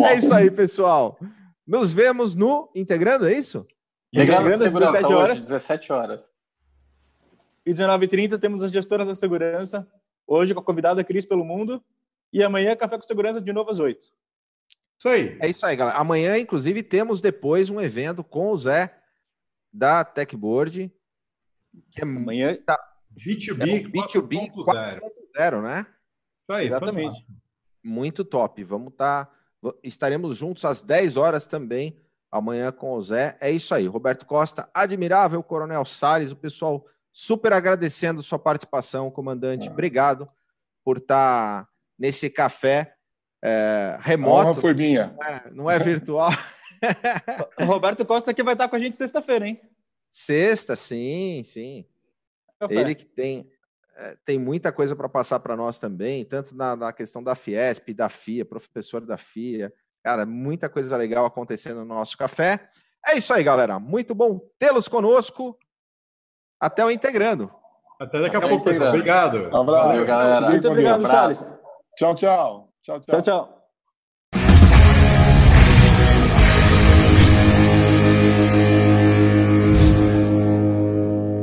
é 0.08 0.14
isso 0.16 0.32
aí, 0.32 0.48
pessoal. 0.48 1.18
Nos 1.66 1.92
vemos 1.92 2.36
no 2.36 2.70
Integrando, 2.74 3.28
é 3.28 3.34
isso? 3.34 3.66
Integrando, 4.12 4.48
Integrando 4.48 4.78
17 4.78 5.12
horas. 5.12 5.38
Hoje, 5.38 5.42
17 5.42 5.92
horas. 5.92 6.32
E 7.66 7.74
19h30 7.74 8.38
temos 8.38 8.62
as 8.62 8.70
gestoras 8.70 9.08
da 9.08 9.14
segurança. 9.16 9.86
Hoje 10.26 10.54
com 10.54 10.60
a 10.60 10.64
convidada 10.64 11.02
Cris 11.02 11.26
pelo 11.26 11.44
Mundo. 11.44 11.82
E 12.32 12.44
amanhã, 12.44 12.76
Café 12.76 12.96
com 12.96 13.02
Segurança 13.02 13.40
de 13.40 13.52
novo 13.52 13.70
às 13.70 13.80
8. 13.80 14.06
Isso 14.98 15.08
aí. 15.08 15.36
É 15.40 15.48
isso 15.48 15.66
aí, 15.66 15.74
galera. 15.74 15.98
Amanhã, 15.98 16.38
inclusive, 16.38 16.80
temos 16.82 17.20
depois 17.20 17.70
um 17.70 17.80
evento 17.80 18.22
com 18.22 18.52
o 18.52 18.56
Zé 18.56 18.94
da 19.72 20.04
Techboard 20.04 20.92
que 21.90 22.00
é 22.00 22.04
amanhã 22.04 22.56
tá 22.64 22.78
B2B, 23.16 23.62
é 23.62 23.88
B2B 23.88 24.50
4.0, 24.52 25.62
né? 25.62 25.86
Isso 26.42 26.52
aí, 26.52 26.66
Exatamente. 26.66 27.04
Fantástico. 27.06 27.32
Muito 27.82 28.24
top. 28.24 28.62
Vamos 28.64 28.92
estar. 28.92 29.26
Tá, 29.26 29.32
estaremos 29.82 30.36
juntos 30.36 30.64
às 30.64 30.80
10 30.80 31.16
horas 31.16 31.46
também, 31.46 31.98
amanhã 32.30 32.72
com 32.72 32.92
o 32.92 33.02
Zé. 33.02 33.36
É 33.40 33.50
isso 33.50 33.74
aí. 33.74 33.86
Roberto 33.86 34.24
Costa, 34.24 34.68
admirável, 34.72 35.42
Coronel 35.42 35.84
Salles, 35.84 36.32
o 36.32 36.36
pessoal 36.36 36.86
super 37.12 37.52
agradecendo 37.52 38.22
sua 38.22 38.38
participação, 38.38 39.10
comandante. 39.10 39.68
Ah. 39.68 39.72
Obrigado 39.72 40.26
por 40.84 40.98
estar 40.98 41.64
tá 41.64 41.68
nesse 41.98 42.30
café 42.30 42.94
é, 43.42 43.98
remoto. 44.00 44.40
A 44.40 44.50
honra 44.50 44.54
foi 44.54 44.74
minha. 44.74 45.14
Não 45.18 45.26
é, 45.26 45.50
não 45.52 45.70
é 45.70 45.78
virtual. 45.78 46.30
Roberto 47.60 48.04
Costa 48.04 48.32
que 48.32 48.42
vai 48.42 48.54
estar 48.54 48.68
com 48.68 48.76
a 48.76 48.78
gente 48.78 48.96
sexta-feira, 48.96 49.46
hein? 49.46 49.60
Sexta, 50.12 50.74
sim, 50.76 51.42
sim. 51.44 51.84
Ele 52.68 52.94
que 52.94 53.04
tem, 53.04 53.50
é, 53.96 54.16
tem 54.24 54.38
muita 54.38 54.72
coisa 54.72 54.94
para 54.94 55.08
passar 55.08 55.40
para 55.40 55.56
nós 55.56 55.78
também, 55.78 56.24
tanto 56.24 56.54
na, 56.54 56.76
na, 56.76 56.92
questão 56.92 57.22
da 57.22 57.34
Fiesp, 57.34 57.94
da 57.94 58.08
FIA, 58.08 58.44
professor 58.44 59.00
da 59.00 59.16
FIA. 59.16 59.72
Cara, 60.02 60.26
muita 60.26 60.68
coisa 60.68 60.96
legal 60.96 61.24
acontecendo 61.24 61.80
no 61.80 61.94
nosso 61.94 62.16
café. 62.16 62.70
É 63.06 63.16
isso 63.16 63.32
aí, 63.32 63.42
galera. 63.42 63.78
Muito 63.78 64.14
bom 64.14 64.40
tê-los 64.58 64.88
conosco. 64.88 65.58
Até 66.58 66.84
o 66.84 66.90
Integrando. 66.90 67.50
Até 67.98 68.20
daqui 68.20 68.36
a 68.36 68.40
pouco, 68.40 68.64
pessoal. 68.64 68.88
Obrigado. 68.90 69.50
Um 69.52 69.60
abraço. 69.60 69.88
Valeu, 69.88 70.06
galera. 70.06 70.50
Muito 70.50 70.68
obrigado, 70.68 71.06
Salles. 71.06 71.54
Tchau, 71.96 72.14
tchau. 72.14 72.72
Tchau, 72.82 73.00
tchau. 73.00 73.00
tchau, 73.00 73.22
tchau. 73.22 73.59